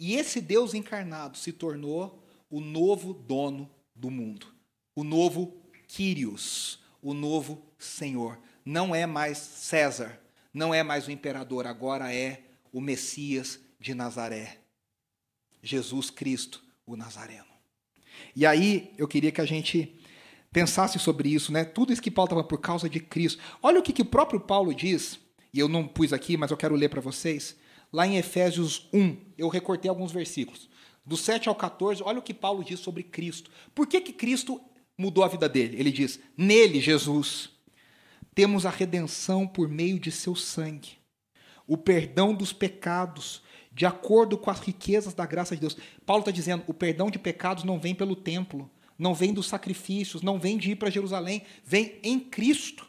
E 0.00 0.16
esse 0.16 0.40
Deus 0.40 0.74
encarnado 0.74 1.38
se 1.38 1.52
tornou 1.52 2.20
o 2.50 2.60
novo 2.60 3.14
dono 3.14 3.70
do 4.02 4.10
mundo. 4.10 4.48
O 4.96 5.04
novo 5.04 5.62
Quírios, 5.86 6.80
o 7.00 7.14
novo 7.14 7.64
Senhor. 7.78 8.36
Não 8.64 8.92
é 8.92 9.06
mais 9.06 9.38
César, 9.38 10.20
não 10.52 10.74
é 10.74 10.82
mais 10.82 11.06
o 11.06 11.12
imperador, 11.12 11.66
agora 11.68 12.12
é 12.12 12.42
o 12.72 12.80
Messias 12.80 13.60
de 13.78 13.94
Nazaré. 13.94 14.58
Jesus 15.62 16.10
Cristo, 16.10 16.60
o 16.84 16.96
Nazareno. 16.96 17.46
E 18.34 18.44
aí 18.44 18.92
eu 18.98 19.06
queria 19.06 19.30
que 19.30 19.40
a 19.40 19.46
gente 19.46 20.00
pensasse 20.50 20.98
sobre 20.98 21.28
isso, 21.28 21.52
né? 21.52 21.64
Tudo 21.64 21.92
isso 21.92 22.02
que 22.02 22.10
Paulo 22.10 22.26
estava 22.26 22.44
por 22.44 22.58
causa 22.58 22.88
de 22.88 22.98
Cristo. 22.98 23.40
Olha 23.62 23.78
o 23.78 23.82
que, 23.82 23.92
que 23.92 24.02
o 24.02 24.06
próprio 24.06 24.40
Paulo 24.40 24.74
diz, 24.74 25.20
e 25.54 25.60
eu 25.60 25.68
não 25.68 25.86
pus 25.86 26.12
aqui, 26.12 26.36
mas 26.36 26.50
eu 26.50 26.56
quero 26.56 26.74
ler 26.74 26.88
para 26.88 27.00
vocês. 27.00 27.56
Lá 27.92 28.04
em 28.04 28.16
Efésios 28.16 28.88
1, 28.92 29.16
eu 29.38 29.48
recortei 29.48 29.88
alguns 29.88 30.10
versículos. 30.10 30.68
Do 31.04 31.16
7 31.16 31.48
ao 31.48 31.54
14, 31.54 32.02
olha 32.02 32.20
o 32.20 32.22
que 32.22 32.32
Paulo 32.32 32.62
diz 32.62 32.78
sobre 32.78 33.02
Cristo. 33.02 33.50
Por 33.74 33.86
que, 33.86 34.00
que 34.00 34.12
Cristo 34.12 34.60
mudou 34.96 35.24
a 35.24 35.28
vida 35.28 35.48
dele? 35.48 35.76
Ele 35.78 35.90
diz: 35.90 36.20
Nele, 36.36 36.80
Jesus, 36.80 37.50
temos 38.34 38.64
a 38.64 38.70
redenção 38.70 39.46
por 39.46 39.68
meio 39.68 39.98
de 39.98 40.12
seu 40.12 40.36
sangue, 40.36 40.92
o 41.66 41.76
perdão 41.76 42.32
dos 42.32 42.52
pecados, 42.52 43.42
de 43.72 43.84
acordo 43.84 44.38
com 44.38 44.50
as 44.50 44.60
riquezas 44.60 45.12
da 45.12 45.26
graça 45.26 45.56
de 45.56 45.60
Deus. 45.60 45.76
Paulo 46.06 46.20
está 46.20 46.30
dizendo: 46.30 46.62
o 46.68 46.74
perdão 46.74 47.10
de 47.10 47.18
pecados 47.18 47.64
não 47.64 47.80
vem 47.80 47.96
pelo 47.96 48.14
templo, 48.14 48.70
não 48.96 49.12
vem 49.12 49.34
dos 49.34 49.48
sacrifícios, 49.48 50.22
não 50.22 50.38
vem 50.38 50.56
de 50.56 50.70
ir 50.70 50.76
para 50.76 50.90
Jerusalém, 50.90 51.42
vem 51.64 51.98
em 52.04 52.20
Cristo. 52.20 52.86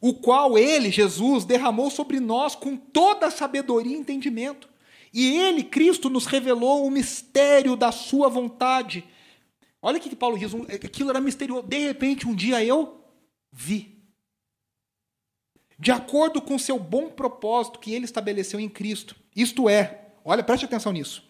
O 0.00 0.14
qual 0.14 0.56
ele, 0.56 0.90
Jesus, 0.90 1.44
derramou 1.44 1.90
sobre 1.90 2.20
nós 2.20 2.54
com 2.54 2.76
toda 2.76 3.26
a 3.26 3.30
sabedoria 3.30 3.96
e 3.96 4.00
entendimento 4.00 4.71
e 5.12 5.36
ele, 5.36 5.62
Cristo, 5.62 6.08
nos 6.08 6.24
revelou 6.24 6.86
o 6.86 6.90
mistério 6.90 7.76
da 7.76 7.92
sua 7.92 8.28
vontade. 8.28 9.04
Olha 9.80 10.00
que 10.00 10.14
Paulo 10.16 10.38
diz, 10.38 10.52
aquilo 10.84 11.10
era 11.10 11.20
misterioso. 11.20 11.66
De 11.66 11.78
repente, 11.78 12.26
um 12.26 12.34
dia 12.34 12.64
eu 12.64 13.04
vi. 13.52 14.00
De 15.78 15.90
acordo 15.90 16.40
com 16.40 16.58
seu 16.58 16.78
bom 16.78 17.10
propósito 17.10 17.78
que 17.78 17.92
ele 17.92 18.04
estabeleceu 18.04 18.58
em 18.58 18.68
Cristo. 18.68 19.16
Isto 19.34 19.68
é, 19.68 20.12
olha, 20.24 20.42
preste 20.42 20.64
atenção 20.64 20.92
nisso. 20.92 21.22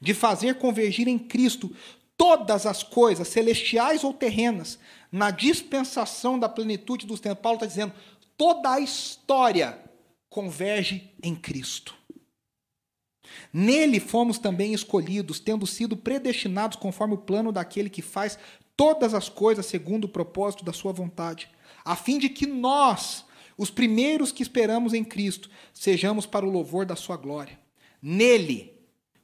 De 0.00 0.14
fazer 0.14 0.58
convergir 0.58 1.08
em 1.08 1.18
Cristo 1.18 1.74
todas 2.16 2.64
as 2.64 2.82
coisas, 2.82 3.26
celestiais 3.26 4.04
ou 4.04 4.12
terrenas, 4.12 4.78
na 5.10 5.30
dispensação 5.30 6.38
da 6.38 6.48
plenitude 6.48 7.06
dos 7.06 7.18
tempos. 7.18 7.42
Paulo 7.42 7.56
está 7.56 7.66
dizendo, 7.66 7.92
toda 8.36 8.70
a 8.70 8.80
história 8.80 9.80
converge 10.28 11.10
em 11.22 11.34
Cristo. 11.34 12.03
Nele 13.52 14.00
fomos 14.00 14.38
também 14.38 14.72
escolhidos, 14.72 15.40
tendo 15.40 15.66
sido 15.66 15.96
predestinados 15.96 16.76
conforme 16.76 17.14
o 17.14 17.18
plano 17.18 17.52
daquele 17.52 17.90
que 17.90 18.02
faz 18.02 18.38
todas 18.76 19.14
as 19.14 19.28
coisas 19.28 19.66
segundo 19.66 20.04
o 20.04 20.08
propósito 20.08 20.64
da 20.64 20.72
sua 20.72 20.92
vontade, 20.92 21.48
a 21.84 21.94
fim 21.94 22.18
de 22.18 22.28
que 22.28 22.46
nós, 22.46 23.24
os 23.56 23.70
primeiros 23.70 24.32
que 24.32 24.42
esperamos 24.42 24.92
em 24.94 25.04
Cristo, 25.04 25.50
sejamos 25.72 26.26
para 26.26 26.46
o 26.46 26.50
louvor 26.50 26.84
da 26.84 26.96
sua 26.96 27.16
glória. 27.16 27.58
Nele, 28.02 28.74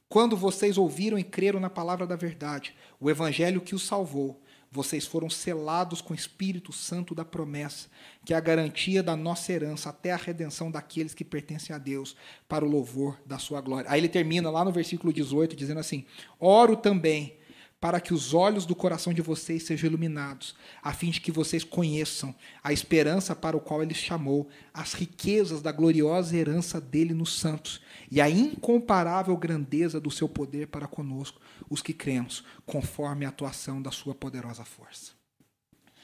quando 0.07 0.35
vocês 0.35 0.77
ouviram 0.77 1.17
e 1.17 1.23
creram 1.23 1.59
na 1.59 1.69
palavra 1.69 2.05
da 2.05 2.15
verdade, 2.15 2.75
o 2.99 3.09
evangelho 3.09 3.61
que 3.61 3.75
os 3.75 3.83
salvou, 3.83 4.40
vocês 4.71 5.05
foram 5.05 5.29
selados 5.29 6.01
com 6.01 6.13
o 6.13 6.15
Espírito 6.15 6.71
Santo 6.71 7.13
da 7.13 7.25
promessa, 7.25 7.89
que 8.23 8.33
é 8.33 8.37
a 8.37 8.39
garantia 8.39 9.03
da 9.03 9.17
nossa 9.17 9.51
herança 9.51 9.89
até 9.89 10.13
a 10.13 10.17
redenção 10.17 10.71
daqueles 10.71 11.13
que 11.13 11.25
pertencem 11.25 11.75
a 11.75 11.79
Deus, 11.79 12.15
para 12.47 12.63
o 12.63 12.69
louvor 12.69 13.19
da 13.25 13.37
sua 13.37 13.59
glória. 13.59 13.91
Aí 13.91 13.99
ele 13.99 14.07
termina 14.07 14.49
lá 14.49 14.63
no 14.63 14.71
versículo 14.71 15.11
18 15.11 15.57
dizendo 15.57 15.79
assim: 15.81 16.05
Oro 16.39 16.77
também 16.77 17.37
para 17.81 17.99
que 17.99 18.13
os 18.13 18.31
olhos 18.35 18.63
do 18.63 18.75
coração 18.75 19.11
de 19.11 19.23
vocês 19.23 19.63
sejam 19.63 19.87
iluminados, 19.87 20.53
a 20.83 20.93
fim 20.93 21.09
de 21.09 21.19
que 21.19 21.31
vocês 21.31 21.63
conheçam 21.63 22.33
a 22.63 22.71
esperança 22.71 23.35
para 23.35 23.57
o 23.57 23.59
qual 23.59 23.81
ele 23.81 23.95
chamou, 23.95 24.47
as 24.71 24.93
riquezas 24.93 25.63
da 25.63 25.71
gloriosa 25.71 26.37
herança 26.37 26.79
dele 26.79 27.11
nos 27.11 27.39
santos 27.39 27.81
e 28.11 28.21
a 28.21 28.29
incomparável 28.29 29.35
grandeza 29.35 29.99
do 29.99 30.11
seu 30.11 30.29
poder 30.29 30.67
para 30.67 30.85
conosco, 30.87 31.41
os 31.67 31.81
que 31.81 31.91
cremos, 31.91 32.43
conforme 32.67 33.25
a 33.25 33.29
atuação 33.29 33.81
da 33.81 33.89
sua 33.89 34.13
poderosa 34.13 34.63
força. 34.63 35.13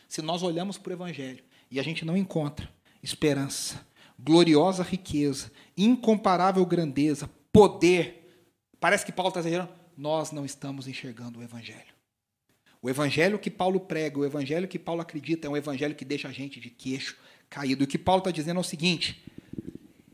Se 0.10 0.20
nós 0.24 0.42
olhamos 0.42 0.80
para 0.80 0.90
o 0.90 0.94
evangelho 0.94 1.44
e 1.70 1.80
a 1.80 1.84
gente 1.84 2.04
não 2.04 2.18
encontra 2.18 2.68
esperança, 3.04 3.86
gloriosa 4.20 4.82
riqueza, 4.82 5.52
incomparável 5.78 6.66
grandeza, 6.66 7.30
poder, 7.54 8.50
parece 8.80 9.06
que 9.06 9.12
Paulo 9.12 9.30
está 9.30 9.42
dizendo 9.42 9.70
nós 9.98 10.32
não 10.32 10.46
estamos 10.46 10.88
enxergando 10.88 11.40
o 11.40 11.44
Evangelho. 11.44 11.98
O 12.82 12.90
Evangelho 12.90 13.40
que 13.40 13.50
Paulo 13.50 13.80
prega, 13.80 14.20
o 14.20 14.26
Evangelho 14.26 14.68
que 14.68 14.78
Paulo 14.78 15.02
acredita, 15.02 15.48
é 15.48 15.50
um 15.50 15.58
Evangelho 15.58 15.96
que 15.96 16.06
deixa 16.06 16.28
a 16.28 16.32
gente 16.32 16.60
de 16.60 16.70
queixo 16.70 17.18
caído. 17.50 17.84
E 17.84 17.86
o 17.86 17.88
que 17.88 17.98
Paulo 17.98 18.20
está 18.20 18.30
dizendo 18.30 18.58
é 18.58 18.62
o 18.62 18.64
seguinte: 18.64 19.26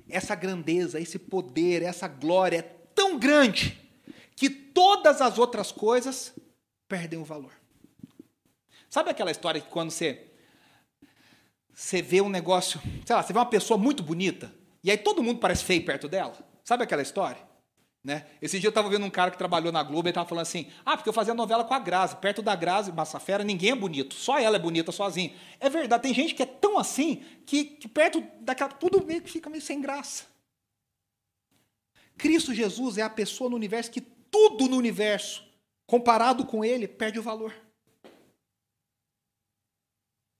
essa 0.10 0.34
grandeza, 0.34 1.00
esse 1.00 1.20
poder, 1.20 1.82
essa 1.82 2.08
glória 2.08 2.58
é 2.58 2.62
tão 2.62 3.20
grande 3.20 3.78
que 4.36 4.50
todas 4.50 5.22
as 5.22 5.38
outras 5.38 5.72
coisas 5.72 6.34
perdem 6.88 7.20
o 7.20 7.26
valor. 7.26 7.52
Sabe 8.90 9.10
aquela 9.10 9.32
história 9.32 9.60
que 9.60 9.70
quando 9.70 9.92
você 9.92 10.30
você 11.74 12.04
vê 12.04 12.22
um 12.22 12.30
negócio, 12.30 12.80
sei 13.04 13.16
lá, 13.16 13.24
você 13.24 13.34
vê 13.34 13.40
uma 13.40 13.46
pessoa 13.48 13.78
muito 13.80 14.04
bonita 14.04 14.54
e 14.84 14.92
aí 14.92 14.98
todo 14.98 15.24
mundo 15.24 15.40
parece 15.40 15.64
feio 15.64 15.84
perto 15.84 16.08
dela? 16.08 16.38
Sabe 16.64 16.84
aquela 16.84 17.02
história? 17.02 17.53
Né? 18.04 18.26
Esse 18.42 18.60
dia 18.60 18.68
eu 18.68 18.72
estava 18.72 18.90
vendo 18.90 19.06
um 19.06 19.10
cara 19.10 19.32
que 19.32 19.38
trabalhou 19.38 19.72
na 19.72 19.82
Globo 19.82 20.08
e 20.08 20.12
estava 20.12 20.28
falando 20.28 20.42
assim: 20.42 20.70
ah, 20.86 20.98
porque 20.98 21.08
eu 21.08 21.14
fazia 21.14 21.34
novela 21.34 21.64
com 21.64 21.74
a 21.74 21.80
Grazi. 21.80 22.18
Perto 22.18 22.42
da 22.42 22.54
Grazi, 22.54 22.92
Massafera, 22.92 23.46
ninguém 23.46 23.72
é 23.72 23.76
bonito, 23.76 24.14
só 24.14 24.38
ela 24.38 24.58
é 24.58 24.60
bonita 24.60 24.92
sozinha. 24.92 25.34
É 25.58 25.70
verdade, 25.70 26.04
tem 26.04 26.14
gente 26.14 26.36
que 26.36 26.44
é 26.44 26.46
tão 26.46 26.78
assim 26.78 27.24
que, 27.46 27.64
que 27.64 27.88
perto 27.88 28.22
daquela. 28.42 28.70
tudo 28.72 29.06
meio 29.06 29.22
que 29.22 29.32
fica 29.32 29.50
meio 29.50 29.62
sem 29.62 29.80
graça. 29.80 30.26
Cristo 32.18 32.54
Jesus 32.54 32.98
é 32.98 33.04
a 33.04 33.10
pessoa 33.10 33.50
no 33.50 33.56
universo 33.56 33.90
que 33.90 34.02
tudo 34.02 34.68
no 34.68 34.78
universo, 34.78 35.48
comparado 35.88 36.46
com 36.46 36.64
ele, 36.64 36.88
perde 36.88 37.20
o 37.20 37.24
valor. 37.24 37.56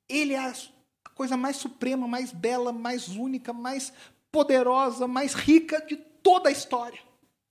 Ele 0.10 0.34
é 0.34 0.38
a 0.38 0.54
coisa 1.16 1.38
mais 1.38 1.56
suprema, 1.56 2.08
mais 2.10 2.34
bela, 2.34 2.74
mais 2.74 3.08
única, 3.08 3.54
mais 3.54 3.94
poderosa, 4.30 5.08
mais 5.08 5.34
rica 5.34 5.84
de 5.86 5.96
toda 5.96 6.50
a 6.50 6.52
história 6.52 7.00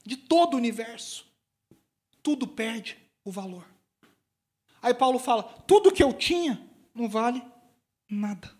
de 0.05 0.16
todo 0.16 0.55
o 0.55 0.57
universo, 0.57 1.26
tudo 2.22 2.46
perde 2.46 2.98
o 3.24 3.30
valor. 3.30 3.66
Aí 4.80 4.92
Paulo 4.92 5.18
fala: 5.18 5.44
tudo 5.66 5.92
que 5.92 6.03
eu 6.03 6.12
tinha 6.12 6.61
não 6.94 7.09
vale 7.09 7.42
nada. 8.11 8.50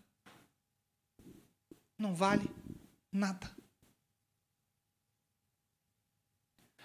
Não 1.99 2.15
vale 2.15 2.49
nada. 3.13 3.51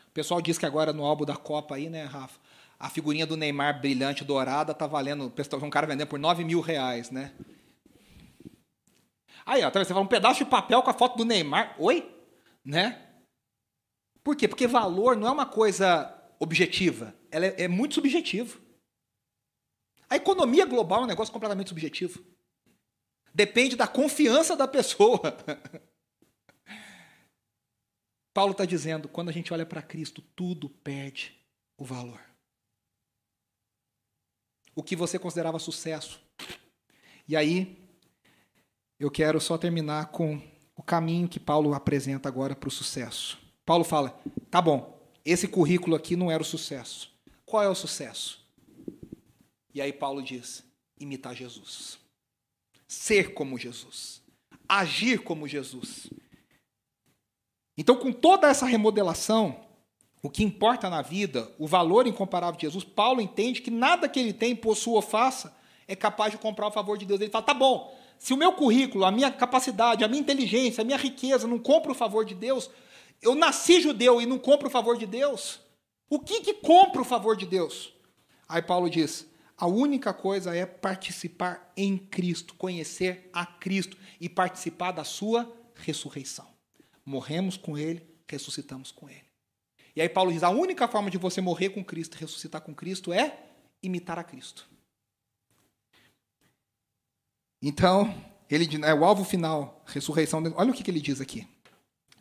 O 0.08 0.12
pessoal 0.12 0.42
diz 0.42 0.58
que 0.58 0.66
agora 0.66 0.92
no 0.92 1.06
álbum 1.06 1.26
da 1.26 1.36
Copa 1.36 1.76
aí, 1.76 1.90
né, 1.90 2.04
Rafa? 2.04 2.40
A 2.80 2.90
figurinha 2.90 3.26
do 3.26 3.38
Neymar 3.38 3.80
brilhante 3.80 4.24
dourada 4.24 4.74
tá 4.74 4.86
valendo. 4.86 5.34
Um 5.62 5.70
cara 5.70 5.88
vendendo 5.88 6.08
por 6.08 6.20
9 6.20 6.44
mil 6.44 6.62
reais, 6.62 7.10
né? 7.10 7.34
Aí, 9.46 9.64
ó, 9.64 9.72
tá 9.72 9.84
você 9.84 9.94
fala 9.94 10.02
um 10.02 10.08
pedaço 10.08 10.44
de 10.44 10.50
papel 10.50 10.82
com 10.84 10.90
a 10.90 10.94
foto 10.94 11.18
do 11.18 11.26
Neymar. 11.26 11.76
Oi? 11.80 12.14
Né? 12.64 13.07
Por 14.28 14.36
quê? 14.36 14.46
Porque 14.46 14.68
valor 14.68 15.16
não 15.16 15.26
é 15.26 15.32
uma 15.32 15.46
coisa 15.46 16.14
objetiva, 16.38 17.16
ela 17.32 17.46
é, 17.46 17.64
é 17.64 17.68
muito 17.70 17.96
subjetivo. 17.96 18.60
A 20.10 20.18
economia 20.18 20.66
global 20.66 21.00
é 21.00 21.04
um 21.06 21.08
negócio 21.08 21.32
completamente 21.32 21.70
subjetivo. 21.70 22.22
Depende 23.34 23.78
da 23.78 23.88
confiança 23.88 24.54
da 24.54 24.68
pessoa. 24.68 25.22
Paulo 28.36 28.52
está 28.52 28.66
dizendo: 28.66 29.08
quando 29.08 29.30
a 29.30 29.32
gente 29.32 29.54
olha 29.54 29.66
para 29.66 29.82
Cristo, 29.82 30.22
tudo 30.36 30.70
perde 30.70 31.34
o 31.78 31.86
valor. 31.86 32.20
O 34.76 34.84
que 34.84 34.98
você 34.98 35.18
considerava 35.18 35.58
sucesso. 35.58 36.22
E 37.26 37.34
aí, 37.34 37.82
eu 39.00 39.10
quero 39.10 39.40
só 39.40 39.58
terminar 39.58 40.08
com 40.08 40.42
o 40.76 40.84
caminho 40.84 41.30
que 41.30 41.40
Paulo 41.40 41.74
apresenta 41.74 42.28
agora 42.28 42.54
para 42.54 42.68
o 42.68 42.72
sucesso. 42.72 43.47
Paulo 43.68 43.84
fala: 43.84 44.18
tá 44.50 44.62
bom, 44.62 44.98
esse 45.26 45.46
currículo 45.46 45.98
aqui 45.98 46.16
não 46.16 46.32
era 46.32 46.42
o 46.42 46.46
sucesso. 46.46 47.12
Qual 47.46 47.62
é 47.62 47.68
o 47.68 47.76
sucesso? 47.76 48.40
E 49.74 49.82
aí 49.82 49.92
Paulo 49.92 50.24
diz: 50.24 50.64
imitar 50.98 51.36
Jesus. 51.36 52.00
Ser 52.88 53.34
como 53.34 53.58
Jesus. 53.58 54.22
Agir 54.70 55.22
como 55.22 55.50
Jesus. 55.50 56.10
Então, 57.78 57.98
com 57.98 58.12
toda 58.12 58.48
essa 58.48 58.66
remodelação, 58.66 59.60
o 60.24 60.30
que 60.30 60.44
importa 60.44 60.90
na 60.90 61.02
vida, 61.02 61.52
o 61.60 61.68
valor 61.68 62.08
incomparável 62.08 62.58
de 62.58 62.66
Jesus, 62.66 62.86
Paulo 62.86 63.20
entende 63.20 63.62
que 63.62 63.70
nada 63.70 64.08
que 64.08 64.20
ele 64.20 64.34
tem, 64.34 64.56
possua 64.56 64.96
ou 64.96 65.02
faça, 65.02 65.56
é 65.88 65.96
capaz 65.96 66.32
de 66.32 66.38
comprar 66.38 66.68
o 66.68 66.72
favor 66.72 66.98
de 66.98 67.06
Deus. 67.06 67.20
Ele 67.20 67.30
fala: 67.30 67.44
tá 67.44 67.54
bom, 67.54 67.94
se 68.18 68.34
o 68.34 68.38
meu 68.38 68.54
currículo, 68.54 69.04
a 69.04 69.12
minha 69.12 69.30
capacidade, 69.30 70.06
a 70.06 70.08
minha 70.08 70.22
inteligência, 70.22 70.82
a 70.82 70.86
minha 70.86 70.98
riqueza 70.98 71.46
não 71.46 71.60
compra 71.60 71.92
o 71.92 71.96
favor 71.96 72.24
de 72.24 72.34
Deus, 72.34 72.70
eu 73.22 73.36
nasci 73.36 73.82
judeu 73.82 74.22
e 74.22 74.26
não 74.26 74.40
compro 74.40 74.68
o 74.68 74.72
favor 74.72 74.98
de 74.98 75.06
Deus? 75.06 75.60
O 76.10 76.20
que, 76.20 76.42
que 76.42 76.54
compra 76.54 77.02
o 77.02 77.06
favor 77.06 77.36
de 77.36 77.46
Deus? 77.46 77.94
Aí 78.48 78.62
Paulo 78.62 78.90
diz: 78.90 79.26
a 79.58 79.68
única 79.68 80.14
coisa 80.14 80.56
é 80.56 80.66
participar 80.66 81.72
em 81.76 81.98
Cristo, 81.98 82.54
conhecer 82.54 83.30
a 83.34 83.46
Cristo 83.46 83.98
e 84.22 84.30
participar 84.30 84.92
da 84.92 85.04
sua 85.04 85.52
ressurreição. 85.76 86.48
Morremos 87.06 87.58
com 87.58 87.78
Ele, 87.78 88.06
ressuscitamos 88.28 88.92
com 88.92 89.10
Ele. 89.10 89.26
E 89.96 90.02
aí 90.02 90.08
Paulo 90.08 90.32
diz: 90.32 90.44
a 90.44 90.50
única 90.50 90.88
forma 90.88 91.10
de 91.10 91.18
você 91.18 91.42
morrer 91.42 91.70
com 91.70 91.84
Cristo, 91.84 92.16
ressuscitar 92.16 92.62
com 92.62 92.74
Cristo, 92.74 93.12
é 93.12 93.38
imitar 93.82 94.18
a 94.18 94.24
Cristo. 94.24 94.70
Então, 97.62 98.14
ele 98.50 98.68
é 98.86 98.94
o 98.94 99.04
alvo 99.04 99.26
final, 99.26 99.84
ressurreição. 99.88 100.42
Olha 100.56 100.72
o 100.72 100.74
que, 100.74 100.84
que 100.84 100.92
ele 100.92 101.02
diz 101.02 101.20
aqui, 101.20 101.48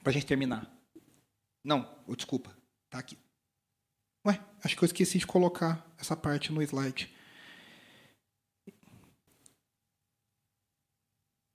para 0.02 0.10
a 0.10 0.12
gente 0.12 0.26
terminar. 0.26 0.75
Não, 1.66 1.84
desculpa. 2.16 2.56
Tá 2.88 3.00
aqui. 3.00 3.18
Ué, 4.24 4.40
acho 4.62 4.76
que 4.76 4.84
eu 4.84 4.86
esqueci 4.86 5.18
de 5.18 5.26
colocar 5.26 5.84
essa 5.98 6.16
parte 6.16 6.52
no 6.52 6.62
slide. 6.62 7.12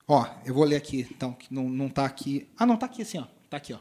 Ó, 0.05 0.25
eu 0.45 0.53
vou 0.53 0.65
ler 0.65 0.75
aqui, 0.75 1.07
então, 1.09 1.31
que 1.31 1.53
não, 1.53 1.69
não 1.69 1.89
tá 1.89 2.03
aqui. 2.03 2.51
Ah, 2.57 2.65
não, 2.65 2.75
tá 2.75 2.87
aqui 2.87 3.03
assim, 3.03 3.19
ó. 3.19 3.27
Tá 3.49 3.55
aqui, 3.55 3.71
ó. 3.71 3.79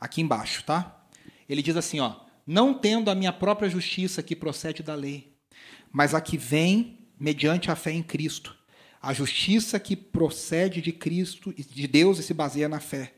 Aqui 0.00 0.22
embaixo, 0.22 0.64
tá? 0.64 1.06
Ele 1.46 1.60
diz 1.60 1.76
assim, 1.76 2.00
ó: 2.00 2.18
"Não 2.46 2.72
tendo 2.72 3.10
a 3.10 3.14
minha 3.14 3.32
própria 3.32 3.68
justiça 3.68 4.22
que 4.22 4.34
procede 4.34 4.82
da 4.82 4.94
lei, 4.94 5.36
mas 5.92 6.14
a 6.14 6.20
que 6.22 6.38
vem 6.38 7.10
mediante 7.20 7.70
a 7.70 7.76
fé 7.76 7.90
em 7.90 8.02
Cristo, 8.02 8.56
a 9.02 9.12
justiça 9.12 9.78
que 9.78 9.94
procede 9.94 10.80
de 10.80 10.92
Cristo, 10.92 11.52
de 11.52 11.86
Deus 11.86 12.18
e 12.18 12.22
se 12.22 12.32
baseia 12.32 12.70
na 12.70 12.80
fé." 12.80 13.12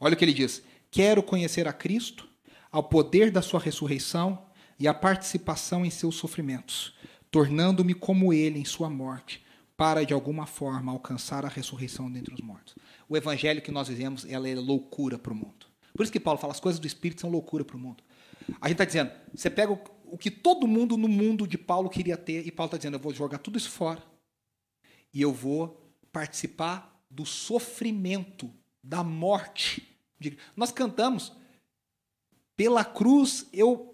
Olha 0.00 0.14
o 0.14 0.16
que 0.16 0.24
ele 0.24 0.32
diz: 0.32 0.62
Quero 0.90 1.22
conhecer 1.22 1.68
a 1.68 1.72
Cristo, 1.72 2.28
ao 2.70 2.82
poder 2.82 3.30
da 3.30 3.40
sua 3.42 3.60
ressurreição 3.60 4.46
e 4.78 4.88
a 4.88 4.94
participação 4.94 5.84
em 5.84 5.90
seus 5.90 6.16
sofrimentos, 6.16 6.94
tornando-me 7.30 7.94
como 7.94 8.32
ele 8.32 8.58
em 8.58 8.64
sua 8.64 8.90
morte, 8.90 9.44
para 9.76 10.04
de 10.04 10.12
alguma 10.12 10.46
forma 10.46 10.90
alcançar 10.90 11.44
a 11.44 11.48
ressurreição 11.48 12.10
dentre 12.10 12.34
os 12.34 12.40
mortos. 12.40 12.74
O 13.08 13.16
evangelho 13.16 13.62
que 13.62 13.70
nós 13.70 13.88
vivemos, 13.88 14.26
ela 14.28 14.48
é 14.48 14.54
loucura 14.54 15.18
para 15.18 15.32
o 15.32 15.36
mundo. 15.36 15.66
Por 15.94 16.02
isso 16.02 16.12
que 16.12 16.20
Paulo 16.20 16.38
fala, 16.40 16.52
as 16.52 16.60
coisas 16.60 16.80
do 16.80 16.86
Espírito 16.86 17.20
são 17.20 17.30
loucura 17.30 17.64
para 17.64 17.76
o 17.76 17.80
mundo. 17.80 18.02
A 18.60 18.68
gente 18.68 18.74
está 18.74 18.84
dizendo, 18.84 19.12
você 19.34 19.48
pega 19.48 19.72
o, 19.72 19.80
o 20.06 20.18
que 20.18 20.30
todo 20.30 20.66
mundo 20.66 20.96
no 20.96 21.08
mundo 21.08 21.46
de 21.46 21.56
Paulo 21.56 21.88
queria 21.88 22.16
ter, 22.16 22.46
e 22.46 22.50
Paulo 22.50 22.68
está 22.68 22.76
dizendo, 22.76 22.96
eu 22.96 23.00
vou 23.00 23.14
jogar 23.14 23.38
tudo 23.38 23.58
isso 23.58 23.70
fora, 23.70 24.02
e 25.14 25.22
eu 25.22 25.32
vou 25.32 25.80
participar 26.12 27.00
do 27.10 27.24
sofrimento, 27.24 28.50
da 28.82 29.04
morte 29.04 29.89
nós 30.56 30.70
cantamos, 30.70 31.32
pela 32.56 32.84
cruz 32.84 33.46
eu 33.52 33.86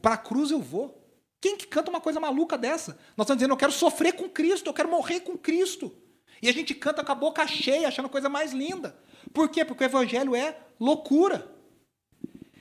para 0.00 0.14
a 0.14 0.18
cruz 0.18 0.50
eu 0.50 0.60
vou. 0.60 1.02
Quem 1.40 1.56
que 1.56 1.66
canta 1.66 1.90
uma 1.90 2.00
coisa 2.00 2.18
maluca 2.18 2.56
dessa? 2.56 2.98
Nós 3.16 3.24
estamos 3.24 3.38
dizendo, 3.38 3.52
eu 3.52 3.56
quero 3.56 3.72
sofrer 3.72 4.12
com 4.12 4.28
Cristo, 4.28 4.68
eu 4.68 4.74
quero 4.74 4.90
morrer 4.90 5.20
com 5.20 5.36
Cristo. 5.36 5.92
E 6.40 6.48
a 6.48 6.52
gente 6.52 6.74
canta 6.74 7.04
com 7.04 7.12
a 7.12 7.14
boca 7.14 7.46
cheia, 7.46 7.88
achando 7.88 8.06
a 8.06 8.10
coisa 8.10 8.28
mais 8.28 8.52
linda. 8.52 8.96
Por 9.32 9.48
quê? 9.48 9.64
Porque 9.64 9.84
o 9.84 9.86
evangelho 9.86 10.34
é 10.34 10.56
loucura. 10.78 11.50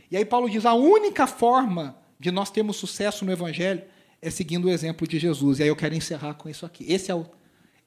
E 0.10 0.18
aí 0.18 0.26
Paulo 0.26 0.50
diz: 0.50 0.66
a 0.66 0.74
única 0.74 1.28
forma 1.28 1.98
de 2.20 2.32
nós 2.32 2.50
termos 2.50 2.78
sucesso 2.78 3.26
no 3.26 3.32
evangelho 3.32 3.84
é 4.22 4.30
seguindo 4.30 4.66
o 4.66 4.72
exemplo 4.72 5.08
de 5.08 5.20
Jesus. 5.20 5.60
E 5.60 5.64
aí 5.64 5.70
eu 5.70 5.76
quero 5.76 5.96
encerrar 5.96 6.36
com 6.36 6.50
isso 6.50 6.66
aqui. 6.66 6.86
Esse 6.92 7.12
é 7.12 7.16
o, 7.16 7.26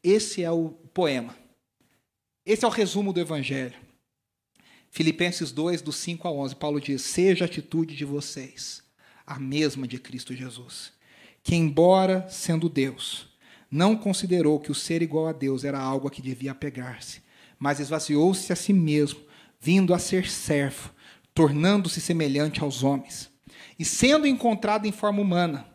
esse 0.03 0.43
é 0.43 0.51
o 0.51 0.70
poema. 0.93 1.37
Esse 2.45 2.64
é 2.64 2.68
o 2.68 2.70
resumo 2.70 3.12
do 3.12 3.20
evangelho. 3.20 3.88
Filipenses 4.91 5.53
2, 5.53 5.82
do 5.82 5.93
5 5.93 6.26
a 6.26 6.30
11, 6.32 6.57
Paulo 6.57 6.80
diz: 6.80 7.03
Seja 7.03 7.45
a 7.45 7.47
atitude 7.47 7.95
de 7.95 8.05
vocês 8.05 8.82
a 9.26 9.39
mesma 9.39 9.86
de 9.86 9.99
Cristo 9.99 10.34
Jesus, 10.34 10.93
que, 11.43 11.55
embora 11.55 12.26
sendo 12.30 12.68
Deus, 12.68 13.28
não 13.70 13.95
considerou 13.95 14.59
que 14.59 14.72
o 14.72 14.74
ser 14.74 15.03
igual 15.03 15.26
a 15.26 15.32
Deus 15.32 15.64
era 15.64 15.78
algo 15.78 16.09
a 16.09 16.11
que 16.11 16.22
devia 16.22 16.53
apegar-se, 16.53 17.20
mas 17.59 17.80
esvaziou-se 17.80 18.53
a 18.53 18.57
si 18.57 18.72
mesmo, 18.72 19.20
vindo 19.61 19.93
a 19.93 19.99
ser 19.99 20.30
servo, 20.30 20.91
tornando-se 21.34 22.01
semelhante 22.01 22.62
aos 22.62 22.82
homens. 22.82 23.30
E 23.78 23.84
sendo 23.84 24.26
encontrado 24.26 24.86
em 24.86 24.93
forma 24.93 25.20
humana, 25.20 25.66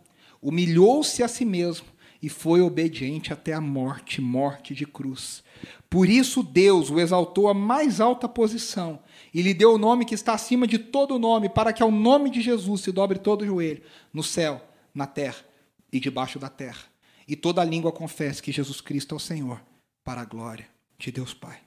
humilhou-se 0.41 1.21
a 1.21 1.27
si 1.27 1.45
mesmo 1.45 1.85
e 2.23 2.29
foi 2.29 2.61
obediente 2.61 3.33
até 3.33 3.51
a 3.51 3.59
morte 3.59 4.21
morte 4.21 4.73
de 4.73 4.85
cruz. 4.85 5.43
Por 5.89 6.07
isso 6.07 6.41
Deus 6.41 6.89
o 6.89 6.97
exaltou 6.97 7.49
à 7.49 7.53
mais 7.53 7.99
alta 7.99 8.29
posição 8.29 9.03
e 9.33 9.41
lhe 9.41 9.53
deu 9.53 9.73
o 9.73 9.77
nome 9.77 10.05
que 10.05 10.15
está 10.15 10.33
acima 10.33 10.65
de 10.65 10.79
todo 10.79 11.19
nome, 11.19 11.49
para 11.49 11.73
que 11.73 11.83
ao 11.83 11.91
nome 11.91 12.29
de 12.29 12.41
Jesus 12.41 12.79
se 12.79 12.93
dobre 12.93 13.19
todo 13.19 13.41
o 13.41 13.45
joelho, 13.45 13.83
no 14.13 14.23
céu, 14.23 14.65
na 14.95 15.05
terra 15.05 15.43
e 15.91 15.99
debaixo 15.99 16.39
da 16.39 16.47
terra. 16.47 16.85
E 17.27 17.35
toda 17.35 17.61
língua 17.61 17.91
confesse 17.91 18.41
que 18.41 18.53
Jesus 18.53 18.79
Cristo 18.79 19.13
é 19.13 19.17
o 19.17 19.19
Senhor, 19.19 19.61
para 20.01 20.21
a 20.21 20.25
glória 20.25 20.67
de 20.97 21.11
Deus 21.11 21.33
Pai. 21.33 21.59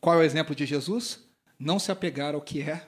Qual 0.00 0.16
é 0.16 0.18
o 0.18 0.24
exemplo 0.24 0.56
de 0.56 0.66
Jesus? 0.66 1.20
Não 1.56 1.78
se 1.78 1.92
apegar 1.92 2.34
ao 2.34 2.40
que 2.40 2.62
é. 2.62 2.84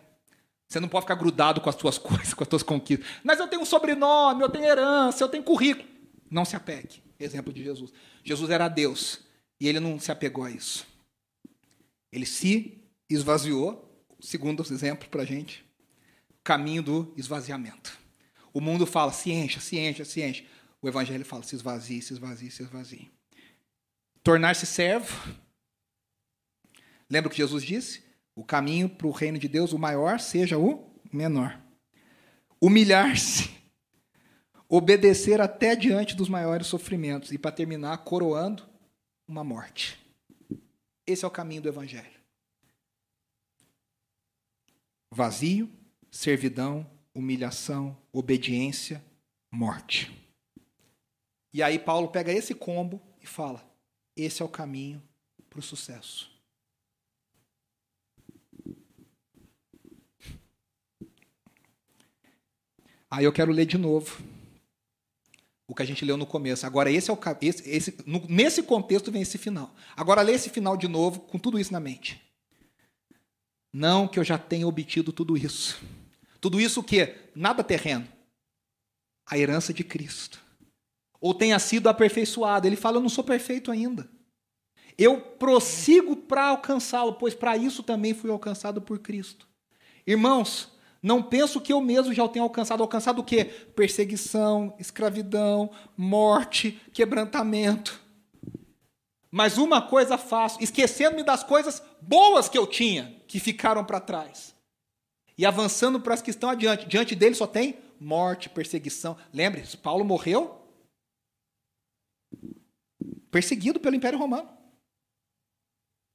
Você 0.69 0.81
não 0.81 0.89
pode 0.89 1.05
ficar 1.05 1.15
grudado 1.15 1.61
com 1.61 1.71
as 1.71 1.77
suas 1.77 1.99
coisas, 1.99 2.35
com 2.35 2.43
as 2.43 2.49
suas 2.49 2.65
conquistas. 2.65 3.07
Mas 3.23 3.39
eu 3.39 3.47
tenho 3.47 3.63
um 3.63 3.67
sobrenome, 3.67 4.43
eu 4.43 4.51
tenho 4.51 4.65
herança, 4.65 5.23
eu 5.23 5.29
tenho 5.29 5.45
currículo. 5.45 5.96
Não 6.31 6.45
se 6.45 6.57
apegue. 6.57 7.03
Exemplo 7.19 7.53
de 7.53 7.63
Jesus. 7.63 7.93
Jesus 8.25 8.51
era 8.51 8.69
Deus 8.69 9.21
e 9.61 9.69
ele 9.69 9.81
não 9.81 9.99
se 9.99 10.13
apegou 10.13 10.45
a 10.45 10.51
isso. 10.51 10.87
Ele 12.13 12.27
se 12.27 12.83
esvaziou 13.09 13.87
segundo 14.21 14.63
exemplo 14.63 15.09
para 15.09 15.23
a 15.23 15.25
gente, 15.25 15.65
caminho 16.43 16.83
do 16.83 17.15
esvaziamento. 17.17 17.99
O 18.53 18.61
mundo 18.61 18.87
fala, 18.87 19.13
se 19.13 19.31
encha, 19.31 19.61
se 19.61 19.79
encha, 19.79 20.05
se 20.05 20.23
enche. 20.23 20.47
O 20.81 20.89
evangelho 20.89 21.25
fala, 21.25 21.43
se 21.43 21.55
esvazie, 21.55 22.03
se 22.03 22.13
esvazie, 22.13 22.51
se 22.51 22.63
esvazie. 22.63 23.11
Tornar-se 24.23 24.67
servo. 24.67 25.15
Lembra 27.09 27.29
o 27.29 27.31
que 27.31 27.37
Jesus 27.37 27.63
disse? 27.63 28.03
O 28.35 28.45
caminho 28.45 28.89
para 28.89 29.07
o 29.07 29.11
reino 29.11 29.39
de 29.39 29.49
Deus, 29.49 29.73
o 29.73 29.79
maior, 29.79 30.19
seja 30.21 30.59
o 30.59 30.91
menor. 31.13 31.61
Humilhar-se. 32.61 33.51
Obedecer 34.69 35.41
até 35.41 35.77
diante 35.77 36.17
dos 36.17 36.29
maiores 36.29 36.67
sofrimentos. 36.67 37.33
E, 37.33 37.39
para 37.39 37.53
terminar, 37.53 37.99
coroando 37.99 38.65
uma 39.27 39.45
morte. 39.45 39.99
Esse 41.07 41.25
é 41.25 41.29
o 41.29 41.31
caminho 41.31 41.63
do 41.63 41.69
evangelho 41.69 42.17
vazio, 45.17 45.71
servidão, 46.11 46.87
humilhação, 47.15 47.97
obediência, 48.13 49.03
morte. 49.51 50.15
E 51.55 51.63
aí 51.63 51.79
Paulo 51.79 52.09
pega 52.09 52.31
esse 52.31 52.55
combo 52.55 53.01
e 53.23 53.27
fala: 53.27 53.67
esse 54.15 54.43
é 54.43 54.45
o 54.45 54.49
caminho 54.49 55.03
para 55.49 55.59
o 55.59 55.63
sucesso. 55.63 56.31
Aí 63.09 63.25
eu 63.25 63.33
quero 63.33 63.53
ler 63.53 63.65
de 63.65 63.79
novo 63.79 64.23
o 65.69 65.75
que 65.75 65.83
a 65.83 65.87
gente 65.87 66.05
leu 66.05 66.17
no 66.17 66.27
começo. 66.27 66.67
Agora, 66.67 66.91
esse 66.91 67.11
é 67.11 67.13
o 67.13 67.19
esse, 67.41 67.69
esse, 67.69 67.97
no, 68.07 68.25
nesse 68.29 68.63
contexto 68.63 69.11
vem 69.11 69.23
esse 69.23 69.37
final. 69.37 69.75
Agora, 69.97 70.23
lê 70.23 70.33
esse 70.33 70.51
final 70.51 70.77
de 70.77 70.87
novo, 70.87 71.21
com 71.21 71.39
tudo 71.39 71.59
isso 71.59 71.73
na 71.73 71.81
mente. 71.81 72.23
Não 73.73 74.07
que 74.07 74.19
eu 74.19 74.25
já 74.25 74.39
tenha 74.39 74.67
obtido 74.67 75.13
tudo 75.13 75.37
isso. 75.37 75.79
Tudo 76.41 76.61
isso 76.61 76.81
o 76.81 76.85
quê? 76.85 77.17
Nada 77.35 77.65
terreno. 77.65 78.07
A 79.29 79.37
herança 79.37 79.73
de 79.73 79.83
Cristo. 79.83 80.41
Ou 81.21 81.35
tenha 81.35 81.59
sido 81.59 81.89
aperfeiçoado. 81.89 82.67
Ele 82.67 82.77
fala: 82.77 82.99
Eu 82.99 83.03
não 83.03 83.09
sou 83.09 83.25
perfeito 83.25 83.71
ainda. 83.71 84.09
Eu 84.97 85.21
prossigo 85.21 86.17
para 86.17 86.47
alcançá-lo, 86.47 87.15
pois 87.15 87.35
para 87.35 87.57
isso 87.57 87.83
também 87.83 88.15
fui 88.15 88.31
alcançado 88.31 88.81
por 88.81 88.99
Cristo. 89.01 89.47
Irmãos, 90.07 90.71
não 91.07 91.23
penso 91.23 91.61
que 91.61 91.73
eu 91.73 91.81
mesmo 91.81 92.13
já 92.13 92.25
o 92.25 92.29
tenha 92.29 92.43
alcançado. 92.43 92.83
Alcançado 92.83 93.21
o 93.21 93.25
quê? 93.25 93.45
Perseguição, 93.45 94.75
escravidão, 94.77 95.71
morte, 95.97 96.81
quebrantamento. 96.93 98.03
Mas 99.31 99.57
uma 99.57 99.81
coisa 99.81 100.19
faço, 100.19 100.61
esquecendo-me 100.61 101.23
das 101.23 101.45
coisas 101.45 101.81
boas 102.01 102.49
que 102.49 102.59
eu 102.59 102.67
tinha, 102.67 103.23
que 103.29 103.39
ficaram 103.39 103.85
para 103.85 104.01
trás. 104.01 104.53
E 105.39 105.47
avançando 105.47 106.01
para 106.01 106.15
as 106.15 106.21
que 106.21 106.31
estão 106.31 106.51
adiante. 106.51 106.89
Diante 106.89 107.15
dele 107.15 107.37
só 107.37 107.47
tem 107.47 107.79
morte, 108.01 108.49
perseguição. 108.49 109.17
Lembre-se, 109.33 109.77
Paulo 109.77 110.05
morreu 110.05 110.61
perseguido 113.31 113.79
pelo 113.79 113.95
Império 113.95 114.19
Romano. 114.19 114.51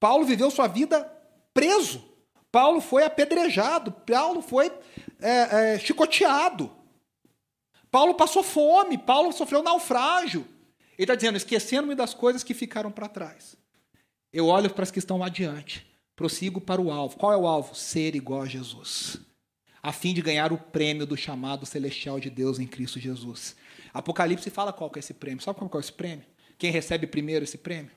Paulo 0.02 0.26
viveu 0.26 0.52
sua 0.52 0.68
vida 0.68 1.06
preso. 1.54 2.11
Paulo 2.52 2.82
foi 2.82 3.04
apedrejado. 3.04 3.92
Paulo 3.92 4.42
foi 4.42 4.72
é, 5.20 5.74
é, 5.76 5.80
chicoteado. 5.80 6.72
Paulo 7.90 8.16
passou 8.16 8.44
fome. 8.44 8.98
Paulo 8.98 9.32
sofreu 9.32 9.64
naufrágio. 9.64 10.46
Ele 10.98 11.06
está 11.06 11.16
dizendo: 11.16 11.38
esquecendo-me 11.38 11.96
das 11.96 12.14
coisas 12.14 12.44
que 12.44 12.54
ficaram 12.54 12.92
para 12.92 13.08
trás. 13.08 13.56
Eu 14.34 14.48
olho 14.48 14.70
para 14.70 14.84
as 14.84 14.92
que 14.92 15.00
estão 15.00 15.24
adiante. 15.24 15.88
Prossigo 16.16 16.60
para 16.62 16.82
o 16.82 16.92
alvo. 16.92 17.18
Qual 17.18 17.34
é 17.34 17.38
o 17.38 17.48
alvo? 17.48 17.74
Ser 17.74 18.16
igual 18.16 18.44
a 18.44 18.46
Jesus. 18.46 19.18
A 19.82 19.92
fim 19.92 20.14
de 20.14 20.22
ganhar 20.22 20.54
o 20.54 20.58
prêmio 20.58 21.08
do 21.08 21.18
chamado 21.18 21.66
celestial 21.66 22.20
de 22.20 22.30
Deus 22.30 22.60
em 22.60 22.68
Cristo 22.68 23.00
Jesus. 23.00 23.56
Apocalipse 23.94 24.50
fala 24.50 24.72
qual 24.72 24.92
é 24.96 25.00
esse 25.00 25.14
prêmio. 25.14 25.44
Sabe 25.44 25.58
qual 25.58 25.70
é 25.74 25.80
esse 25.80 25.92
prêmio? 25.92 26.26
Quem 26.58 26.72
recebe 26.72 27.08
primeiro 27.08 27.44
esse 27.44 27.58
prêmio? 27.58 27.92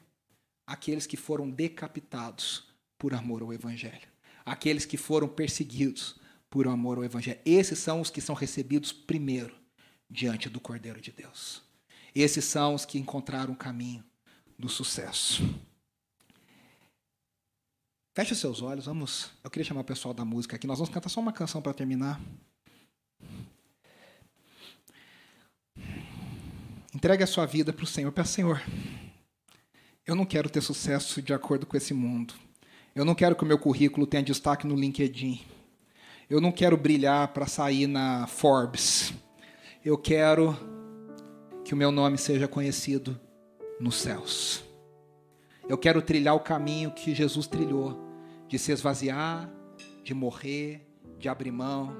Aqueles 0.66 1.06
que 1.06 1.16
foram 1.16 1.50
decapitados 1.50 2.64
por 2.98 3.12
amor 3.12 3.42
ao 3.42 3.52
Evangelho. 3.52 4.13
Aqueles 4.44 4.84
que 4.84 4.96
foram 4.96 5.28
perseguidos 5.28 6.16
por 6.50 6.68
amor 6.68 6.98
ao 6.98 7.04
Evangelho. 7.04 7.40
Esses 7.44 7.78
são 7.78 8.00
os 8.00 8.10
que 8.10 8.20
são 8.20 8.34
recebidos 8.34 8.92
primeiro 8.92 9.54
diante 10.08 10.48
do 10.48 10.60
Cordeiro 10.60 11.00
de 11.00 11.10
Deus. 11.10 11.62
Esses 12.14 12.44
são 12.44 12.74
os 12.74 12.84
que 12.84 12.98
encontraram 12.98 13.52
o 13.52 13.56
caminho 13.56 14.04
do 14.58 14.68
sucesso. 14.68 15.42
Feche 18.14 18.36
seus 18.36 18.62
olhos, 18.62 18.86
vamos. 18.86 19.30
Eu 19.42 19.50
queria 19.50 19.66
chamar 19.66 19.80
o 19.80 19.84
pessoal 19.84 20.14
da 20.14 20.24
música 20.24 20.54
aqui. 20.54 20.68
Nós 20.68 20.78
vamos 20.78 20.94
cantar 20.94 21.08
só 21.08 21.20
uma 21.20 21.32
canção 21.32 21.60
para 21.60 21.74
terminar. 21.74 22.20
Entregue 26.94 27.24
a 27.24 27.26
sua 27.26 27.44
vida 27.44 27.72
para 27.72 27.82
o 27.82 27.88
Senhor. 27.88 28.12
Peça, 28.12 28.34
Senhor, 28.34 28.62
eu 30.06 30.14
não 30.14 30.24
quero 30.24 30.48
ter 30.48 30.60
sucesso 30.60 31.20
de 31.20 31.34
acordo 31.34 31.66
com 31.66 31.76
esse 31.76 31.92
mundo. 31.92 32.34
Eu 32.94 33.04
não 33.04 33.14
quero 33.14 33.34
que 33.34 33.42
o 33.42 33.46
meu 33.46 33.58
currículo 33.58 34.06
tenha 34.06 34.22
destaque 34.22 34.68
no 34.68 34.76
LinkedIn. 34.76 35.40
Eu 36.30 36.40
não 36.40 36.52
quero 36.52 36.76
brilhar 36.76 37.26
para 37.28 37.44
sair 37.44 37.88
na 37.88 38.28
Forbes. 38.28 39.12
Eu 39.84 39.98
quero 39.98 40.56
que 41.64 41.74
o 41.74 41.76
meu 41.76 41.90
nome 41.90 42.16
seja 42.16 42.46
conhecido 42.46 43.18
nos 43.80 43.96
céus. 43.96 44.62
Eu 45.68 45.76
quero 45.76 46.00
trilhar 46.00 46.36
o 46.36 46.40
caminho 46.40 46.92
que 46.92 47.12
Jesus 47.12 47.48
trilhou, 47.48 47.98
de 48.46 48.60
se 48.60 48.70
esvaziar, 48.70 49.50
de 50.04 50.14
morrer, 50.14 50.86
de 51.18 51.28
abrir 51.28 51.50
mão, 51.50 51.96